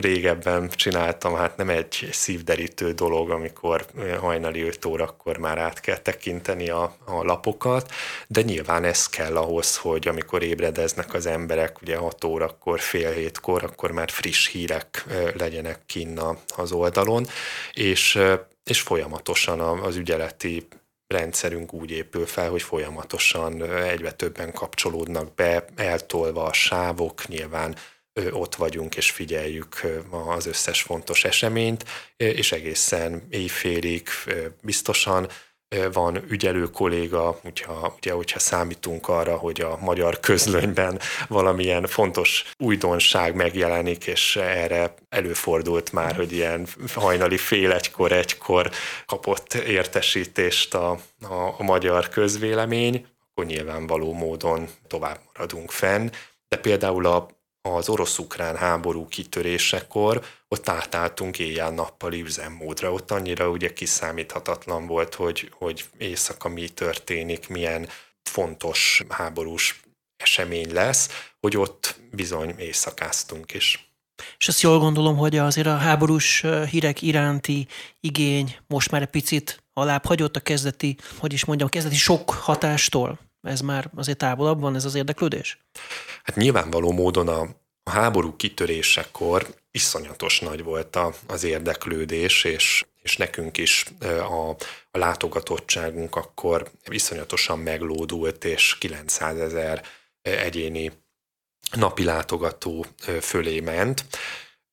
régebben 0.00 0.68
csináltam, 0.68 1.34
hát 1.34 1.56
nem 1.56 1.68
egy 1.68 2.08
szívderítő 2.12 2.92
dolog, 2.92 3.30
amikor 3.30 3.86
hajnali 4.20 4.62
5 4.62 4.84
órakor 4.84 5.36
már 5.36 5.58
át 5.58 5.80
kell 5.80 5.96
tekinteni 5.96 6.68
a, 6.68 6.96
a 7.04 7.22
lapokat, 7.22 7.90
de 8.26 8.42
nyilván 8.42 8.84
ez 8.84 9.08
kell 9.08 9.36
ahhoz, 9.36 9.76
hogy 9.76 10.08
amikor 10.08 10.42
ébredeznek 10.42 11.14
az 11.14 11.26
emberek, 11.26 11.82
ugye 11.82 11.96
6 11.96 12.24
órakor, 12.24 12.80
fél 12.80 13.12
hétkor, 13.12 13.64
akkor 13.64 13.90
már 13.90 14.10
friss 14.10 14.48
hírek 14.48 15.04
legyenek 15.36 15.80
kinn 15.86 16.18
az 16.56 16.72
oldalon, 16.72 17.26
és 17.72 18.18
és 18.64 18.80
folyamatosan 18.80 19.60
az 19.60 19.96
ügyeleti 19.96 20.66
rendszerünk 21.10 21.72
úgy 21.72 21.90
épül 21.90 22.26
fel, 22.26 22.50
hogy 22.50 22.62
folyamatosan 22.62 23.62
egyre 23.72 24.10
többen 24.10 24.52
kapcsolódnak 24.52 25.34
be, 25.34 25.64
eltolva 25.76 26.44
a 26.44 26.52
sávok, 26.52 27.28
nyilván 27.28 27.76
ott 28.30 28.54
vagyunk 28.54 28.96
és 28.96 29.10
figyeljük 29.10 29.80
az 30.26 30.46
összes 30.46 30.82
fontos 30.82 31.24
eseményt, 31.24 31.84
és 32.16 32.52
egészen 32.52 33.26
éjfélig 33.30 34.08
biztosan 34.62 35.28
van 35.92 36.24
ügyelő 36.28 36.64
kolléga, 36.64 37.38
hogyha, 37.42 37.94
ugye, 37.96 38.12
hogyha 38.12 38.38
számítunk 38.38 39.08
arra, 39.08 39.36
hogy 39.36 39.60
a 39.60 39.78
magyar 39.80 40.20
közlönyben 40.20 41.00
valamilyen 41.28 41.86
fontos 41.86 42.52
újdonság 42.58 43.34
megjelenik, 43.34 44.06
és 44.06 44.36
erre 44.36 44.94
előfordult 45.08 45.92
már, 45.92 46.16
hogy 46.16 46.32
ilyen 46.32 46.66
hajnali 46.94 47.36
fél 47.36 47.72
egykor, 47.72 48.12
egykor 48.12 48.70
kapott 49.06 49.54
értesítést 49.54 50.74
a, 50.74 50.90
a, 51.20 51.54
a 51.58 51.62
magyar 51.62 52.08
közvélemény, 52.08 53.06
akkor 53.30 53.44
nyilvánvaló 53.44 54.12
módon 54.12 54.68
tovább 54.86 55.18
maradunk 55.32 55.70
fenn. 55.70 56.10
De 56.48 56.56
például 56.56 57.06
a 57.06 57.39
az 57.62 57.88
orosz-ukrán 57.88 58.56
háború 58.56 59.06
kitörésekor 59.06 60.24
ott 60.48 60.68
átálltunk 60.68 61.38
éjjel-nappali 61.38 62.20
üzemmódra. 62.20 62.92
Ott 62.92 63.10
annyira 63.10 63.50
ugye 63.50 63.72
kiszámíthatatlan 63.72 64.86
volt, 64.86 65.14
hogy, 65.14 65.52
hogy 65.52 65.84
éjszaka 65.98 66.48
mi 66.48 66.68
történik, 66.68 67.48
milyen 67.48 67.88
fontos 68.22 69.02
háborús 69.08 69.80
esemény 70.16 70.72
lesz, 70.72 71.30
hogy 71.40 71.56
ott 71.56 72.00
bizony 72.10 72.54
éjszakáztunk 72.58 73.54
is. 73.54 73.90
És 74.38 74.48
azt 74.48 74.60
jól 74.60 74.78
gondolom, 74.78 75.16
hogy 75.16 75.36
azért 75.36 75.66
a 75.66 75.76
háborús 75.76 76.44
hírek 76.70 77.02
iránti 77.02 77.66
igény 78.00 78.56
most 78.66 78.90
már 78.90 79.02
egy 79.02 79.08
picit 79.08 79.62
alább 79.72 80.04
hagyott 80.04 80.36
a 80.36 80.40
kezdeti, 80.40 80.96
hogy 81.18 81.32
is 81.32 81.44
mondjam, 81.44 81.68
a 81.68 81.72
kezdeti 81.72 81.96
sok 81.96 82.30
hatástól 82.30 83.29
ez 83.42 83.60
már 83.60 83.90
azért 83.96 84.18
távolabb 84.18 84.60
van, 84.60 84.74
ez 84.74 84.84
az 84.84 84.94
érdeklődés? 84.94 85.58
Hát 86.22 86.36
nyilvánvaló 86.36 86.92
módon 86.92 87.28
a, 87.28 87.40
a 87.82 87.90
háború 87.90 88.36
kitörésekor 88.36 89.54
iszonyatos 89.70 90.40
nagy 90.40 90.62
volt 90.62 90.96
a, 90.96 91.14
az 91.26 91.44
érdeklődés, 91.44 92.44
és, 92.44 92.86
és 93.02 93.16
nekünk 93.16 93.58
is 93.58 93.84
a, 94.00 94.48
a 94.90 94.98
látogatottságunk 94.98 96.16
akkor 96.16 96.70
iszonyatosan 96.90 97.58
meglódult, 97.58 98.44
és 98.44 98.78
900 98.78 99.38
ezer 99.38 99.82
egyéni 100.22 100.92
napi 101.72 102.04
látogató 102.04 102.86
fölé 103.20 103.60
ment. 103.60 104.04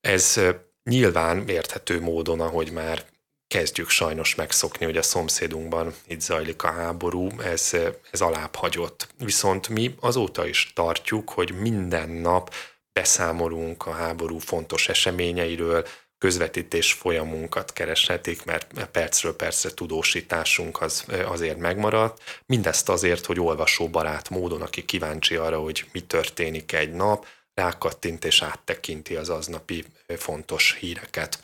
Ez 0.02 0.42
nyilván 0.84 1.48
érthető 1.48 2.02
módon, 2.02 2.42
ahogy 2.42 2.72
már 2.72 3.06
kezdjük 3.48 3.90
sajnos 3.90 4.36
megszokni, 4.36 4.86
hogy 4.86 4.98
a 4.98 5.02
szomszédunkban 5.02 5.94
itt 6.08 6.22
zajlik 6.22 6.64
a 6.64 6.72
háború, 6.72 7.42
ez, 7.42 7.76
ez 8.12 8.22
alább 8.22 8.56
hagyott. 8.56 9.08
Viszont 9.18 9.70
mi 9.70 9.96
azóta 10.00 10.48
is 10.48 10.72
tartjuk, 10.76 11.30
hogy 11.30 11.60
minden 11.60 12.10
nap 12.10 12.54
beszámolunk 12.94 13.86
a 13.86 13.92
háború 13.92 14.38
fontos 14.38 14.90
eseményeiről, 14.90 15.88
közvetítés 16.18 16.94
folyamunkat 16.94 17.74
kereshetik, 17.74 18.46
mert 18.46 18.90
percről 18.92 19.36
percre 19.36 19.70
tudósításunk 19.70 20.82
az 20.82 21.06
azért 21.26 21.58
megmaradt. 21.58 22.22
Mindezt 22.46 22.90
azért, 22.90 23.26
hogy 23.26 23.40
olvasóbarát 23.40 24.30
módon, 24.30 24.62
aki 24.62 24.86
kíváncsi 24.86 25.36
arra, 25.36 25.60
hogy 25.60 25.86
mi 25.92 26.00
történik 26.00 26.74
egy 26.74 26.92
nap, 26.92 27.26
rákattint 27.58 28.26
és 28.26 28.42
áttekinti 28.42 29.16
az 29.16 29.30
aznapi 29.30 29.86
fontos 30.18 30.78
híreket. 30.80 31.40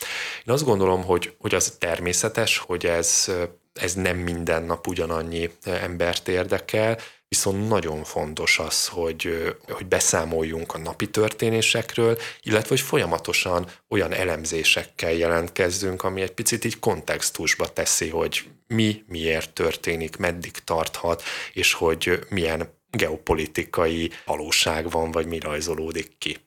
Én 0.45 0.53
azt 0.53 0.63
gondolom, 0.63 1.03
hogy, 1.03 1.35
hogy 1.37 1.55
az 1.55 1.75
természetes, 1.79 2.57
hogy 2.57 2.85
ez, 2.85 3.31
ez 3.73 3.93
nem 3.93 4.17
minden 4.17 4.63
nap 4.63 4.87
ugyanannyi 4.87 5.49
embert 5.63 6.27
érdekel, 6.27 6.97
viszont 7.27 7.67
nagyon 7.67 8.03
fontos 8.03 8.59
az, 8.59 8.87
hogy, 8.87 9.55
hogy 9.67 9.85
beszámoljunk 9.85 10.73
a 10.73 10.77
napi 10.77 11.09
történésekről, 11.09 12.17
illetve 12.41 12.69
hogy 12.69 12.81
folyamatosan 12.81 13.69
olyan 13.89 14.13
elemzésekkel 14.13 15.11
jelentkezzünk, 15.11 16.03
ami 16.03 16.21
egy 16.21 16.33
picit 16.33 16.65
így 16.65 16.79
kontextusba 16.79 17.73
teszi, 17.73 18.09
hogy 18.09 18.43
mi 18.67 19.03
miért 19.07 19.53
történik, 19.53 20.17
meddig 20.17 20.51
tarthat, 20.51 21.23
és 21.53 21.73
hogy 21.73 22.19
milyen 22.29 22.81
geopolitikai 22.97 24.11
valóság 24.25 24.89
van, 24.89 25.11
vagy 25.11 25.27
mi 25.27 25.39
rajzolódik 25.39 26.17
ki. 26.17 26.37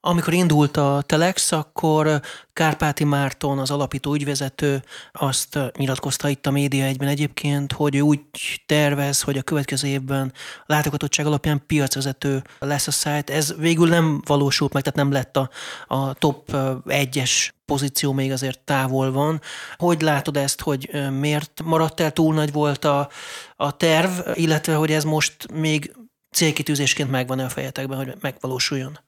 Amikor 0.00 0.32
indult 0.32 0.76
a 0.76 1.02
Telex, 1.06 1.52
akkor 1.52 2.20
Kárpáti 2.52 3.04
Márton, 3.04 3.58
az 3.58 3.70
alapító 3.70 4.14
ügyvezető 4.14 4.82
azt 5.12 5.58
nyilatkozta 5.76 6.28
itt 6.28 6.46
a 6.46 6.50
média 6.50 6.84
egyben 6.84 7.08
egyébként, 7.08 7.72
hogy 7.72 7.94
ő 7.94 8.00
úgy 8.00 8.20
tervez, 8.66 9.22
hogy 9.22 9.38
a 9.38 9.42
következő 9.42 9.88
évben 9.88 10.32
a 10.58 10.64
látogatottság 10.66 11.26
alapján 11.26 11.62
piacvezető 11.66 12.42
lesz 12.58 12.86
a 12.86 12.90
szájt. 12.90 13.30
Ez 13.30 13.54
végül 13.58 13.88
nem 13.88 14.22
valósult 14.26 14.72
meg, 14.72 14.82
tehát 14.82 14.98
nem 14.98 15.12
lett 15.12 15.36
a, 15.36 15.50
a 15.86 16.14
top 16.14 16.56
egyes 16.86 17.54
pozíció 17.64 18.12
még 18.12 18.32
azért 18.32 18.60
távol 18.60 19.12
van. 19.12 19.40
Hogy 19.76 20.00
látod 20.00 20.36
ezt, 20.36 20.60
hogy 20.60 20.90
miért 21.18 21.62
maradt 21.64 22.00
el, 22.00 22.12
túl 22.12 22.34
nagy 22.34 22.52
volt 22.52 22.84
a, 22.84 23.08
a 23.56 23.76
terv, 23.76 24.10
illetve 24.34 24.74
hogy 24.74 24.90
ez 24.92 25.04
most 25.04 25.52
még 25.52 25.96
célkitűzésként 26.30 27.10
megvan 27.10 27.40
-e 27.40 27.44
a 27.44 27.48
fejetekben, 27.48 27.98
hogy 27.98 28.14
megvalósuljon? 28.20 28.98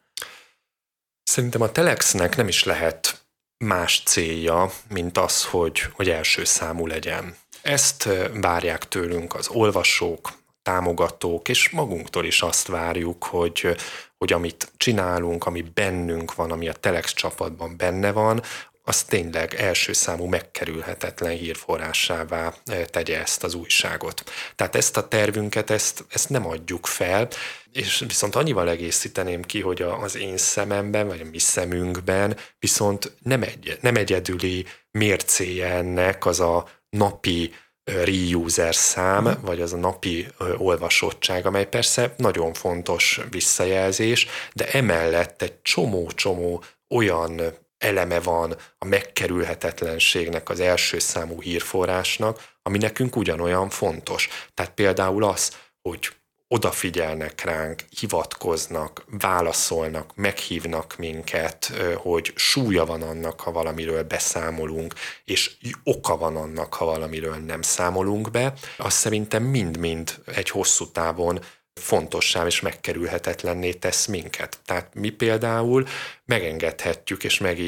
Szerintem 1.25 1.61
a 1.61 1.73
Telexnek 1.73 2.37
nem 2.37 2.49
is 2.49 2.65
lehet 2.65 3.27
más 3.65 4.03
célja, 4.05 4.71
mint 4.89 5.19
az, 5.19 5.45
hogy, 5.45 5.81
hogy 5.93 6.09
első 6.09 6.45
számú 6.45 6.87
legyen. 6.87 7.37
Ezt 7.63 8.09
várják 8.41 8.89
tőlünk 8.89 9.35
az 9.35 9.49
olvasók, 9.49 10.33
támogatók, 10.63 11.49
és 11.49 11.71
magunktól 11.71 12.25
is 12.25 12.43
azt 12.43 12.67
várjuk, 12.67 13.25
hogy, 13.25 13.77
hogy 14.19 14.33
amit 14.33 14.73
csinálunk, 14.77 15.47
ami 15.47 15.63
bennünk 15.75 16.35
van, 16.35 16.51
ami 16.51 16.69
a 16.69 16.73
Telex 16.73 17.13
csapatban 17.13 17.77
benne 17.77 18.13
van, 18.13 18.43
az 18.87 19.03
tényleg 19.03 19.55
első 19.55 19.93
számú 19.93 20.25
megkerülhetetlen 20.25 21.37
hírforrásává 21.37 22.55
tegye 22.87 23.21
ezt 23.21 23.45
az 23.45 23.55
újságot. 23.55 24.23
Tehát 24.55 24.77
ezt 24.77 24.97
a 24.97 25.09
tervünket, 25.09 25.71
ezt, 25.71 26.05
ezt 26.09 26.29
nem 26.29 26.47
adjuk 26.47 26.87
fel, 26.87 27.29
és 27.73 28.05
viszont 28.07 28.35
annyival 28.35 28.69
egészíteném 28.69 29.43
ki, 29.43 29.61
hogy 29.61 29.83
az 29.83 30.17
én 30.17 30.37
szememben, 30.37 31.07
vagy 31.07 31.21
a 31.21 31.31
mi 31.31 31.39
szemünkben 31.39 32.37
viszont 32.59 33.13
nem, 33.23 33.43
egy, 33.43 33.79
nem 33.81 33.97
egyedüli 33.97 34.67
mércéje 34.91 35.67
ennek 35.67 36.27
az 36.27 36.41
a 36.41 36.69
napi 36.89 37.55
reuser 37.85 38.75
szám, 38.75 39.29
mm. 39.29 39.33
vagy 39.41 39.61
az 39.61 39.73
a 39.73 39.77
napi 39.77 40.27
olvasottság, 40.57 41.47
amely 41.47 41.67
persze 41.67 42.15
nagyon 42.17 42.53
fontos 42.53 43.21
visszajelzés, 43.31 44.27
de 44.53 44.69
emellett 44.71 45.43
egy 45.43 45.63
csomó-csomó 45.63 46.65
olyan 46.89 47.41
eleme 47.85 48.21
van 48.21 48.57
a 48.79 48.85
megkerülhetetlenségnek, 48.85 50.49
az 50.49 50.61
első 50.61 50.99
számú 50.99 51.41
hírforrásnak, 51.41 52.53
ami 52.63 52.79
nekünk 52.79 53.17
ugyanolyan 53.17 53.69
fontos. 53.69 54.29
Tehát 54.55 54.73
például 54.73 55.25
az, 55.25 55.57
hogy 55.83 56.09
odafigyelnek 56.49 57.45
ránk, 57.45 57.85
hivatkoznak, 57.99 59.05
válaszolnak, 59.07 60.15
meghívnak 60.15 60.97
minket, 60.97 61.73
hogy 61.97 62.33
súlya 62.35 62.85
van 62.85 63.03
annak, 63.03 63.41
ha 63.41 63.53
valamiről 63.53 64.03
beszámolunk, 64.03 64.95
és 65.25 65.51
oka 65.85 66.17
van 66.17 66.37
annak, 66.37 66.75
ha 66.75 66.85
valamiről 66.85 67.35
nem 67.35 67.63
számolunk 67.63 68.31
be, 68.31 68.53
az 68.77 68.93
szerintem 68.93 69.43
mind-mind 69.43 70.15
egy 70.27 70.51
hosszú 70.51 70.91
távon 70.91 71.41
fontossá 71.81 72.47
és 72.47 72.61
megkerülhetetlenné 72.61 73.73
tesz 73.73 74.07
minket. 74.07 74.59
Tehát 74.65 74.95
mi 74.95 75.11
például 75.11 75.87
megengedhetjük 76.25 77.25
és 77.25 77.39
meg 77.39 77.59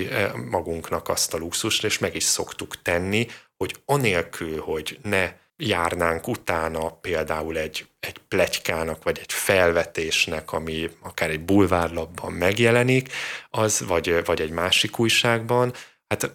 magunknak 0.51 1.09
azt 1.09 1.35
a 1.35 1.39
luxust, 1.39 1.85
és 1.85 1.99
meg 1.99 2.15
is 2.15 2.25
szoktuk 2.25 2.83
tenni, 2.83 3.27
hogy 3.57 3.75
anélkül, 3.85 4.61
hogy 4.61 4.99
ne 5.03 5.33
járnánk 5.57 6.29
utána 6.29 6.91
például 6.91 7.59
egy, 7.59 7.87
egy 8.01 8.19
plegykának, 8.29 9.03
vagy 9.03 9.19
egy 9.19 9.33
felvetésnek, 9.33 10.53
ami 10.53 10.91
akár 11.01 11.31
egy 11.31 11.41
bulvárlapban 11.41 12.33
megjelenik, 12.33 13.13
az, 13.51 13.81
vagy, 13.87 14.25
vagy 14.25 14.41
egy 14.41 14.51
másik 14.51 14.99
újságban, 14.99 15.73
hát 16.09 16.31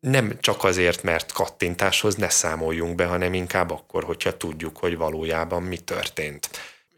nem 0.00 0.36
csak 0.40 0.64
azért, 0.64 1.02
mert 1.02 1.32
kattintáshoz 1.32 2.14
ne 2.14 2.28
számoljunk 2.28 2.94
be, 2.94 3.04
hanem 3.04 3.34
inkább 3.34 3.70
akkor, 3.70 4.04
hogyha 4.04 4.36
tudjuk, 4.36 4.76
hogy 4.76 4.96
valójában 4.96 5.62
mi 5.62 5.78
történt. 5.78 6.50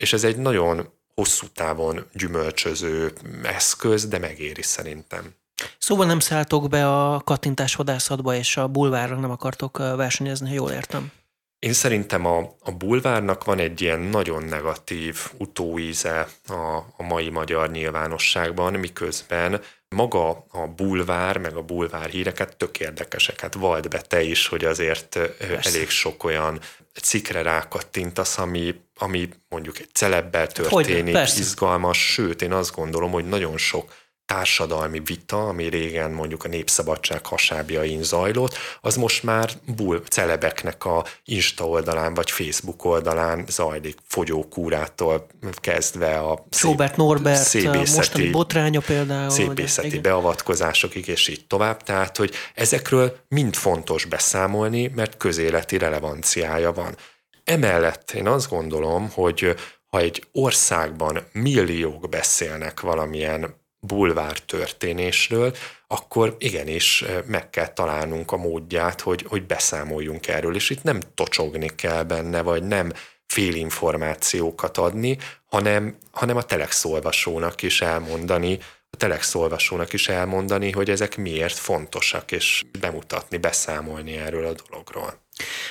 És 0.04 0.12
ez 0.12 0.24
egy 0.24 0.36
nagyon 0.36 0.88
hosszú 1.14 1.46
távon 1.54 2.06
gyümölcsöző 2.12 3.12
eszköz, 3.42 4.06
de 4.06 4.18
megéri 4.18 4.62
szerintem. 4.62 5.34
Szóval 5.78 6.06
nem 6.06 6.18
szálltok 6.18 6.68
be 6.68 6.88
a 6.88 7.20
kattintás 7.20 7.74
vadászatba, 7.74 8.34
és 8.34 8.56
a 8.56 8.68
bulvárra 8.68 9.16
nem 9.16 9.30
akartok 9.30 9.78
versenyezni, 9.78 10.48
ha 10.48 10.54
jól 10.54 10.70
értem. 10.70 11.12
Én 11.58 11.72
szerintem 11.72 12.26
a, 12.26 12.56
a 12.60 12.70
bulvárnak 12.70 13.44
van 13.44 13.58
egy 13.58 13.80
ilyen 13.80 14.00
nagyon 14.00 14.42
negatív 14.42 15.30
utóíze 15.38 16.28
a, 16.48 16.76
a 16.96 17.02
mai 17.02 17.30
magyar 17.30 17.70
nyilvánosságban, 17.70 18.72
miközben 18.72 19.60
maga 19.88 20.28
a 20.50 20.66
bulvár, 20.76 21.38
meg 21.38 21.56
a 21.56 21.62
bulvár 21.62 22.08
híreket 22.08 22.56
tök 22.56 22.80
érdekesek. 22.80 23.40
Hát 23.40 23.54
vald 23.54 23.88
be 23.88 24.00
te 24.00 24.22
is, 24.22 24.46
hogy 24.46 24.64
azért 24.64 25.18
Persze. 25.38 25.68
elég 25.68 25.88
sok 25.88 26.24
olyan 26.24 26.60
cikkre 27.00 27.42
rákattintasz, 27.42 28.38
ami, 28.38 28.74
ami 28.98 29.28
mondjuk 29.48 29.78
egy 29.78 29.88
celebbel 29.92 30.46
történik, 30.46 31.16
hogy, 31.16 31.38
izgalmas, 31.38 32.12
sőt 32.12 32.42
én 32.42 32.52
azt 32.52 32.74
gondolom, 32.74 33.10
hogy 33.10 33.28
nagyon 33.28 33.56
sok 33.56 33.94
társadalmi 34.26 35.00
vita, 35.04 35.48
ami 35.48 35.68
régen 35.68 36.10
mondjuk 36.10 36.44
a 36.44 36.48
Népszabadság 36.48 37.26
hasábjain 37.26 38.02
zajlott, 38.02 38.56
az 38.80 38.96
most 38.96 39.22
már 39.22 39.50
bull 39.76 40.00
celebeknek 40.08 40.84
a 40.84 41.04
Insta 41.24 41.68
oldalán 41.68 42.14
vagy 42.14 42.30
Facebook 42.30 42.84
oldalán 42.84 43.44
zajlik, 43.48 43.98
fogyókúrától 44.06 45.26
kezdve 45.54 46.18
a 46.18 46.44
Robert 46.62 46.96
Norbert 46.96 47.42
szépészeti, 47.42 47.96
mostani 47.96 48.30
botránya 48.30 48.80
például. 48.80 49.30
Szépészeti 49.30 49.88
vagy, 49.88 50.00
beavatkozásokig, 50.00 51.08
és 51.08 51.28
így 51.28 51.46
tovább. 51.46 51.82
Tehát, 51.82 52.16
hogy 52.16 52.34
ezekről 52.54 53.16
mind 53.28 53.54
fontos 53.54 54.04
beszámolni, 54.04 54.92
mert 54.94 55.16
közéleti 55.16 55.78
relevanciája 55.78 56.72
van. 56.72 56.96
Emellett 57.44 58.10
én 58.10 58.26
azt 58.28 58.48
gondolom, 58.48 59.10
hogy 59.12 59.54
ha 59.86 59.98
egy 59.98 60.24
országban 60.32 61.18
milliók 61.32 62.08
beszélnek 62.08 62.80
valamilyen 62.80 63.62
bulvár 63.86 64.38
történésről, 64.38 65.54
akkor 65.86 66.36
igenis 66.38 67.04
meg 67.26 67.50
kell 67.50 67.68
találnunk 67.68 68.32
a 68.32 68.36
módját, 68.36 69.00
hogy, 69.00 69.24
hogy 69.28 69.46
beszámoljunk 69.46 70.28
erről, 70.28 70.54
és 70.54 70.70
itt 70.70 70.82
nem 70.82 71.00
tocsogni 71.14 71.70
kell 71.74 72.02
benne, 72.02 72.42
vagy 72.42 72.62
nem 72.62 72.92
félinformációkat 73.26 74.78
adni, 74.78 75.18
hanem, 75.44 75.96
hanem 76.10 76.36
a 76.36 76.42
telex 76.42 76.84
olvasónak 76.84 77.62
is 77.62 77.80
elmondani, 77.80 78.58
a 78.90 78.96
telex 78.96 79.34
olvasónak 79.34 79.92
is 79.92 80.08
elmondani, 80.08 80.70
hogy 80.70 80.90
ezek 80.90 81.16
miért 81.16 81.56
fontosak, 81.56 82.32
és 82.32 82.62
bemutatni, 82.80 83.36
beszámolni 83.36 84.16
erről 84.16 84.46
a 84.46 84.54
dologról. 84.68 85.23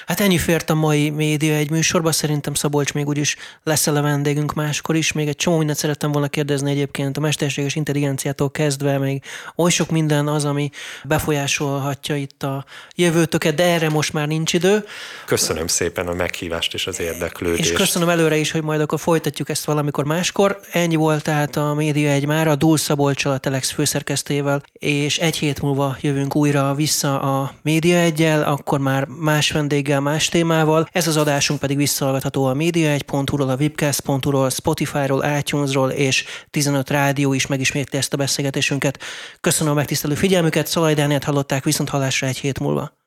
Hát 0.05 0.19
ennyi 0.19 0.37
fért 0.37 0.69
a 0.69 0.73
mai 0.73 1.09
média 1.09 1.53
egy 1.53 1.69
műsorba, 1.69 2.11
szerintem 2.11 2.53
Szabolcs 2.53 2.93
még 2.93 3.07
úgyis 3.07 3.35
lesz 3.63 3.87
a 3.87 4.01
vendégünk 4.01 4.53
máskor 4.53 4.95
is. 4.95 5.11
Még 5.11 5.27
egy 5.27 5.35
csomó 5.35 5.57
mindent 5.57 5.79
szerettem 5.79 6.11
volna 6.11 6.27
kérdezni 6.27 6.71
egyébként 6.71 7.17
a 7.17 7.19
mesterséges 7.19 7.75
intelligenciától 7.75 8.51
kezdve, 8.51 8.97
még 8.97 9.23
oly 9.55 9.71
sok 9.71 9.89
minden 9.89 10.27
az, 10.27 10.45
ami 10.45 10.69
befolyásolhatja 11.03 12.15
itt 12.15 12.43
a 12.43 12.65
jövőtöket, 12.95 13.55
de 13.55 13.63
erre 13.63 13.89
most 13.89 14.13
már 14.13 14.27
nincs 14.27 14.53
idő. 14.53 14.85
Köszönöm 15.25 15.67
szépen 15.67 16.07
a 16.07 16.13
meghívást 16.13 16.73
és 16.73 16.87
az 16.87 16.99
érdeklődést. 16.99 17.69
És 17.69 17.77
köszönöm 17.77 18.09
előre 18.09 18.37
is, 18.37 18.51
hogy 18.51 18.63
majd 18.63 18.81
akkor 18.81 18.99
folytatjuk 18.99 19.49
ezt 19.49 19.65
valamikor 19.65 20.05
máskor. 20.05 20.59
Ennyi 20.71 20.95
volt 20.95 21.23
tehát 21.23 21.55
a 21.55 21.73
média 21.73 22.09
egy 22.09 22.25
már, 22.25 22.47
a 22.47 22.55
Dúl 22.55 22.77
Szabolcsal, 22.77 23.33
a 23.33 23.37
Telex 23.37 23.71
főszerkesztével, 23.71 24.63
és 24.73 25.17
egy 25.17 25.37
hét 25.37 25.61
múlva 25.61 25.97
jövünk 26.01 26.35
újra 26.35 26.73
vissza 26.73 27.21
a 27.21 27.53
média 27.61 27.97
egyel, 27.97 28.43
akkor 28.43 28.79
már 28.79 29.05
más 29.05 29.52
vendéggel, 29.53 29.99
más 29.99 30.29
témával. 30.29 30.87
Ez 30.91 31.07
az 31.07 31.17
adásunk 31.17 31.59
pedig 31.59 31.77
visszahallgatható 31.77 32.45
a 32.45 32.53
média1.hu-ról, 32.53 33.49
a 33.49 33.55
webcast.hu-ról, 33.55 34.49
Spotify-ról, 34.49 35.25
iTunes-ról 35.39 35.89
és 35.89 36.25
15 36.49 36.89
rádió 36.89 37.33
is 37.33 37.47
megismétli 37.47 37.97
ezt 37.97 38.13
a 38.13 38.17
beszélgetésünket. 38.17 38.99
Köszönöm 39.41 39.73
a 39.73 39.75
megtisztelő 39.75 40.13
figyelmüket, 40.15 40.67
Szalaj 40.67 40.93
Dániát 40.93 41.23
hallották 41.23 41.63
viszont 41.63 41.89
hallásra 41.89 42.27
egy 42.27 42.37
hét 42.37 42.59
múlva. 42.59 43.01